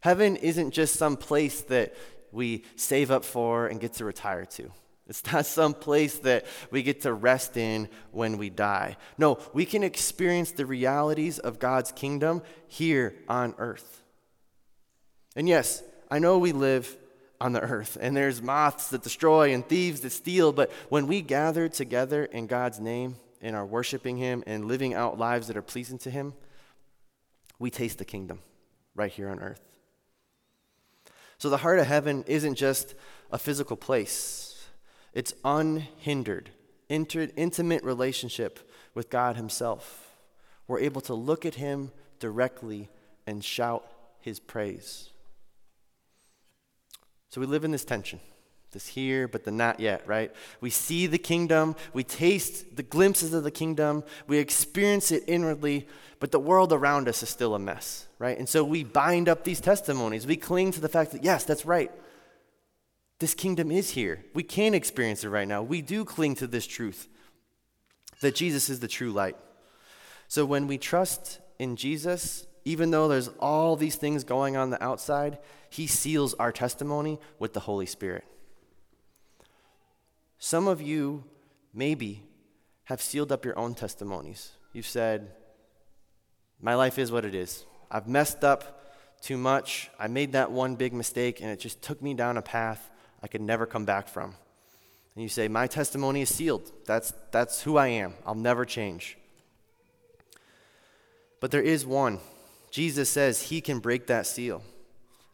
Heaven 0.00 0.36
isn't 0.36 0.70
just 0.70 0.94
some 0.94 1.16
place 1.16 1.60
that 1.62 1.94
we 2.32 2.64
save 2.76 3.10
up 3.10 3.24
for 3.24 3.66
and 3.66 3.80
get 3.80 3.94
to 3.94 4.04
retire 4.04 4.46
to. 4.46 4.70
It's 5.08 5.24
not 5.32 5.46
some 5.46 5.72
place 5.72 6.18
that 6.18 6.44
we 6.70 6.82
get 6.82 7.02
to 7.02 7.12
rest 7.12 7.56
in 7.56 7.88
when 8.10 8.36
we 8.36 8.50
die. 8.50 8.98
No, 9.16 9.38
we 9.54 9.64
can 9.64 9.82
experience 9.82 10.52
the 10.52 10.66
realities 10.66 11.38
of 11.38 11.58
God's 11.58 11.92
kingdom 11.92 12.42
here 12.66 13.14
on 13.26 13.54
earth. 13.56 14.02
And 15.34 15.48
yes, 15.48 15.82
I 16.10 16.18
know 16.18 16.38
we 16.38 16.52
live 16.52 16.94
on 17.40 17.52
the 17.52 17.60
earth 17.60 17.96
and 18.00 18.16
there's 18.16 18.42
moths 18.42 18.90
that 18.90 19.02
destroy 19.02 19.54
and 19.54 19.66
thieves 19.66 20.00
that 20.00 20.10
steal, 20.10 20.52
but 20.52 20.70
when 20.90 21.06
we 21.06 21.22
gather 21.22 21.68
together 21.68 22.24
in 22.24 22.46
God's 22.46 22.80
name 22.80 23.16
and 23.40 23.56
are 23.56 23.64
worshiping 23.64 24.18
Him 24.18 24.42
and 24.46 24.66
living 24.66 24.92
out 24.92 25.18
lives 25.18 25.46
that 25.46 25.56
are 25.56 25.62
pleasing 25.62 25.98
to 25.98 26.10
Him, 26.10 26.34
we 27.58 27.70
taste 27.70 27.98
the 27.98 28.04
kingdom 28.04 28.40
right 28.94 29.10
here 29.10 29.30
on 29.30 29.40
earth. 29.40 29.60
So 31.38 31.48
the 31.48 31.58
heart 31.58 31.78
of 31.78 31.86
heaven 31.86 32.24
isn't 32.26 32.56
just 32.56 32.94
a 33.30 33.38
physical 33.38 33.76
place. 33.76 34.47
It's 35.18 35.34
unhindered, 35.44 36.50
inter- 36.88 37.26
intimate 37.36 37.82
relationship 37.82 38.70
with 38.94 39.10
God 39.10 39.34
Himself. 39.34 40.14
We're 40.68 40.78
able 40.78 41.00
to 41.00 41.14
look 41.14 41.44
at 41.44 41.56
Him 41.56 41.90
directly 42.20 42.88
and 43.26 43.44
shout 43.44 43.84
His 44.20 44.38
praise. 44.38 45.10
So 47.30 47.40
we 47.40 47.48
live 47.48 47.64
in 47.64 47.72
this 47.72 47.84
tension 47.84 48.20
this 48.70 48.86
here, 48.86 49.26
but 49.26 49.42
the 49.42 49.50
not 49.50 49.80
yet, 49.80 50.06
right? 50.06 50.30
We 50.60 50.70
see 50.70 51.08
the 51.08 51.18
kingdom, 51.18 51.74
we 51.92 52.04
taste 52.04 52.76
the 52.76 52.82
glimpses 52.84 53.34
of 53.34 53.42
the 53.42 53.50
kingdom, 53.50 54.04
we 54.28 54.38
experience 54.38 55.10
it 55.10 55.24
inwardly, 55.26 55.88
but 56.20 56.30
the 56.30 56.38
world 56.38 56.72
around 56.72 57.08
us 57.08 57.24
is 57.24 57.28
still 57.28 57.56
a 57.56 57.58
mess, 57.58 58.06
right? 58.20 58.38
And 58.38 58.48
so 58.48 58.62
we 58.62 58.84
bind 58.84 59.28
up 59.28 59.42
these 59.42 59.60
testimonies. 59.60 60.28
We 60.28 60.36
cling 60.36 60.70
to 60.72 60.80
the 60.80 60.88
fact 60.88 61.10
that, 61.10 61.24
yes, 61.24 61.42
that's 61.42 61.66
right. 61.66 61.90
This 63.18 63.34
kingdom 63.34 63.70
is 63.72 63.90
here. 63.90 64.24
We 64.32 64.44
can 64.44 64.74
experience 64.74 65.24
it 65.24 65.28
right 65.28 65.48
now. 65.48 65.62
We 65.62 65.82
do 65.82 66.04
cling 66.04 66.36
to 66.36 66.46
this 66.46 66.66
truth 66.66 67.08
that 68.20 68.34
Jesus 68.34 68.70
is 68.70 68.80
the 68.80 68.88
true 68.88 69.10
light. 69.10 69.36
So 70.28 70.44
when 70.44 70.66
we 70.66 70.78
trust 70.78 71.40
in 71.58 71.76
Jesus, 71.76 72.46
even 72.64 72.90
though 72.90 73.08
there's 73.08 73.28
all 73.40 73.76
these 73.76 73.96
things 73.96 74.24
going 74.24 74.56
on 74.56 74.70
the 74.70 74.82
outside, 74.82 75.38
he 75.70 75.86
seals 75.86 76.34
our 76.34 76.52
testimony 76.52 77.18
with 77.38 77.54
the 77.54 77.60
Holy 77.60 77.86
Spirit. 77.86 78.24
Some 80.38 80.68
of 80.68 80.80
you, 80.80 81.24
maybe, 81.74 82.24
have 82.84 83.02
sealed 83.02 83.32
up 83.32 83.44
your 83.44 83.58
own 83.58 83.74
testimonies. 83.74 84.52
You've 84.72 84.86
said, 84.86 85.32
My 86.60 86.74
life 86.74 86.98
is 86.98 87.10
what 87.10 87.24
it 87.24 87.34
is. 87.34 87.64
I've 87.90 88.06
messed 88.06 88.44
up 88.44 88.84
too 89.20 89.36
much. 89.36 89.90
I 89.98 90.06
made 90.06 90.32
that 90.32 90.52
one 90.52 90.76
big 90.76 90.92
mistake, 90.92 91.40
and 91.40 91.50
it 91.50 91.58
just 91.58 91.82
took 91.82 92.00
me 92.00 92.14
down 92.14 92.36
a 92.36 92.42
path 92.42 92.90
I 93.22 93.26
could 93.26 93.40
never 93.40 93.66
come 93.66 93.84
back 93.84 94.08
from. 94.08 94.34
And 95.14 95.22
you 95.22 95.28
say, 95.28 95.48
My 95.48 95.66
testimony 95.66 96.22
is 96.22 96.34
sealed. 96.34 96.70
That's, 96.86 97.12
that's 97.30 97.62
who 97.62 97.76
I 97.76 97.88
am. 97.88 98.14
I'll 98.24 98.34
never 98.34 98.64
change. 98.64 99.18
But 101.40 101.50
there 101.50 101.62
is 101.62 101.86
one. 101.86 102.20
Jesus 102.70 103.08
says 103.08 103.42
he 103.42 103.60
can 103.60 103.78
break 103.78 104.06
that 104.08 104.26
seal. 104.26 104.62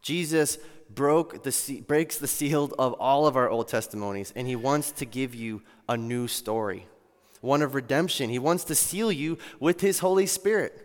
Jesus 0.03 0.59
broke 0.91 1.43
the, 1.43 1.85
breaks 1.87 2.18
the 2.18 2.26
seal 2.26 2.72
of 2.78 2.93
all 2.95 3.26
of 3.26 3.37
our 3.37 3.49
old 3.49 3.68
testimonies, 3.68 4.32
and 4.37 4.47
he 4.47 4.57
wants 4.57 4.93
to 4.93 5.05
give 5.05 5.35
you 5.35 5.62
a 5.89 5.97
new 5.97 6.28
story, 6.28 6.87
one 7.41 7.62
of 7.62 7.74
redemption. 7.74 8.30
He 8.30 8.39
wants 8.39 8.64
to 8.64 8.74
seal 8.74 9.11
you 9.11 9.39
with 9.59 9.80
his 9.80 10.01
Holy 10.01 10.26
Spirit. 10.26 10.84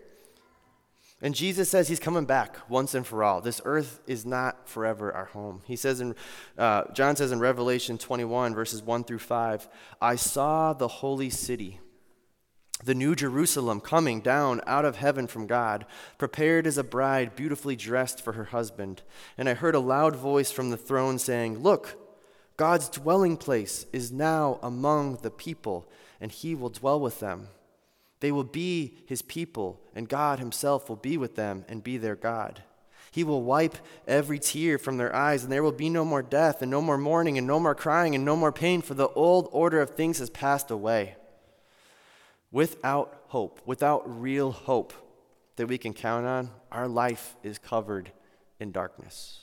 And 1.22 1.34
Jesus 1.34 1.68
says 1.68 1.88
he's 1.88 2.00
coming 2.00 2.24
back 2.24 2.56
once 2.70 2.94
and 2.94 3.06
for 3.06 3.22
all. 3.22 3.42
This 3.42 3.60
earth 3.66 4.00
is 4.06 4.24
not 4.24 4.66
forever 4.66 5.12
our 5.12 5.26
home. 5.26 5.60
He 5.66 5.76
says 5.76 6.00
in, 6.00 6.14
uh, 6.56 6.84
John 6.94 7.14
says 7.14 7.30
in 7.30 7.40
Revelation 7.40 7.98
21, 7.98 8.54
verses 8.54 8.82
1 8.82 9.04
through 9.04 9.18
5, 9.18 9.68
I 10.00 10.16
saw 10.16 10.72
the 10.72 10.88
holy 10.88 11.28
city, 11.28 11.78
the 12.82 12.94
new 12.94 13.14
Jerusalem, 13.14 13.82
coming 13.82 14.22
down 14.22 14.62
out 14.66 14.86
of 14.86 14.96
heaven 14.96 15.26
from 15.26 15.46
God, 15.46 15.84
prepared 16.16 16.66
as 16.66 16.78
a 16.78 16.84
bride 16.84 17.36
beautifully 17.36 17.76
dressed 17.76 18.22
for 18.22 18.32
her 18.32 18.44
husband. 18.44 19.02
And 19.36 19.46
I 19.46 19.52
heard 19.52 19.74
a 19.74 19.80
loud 19.80 20.16
voice 20.16 20.50
from 20.50 20.70
the 20.70 20.78
throne 20.78 21.18
saying, 21.18 21.58
Look, 21.58 21.98
God's 22.56 22.88
dwelling 22.88 23.36
place 23.36 23.84
is 23.92 24.10
now 24.10 24.58
among 24.62 25.16
the 25.16 25.30
people, 25.30 25.86
and 26.18 26.32
he 26.32 26.54
will 26.54 26.70
dwell 26.70 26.98
with 26.98 27.20
them. 27.20 27.48
They 28.20 28.32
will 28.32 28.44
be 28.44 28.98
his 29.06 29.22
people, 29.22 29.80
and 29.94 30.08
God 30.08 30.38
himself 30.38 30.88
will 30.88 30.96
be 30.96 31.16
with 31.16 31.36
them 31.36 31.64
and 31.68 31.82
be 31.82 31.96
their 31.96 32.16
God. 32.16 32.62
He 33.10 33.24
will 33.24 33.42
wipe 33.42 33.76
every 34.06 34.38
tear 34.38 34.78
from 34.78 34.96
their 34.96 35.14
eyes, 35.14 35.42
and 35.42 35.50
there 35.50 35.62
will 35.62 35.72
be 35.72 35.88
no 35.88 36.04
more 36.04 36.22
death, 36.22 36.62
and 36.62 36.70
no 36.70 36.80
more 36.80 36.98
mourning, 36.98 37.38
and 37.38 37.46
no 37.46 37.58
more 37.58 37.74
crying, 37.74 38.14
and 38.14 38.24
no 38.24 38.36
more 38.36 38.52
pain, 38.52 38.82
for 38.82 38.94
the 38.94 39.08
old 39.08 39.48
order 39.50 39.80
of 39.80 39.90
things 39.90 40.18
has 40.18 40.30
passed 40.30 40.70
away. 40.70 41.16
Without 42.52 43.22
hope, 43.28 43.60
without 43.64 44.20
real 44.20 44.52
hope 44.52 44.92
that 45.56 45.66
we 45.66 45.78
can 45.78 45.92
count 45.92 46.26
on, 46.26 46.50
our 46.70 46.86
life 46.86 47.36
is 47.42 47.58
covered 47.58 48.12
in 48.60 48.70
darkness. 48.70 49.40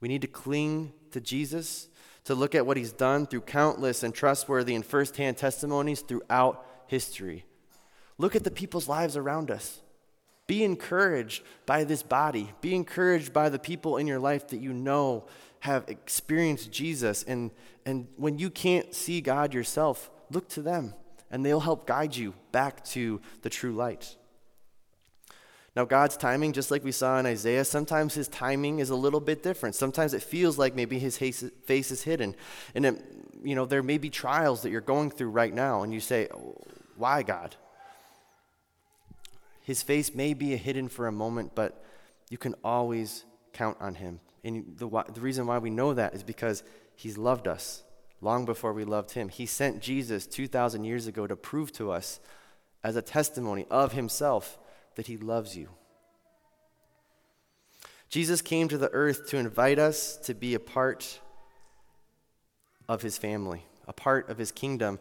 We 0.00 0.08
need 0.08 0.22
to 0.22 0.28
cling 0.28 0.92
to 1.12 1.20
Jesus, 1.20 1.88
to 2.24 2.34
look 2.34 2.54
at 2.54 2.66
what 2.66 2.76
he's 2.76 2.92
done 2.92 3.26
through 3.26 3.42
countless 3.42 4.02
and 4.02 4.14
trustworthy 4.14 4.74
and 4.74 4.84
firsthand 4.84 5.36
testimonies 5.36 6.00
throughout 6.00 6.64
history. 6.88 7.44
Look 8.18 8.34
at 8.34 8.42
the 8.42 8.50
people's 8.50 8.88
lives 8.88 9.16
around 9.16 9.50
us. 9.50 9.80
Be 10.48 10.64
encouraged 10.64 11.44
by 11.66 11.84
this 11.84 12.02
body. 12.02 12.52
Be 12.60 12.74
encouraged 12.74 13.32
by 13.32 13.48
the 13.48 13.58
people 13.58 13.98
in 13.98 14.06
your 14.06 14.18
life 14.18 14.48
that 14.48 14.60
you 14.60 14.72
know 14.72 15.26
have 15.60 15.84
experienced 15.88 16.72
Jesus. 16.72 17.22
And, 17.22 17.50
and 17.86 18.08
when 18.16 18.38
you 18.38 18.50
can't 18.50 18.94
see 18.94 19.20
God 19.20 19.54
yourself, 19.54 20.10
look 20.30 20.48
to 20.50 20.62
them, 20.62 20.94
and 21.30 21.44
they'll 21.44 21.60
help 21.60 21.86
guide 21.86 22.16
you 22.16 22.34
back 22.50 22.82
to 22.86 23.20
the 23.42 23.50
true 23.50 23.72
light. 23.72 24.16
Now, 25.76 25.84
God's 25.84 26.16
timing, 26.16 26.54
just 26.54 26.70
like 26.70 26.82
we 26.82 26.92
saw 26.92 27.20
in 27.20 27.26
Isaiah, 27.26 27.64
sometimes 27.64 28.14
his 28.14 28.26
timing 28.26 28.78
is 28.80 28.90
a 28.90 28.96
little 28.96 29.20
bit 29.20 29.42
different. 29.42 29.74
Sometimes 29.74 30.14
it 30.14 30.22
feels 30.22 30.58
like 30.58 30.74
maybe 30.74 30.98
his 30.98 31.16
face 31.16 31.42
is 31.42 32.02
hidden. 32.02 32.34
And, 32.74 32.86
it, 32.86 33.04
you 33.44 33.54
know, 33.54 33.64
there 33.64 33.82
may 33.82 33.98
be 33.98 34.10
trials 34.10 34.62
that 34.62 34.70
you're 34.70 34.80
going 34.80 35.10
through 35.10 35.30
right 35.30 35.52
now, 35.54 35.82
and 35.82 35.92
you 35.92 36.00
say, 36.00 36.28
why, 36.98 37.22
God? 37.22 37.54
His 39.62 39.82
face 39.82 40.14
may 40.14 40.34
be 40.34 40.56
hidden 40.56 40.88
for 40.88 41.06
a 41.06 41.12
moment, 41.12 41.54
but 41.54 41.84
you 42.30 42.38
can 42.38 42.54
always 42.64 43.24
count 43.52 43.76
on 43.80 43.94
Him. 43.94 44.20
And 44.44 44.74
the, 44.76 44.88
the 45.12 45.20
reason 45.20 45.46
why 45.46 45.58
we 45.58 45.70
know 45.70 45.94
that 45.94 46.14
is 46.14 46.22
because 46.22 46.62
He's 46.96 47.18
loved 47.18 47.46
us 47.46 47.82
long 48.20 48.44
before 48.44 48.72
we 48.72 48.84
loved 48.84 49.12
Him. 49.12 49.28
He 49.28 49.46
sent 49.46 49.80
Jesus 49.80 50.26
2,000 50.26 50.84
years 50.84 51.06
ago 51.06 51.26
to 51.26 51.36
prove 51.36 51.72
to 51.72 51.90
us, 51.90 52.20
as 52.82 52.96
a 52.96 53.02
testimony 53.02 53.66
of 53.70 53.92
Himself, 53.92 54.58
that 54.94 55.06
He 55.06 55.16
loves 55.16 55.56
you. 55.56 55.68
Jesus 58.08 58.40
came 58.40 58.68
to 58.68 58.78
the 58.78 58.90
earth 58.92 59.28
to 59.28 59.36
invite 59.36 59.78
us 59.78 60.16
to 60.18 60.34
be 60.34 60.54
a 60.54 60.60
part 60.60 61.20
of 62.88 63.02
His 63.02 63.18
family, 63.18 63.64
a 63.86 63.92
part 63.92 64.30
of 64.30 64.38
His 64.38 64.50
kingdom 64.50 64.98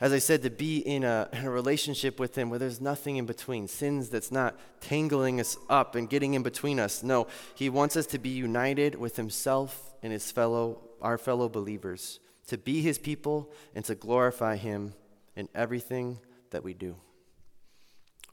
as 0.00 0.14
I 0.14 0.18
said, 0.18 0.42
to 0.42 0.50
be 0.50 0.78
in 0.78 1.04
a, 1.04 1.28
in 1.32 1.44
a 1.44 1.50
relationship 1.50 2.18
with 2.18 2.36
Him 2.36 2.48
where 2.48 2.58
there's 2.58 2.80
nothing 2.80 3.16
in 3.16 3.26
between, 3.26 3.68
sins 3.68 4.08
that's 4.08 4.32
not 4.32 4.58
tangling 4.80 5.40
us 5.40 5.58
up 5.68 5.94
and 5.94 6.08
getting 6.08 6.32
in 6.32 6.42
between 6.42 6.80
us. 6.80 7.02
No, 7.02 7.26
He 7.54 7.68
wants 7.68 7.96
us 7.96 8.06
to 8.06 8.18
be 8.18 8.30
united 8.30 8.94
with 8.94 9.16
Himself 9.16 9.94
and 10.02 10.10
His 10.10 10.32
fellow, 10.32 10.80
our 11.02 11.18
fellow 11.18 11.50
believers, 11.50 12.18
to 12.46 12.56
be 12.56 12.80
His 12.80 12.98
people 12.98 13.52
and 13.74 13.84
to 13.84 13.94
glorify 13.94 14.56
Him 14.56 14.94
in 15.36 15.50
everything 15.54 16.18
that 16.50 16.64
we 16.64 16.72
do. 16.72 16.96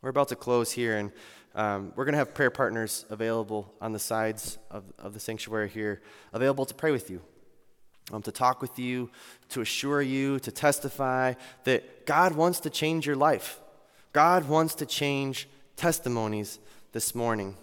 We're 0.02 0.12
about 0.12 0.30
to 0.30 0.38
close 0.38 0.72
here, 0.72 0.98
and 0.98 1.12
um, 1.54 1.92
we're 1.98 2.06
going 2.06 2.14
to 2.14 2.20
have 2.20 2.34
prayer 2.34 2.52
partners 2.52 3.06
available 3.10 3.74
on 3.82 3.92
the 3.92 4.00
sides 4.00 4.58
of, 4.72 4.86
of 4.98 5.14
the 5.14 5.20
sanctuary 5.20 5.68
here, 5.68 6.02
available 6.32 6.66
to 6.66 6.74
pray 6.74 6.92
with 6.92 7.10
you 7.10 7.22
um, 8.12 8.22
to 8.22 8.32
talk 8.32 8.62
with 8.62 8.80
you, 8.80 9.10
to 9.50 9.62
assure 9.62 10.02
you, 10.02 10.40
to 10.40 10.52
testify 10.52 11.34
that 11.66 12.06
God 12.06 12.36
wants 12.36 12.60
to 12.62 12.70
change 12.70 13.06
your 13.06 13.16
life. 13.16 13.60
God 14.14 14.48
wants 14.48 14.76
to 14.76 14.86
change 14.86 15.48
testimonies 15.76 16.60
this 16.92 17.14
morning. 17.14 17.56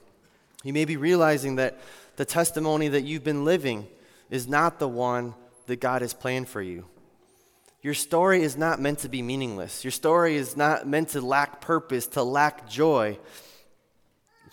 You 0.62 0.72
may 0.72 0.84
be 0.84 0.96
realizing 0.96 1.56
that 1.56 1.78
the 2.16 2.24
testimony 2.24 2.88
that 2.88 3.02
you've 3.02 3.24
been 3.24 3.44
living 3.44 3.86
is 4.30 4.46
not 4.46 4.78
the 4.78 4.88
one 4.88 5.34
that 5.66 5.80
God 5.80 6.02
has 6.02 6.14
planned 6.14 6.48
for 6.48 6.62
you. 6.62 6.86
Your 7.82 7.94
story 7.94 8.42
is 8.42 8.56
not 8.56 8.80
meant 8.80 9.00
to 9.00 9.10
be 9.10 9.20
meaningless. 9.20 9.84
Your 9.84 9.90
story 9.90 10.36
is 10.36 10.56
not 10.56 10.86
meant 10.86 11.10
to 11.10 11.20
lack 11.20 11.60
purpose, 11.60 12.06
to 12.08 12.22
lack 12.22 12.68
joy. 12.68 13.18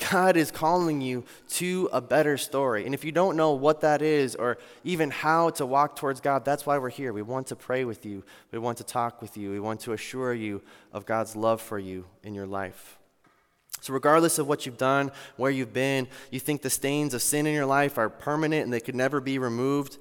God 0.10 0.38
is 0.38 0.52
calling 0.52 1.02
you 1.02 1.24
to 1.50 1.90
a 1.92 2.02
better 2.02 2.38
story. 2.38 2.86
And 2.86 2.94
if 2.94 3.06
you 3.06 3.12
don't 3.12 3.38
know 3.38 3.52
what 3.52 3.82
that 3.82 4.02
is 4.02 4.36
or 4.36 4.58
even 4.84 5.12
how 5.12 5.52
to 5.52 5.66
walk 5.66 5.96
towards 5.96 6.22
God, 6.22 6.44
that's 6.44 6.66
why 6.66 6.78
we're 6.78 6.90
here. 6.90 7.14
We 7.14 7.22
want 7.22 7.48
to 7.48 7.56
pray 7.56 7.86
with 7.86 8.06
you, 8.06 8.24
we 8.52 8.60
want 8.60 8.80
to 8.80 8.84
talk 8.84 9.22
with 9.22 9.38
you, 9.38 9.52
we 9.52 9.60
want 9.60 9.82
to 9.82 9.94
assure 9.94 10.34
you 10.34 10.62
of 10.92 11.06
God's 11.06 11.36
love 11.36 11.62
for 11.62 11.78
you 11.78 12.06
in 12.24 12.34
your 12.34 12.48
life. 12.48 12.98
So, 13.80 13.94
regardless 13.94 14.38
of 14.38 14.48
what 14.48 14.66
you've 14.66 14.78
done, 14.78 15.12
where 15.38 15.50
you've 15.50 15.74
been, 15.74 16.08
you 16.30 16.40
think 16.40 16.62
the 16.62 16.70
stains 16.70 17.14
of 17.14 17.22
sin 17.22 17.48
in 17.48 17.54
your 17.54 17.66
life 17.66 17.98
are 17.98 18.10
permanent 18.10 18.64
and 18.64 18.74
they 18.74 18.80
could 18.80 18.96
never 18.96 19.20
be 19.22 19.40
removed. 19.40 19.98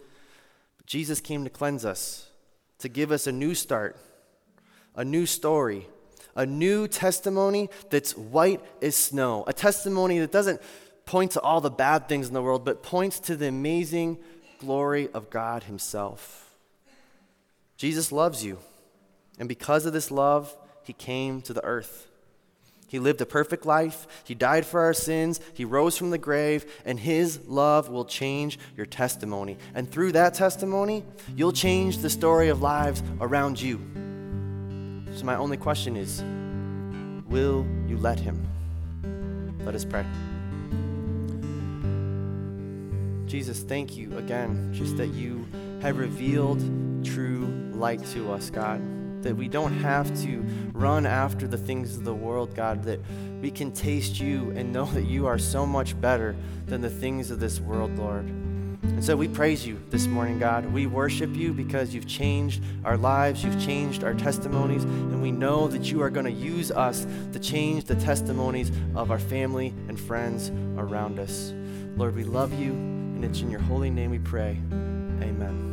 But 0.77 0.87
Jesus 0.87 1.21
came 1.21 1.45
to 1.45 1.51
cleanse 1.51 1.85
us, 1.85 2.29
to 2.79 2.89
give 2.89 3.13
us 3.13 3.27
a 3.27 3.33
new 3.33 3.55
start, 3.55 3.97
a 4.97 5.05
new 5.05 5.25
story, 5.25 5.87
a 6.35 6.47
new 6.47 6.89
testimony 6.89 7.71
that's 7.91 8.17
white 8.17 8.61
as 8.83 8.97
snow, 8.97 9.45
a 9.47 9.53
testimony 9.53 10.19
that 10.19 10.33
doesn't 10.33 10.61
point 11.05 11.33
to 11.33 11.41
all 11.41 11.61
the 11.61 11.71
bad 11.71 12.09
things 12.09 12.29
in 12.29 12.35
the 12.35 12.43
world, 12.43 12.65
but 12.65 12.83
points 12.83 13.19
to 13.19 13.37
the 13.37 13.49
amazing 13.49 14.19
glory 14.59 15.09
of 15.13 15.31
God 15.31 15.65
Himself. 15.65 16.55
Jesus 17.77 18.13
loves 18.13 18.45
you, 18.45 18.59
and 19.39 19.49
because 19.49 19.87
of 19.87 19.93
this 19.93 20.11
love, 20.11 20.57
He 20.85 20.93
came 20.93 21.41
to 21.43 21.53
the 21.53 21.65
earth. 21.65 22.07
He 22.87 22.99
lived 22.99 23.21
a 23.21 23.27
perfect 23.27 23.65
life. 23.65 24.07
He 24.25 24.35
died 24.35 24.67
for 24.67 24.81
our 24.81 24.93
sins. 24.93 25.41
He 25.55 25.65
rose 25.65 25.97
from 25.97 26.11
the 26.11 26.19
grave, 26.19 26.67
and 26.85 26.99
His 26.99 27.41
love 27.47 27.89
will 27.89 28.05
change 28.05 28.59
your 28.77 28.87
testimony. 28.87 29.59
And 29.77 29.89
through 29.89 30.13
that 30.13 30.35
testimony, 30.35 31.05
you'll 31.37 31.53
change 31.53 31.99
the 31.99 32.11
story 32.11 32.49
of 32.49 32.63
lives 32.63 33.01
around 33.21 33.63
you. 33.63 33.81
So, 35.21 35.27
my 35.27 35.37
only 35.37 35.59
question 35.59 35.97
is 35.97 36.25
will 37.29 37.67
you 37.87 37.99
let 37.99 38.19
him? 38.19 38.43
Let 39.67 39.75
us 39.75 39.85
pray. 39.85 40.07
Jesus, 43.27 43.61
thank 43.63 43.99
you 43.99 44.17
again, 44.17 44.73
just 44.73 44.97
that 44.97 45.09
you 45.09 45.47
have 45.83 45.99
revealed 45.99 46.61
true 47.05 47.45
light 47.75 48.03
to 48.13 48.33
us, 48.33 48.49
God. 48.49 48.81
That 49.23 49.37
we 49.37 49.47
don't 49.47 49.75
have 49.81 50.09
to 50.23 50.43
run 50.73 51.05
after 51.05 51.47
the 51.47 51.59
things 51.59 51.99
of 51.99 52.05
the 52.05 52.15
world, 52.15 52.55
God. 52.55 52.83
That 52.85 53.01
we 53.43 53.51
can 53.51 53.73
taste 53.73 54.19
you 54.19 54.51
and 54.57 54.73
know 54.73 54.87
that 54.87 55.05
you 55.05 55.27
are 55.27 55.39
so 55.39 55.67
much 55.67 56.01
better 56.01 56.35
than 56.65 56.81
the 56.81 56.89
things 56.89 57.31
of 57.31 57.41
this 57.41 57.61
world, 57.61 57.99
Lord. 57.99 58.27
And 58.83 59.05
so 59.05 59.17
we 59.17 59.29
praise 59.29 59.67
you 59.67 59.81
this 59.91 60.07
morning, 60.07 60.39
God. 60.39 60.67
We 60.67 60.87
worship 60.87 61.35
you 61.35 61.53
because 61.53 61.95
you've 61.95 62.07
changed 62.07 62.63
our 62.85 62.97
lives, 62.97 63.45
you've 63.45 63.61
changed 63.61 64.05
our 64.05 64.15
testimonies, 64.15 64.85
and 64.85 65.23
we 65.23 65.33
know 65.33 65.69
that 65.69 65.91
you 65.91 66.03
are 66.03 66.11
going 66.11 66.27
to 66.27 66.33
use 66.33 66.71
us 66.71 67.07
to 67.33 67.39
change 67.39 67.85
the 67.85 67.97
testimonies 67.97 68.71
of 68.95 69.11
our 69.11 69.19
family 69.19 69.75
and 69.89 69.99
friends 69.99 70.51
around 70.79 71.19
us. 71.19 71.53
Lord, 71.97 72.15
we 72.15 72.25
love 72.25 72.53
you, 72.59 72.73
and 72.73 73.25
it's 73.25 73.41
in 73.41 73.51
your 73.51 73.61
holy 73.61 73.91
name 73.91 74.11
we 74.11 74.19
pray. 74.19 74.59
Amen. 75.23 75.70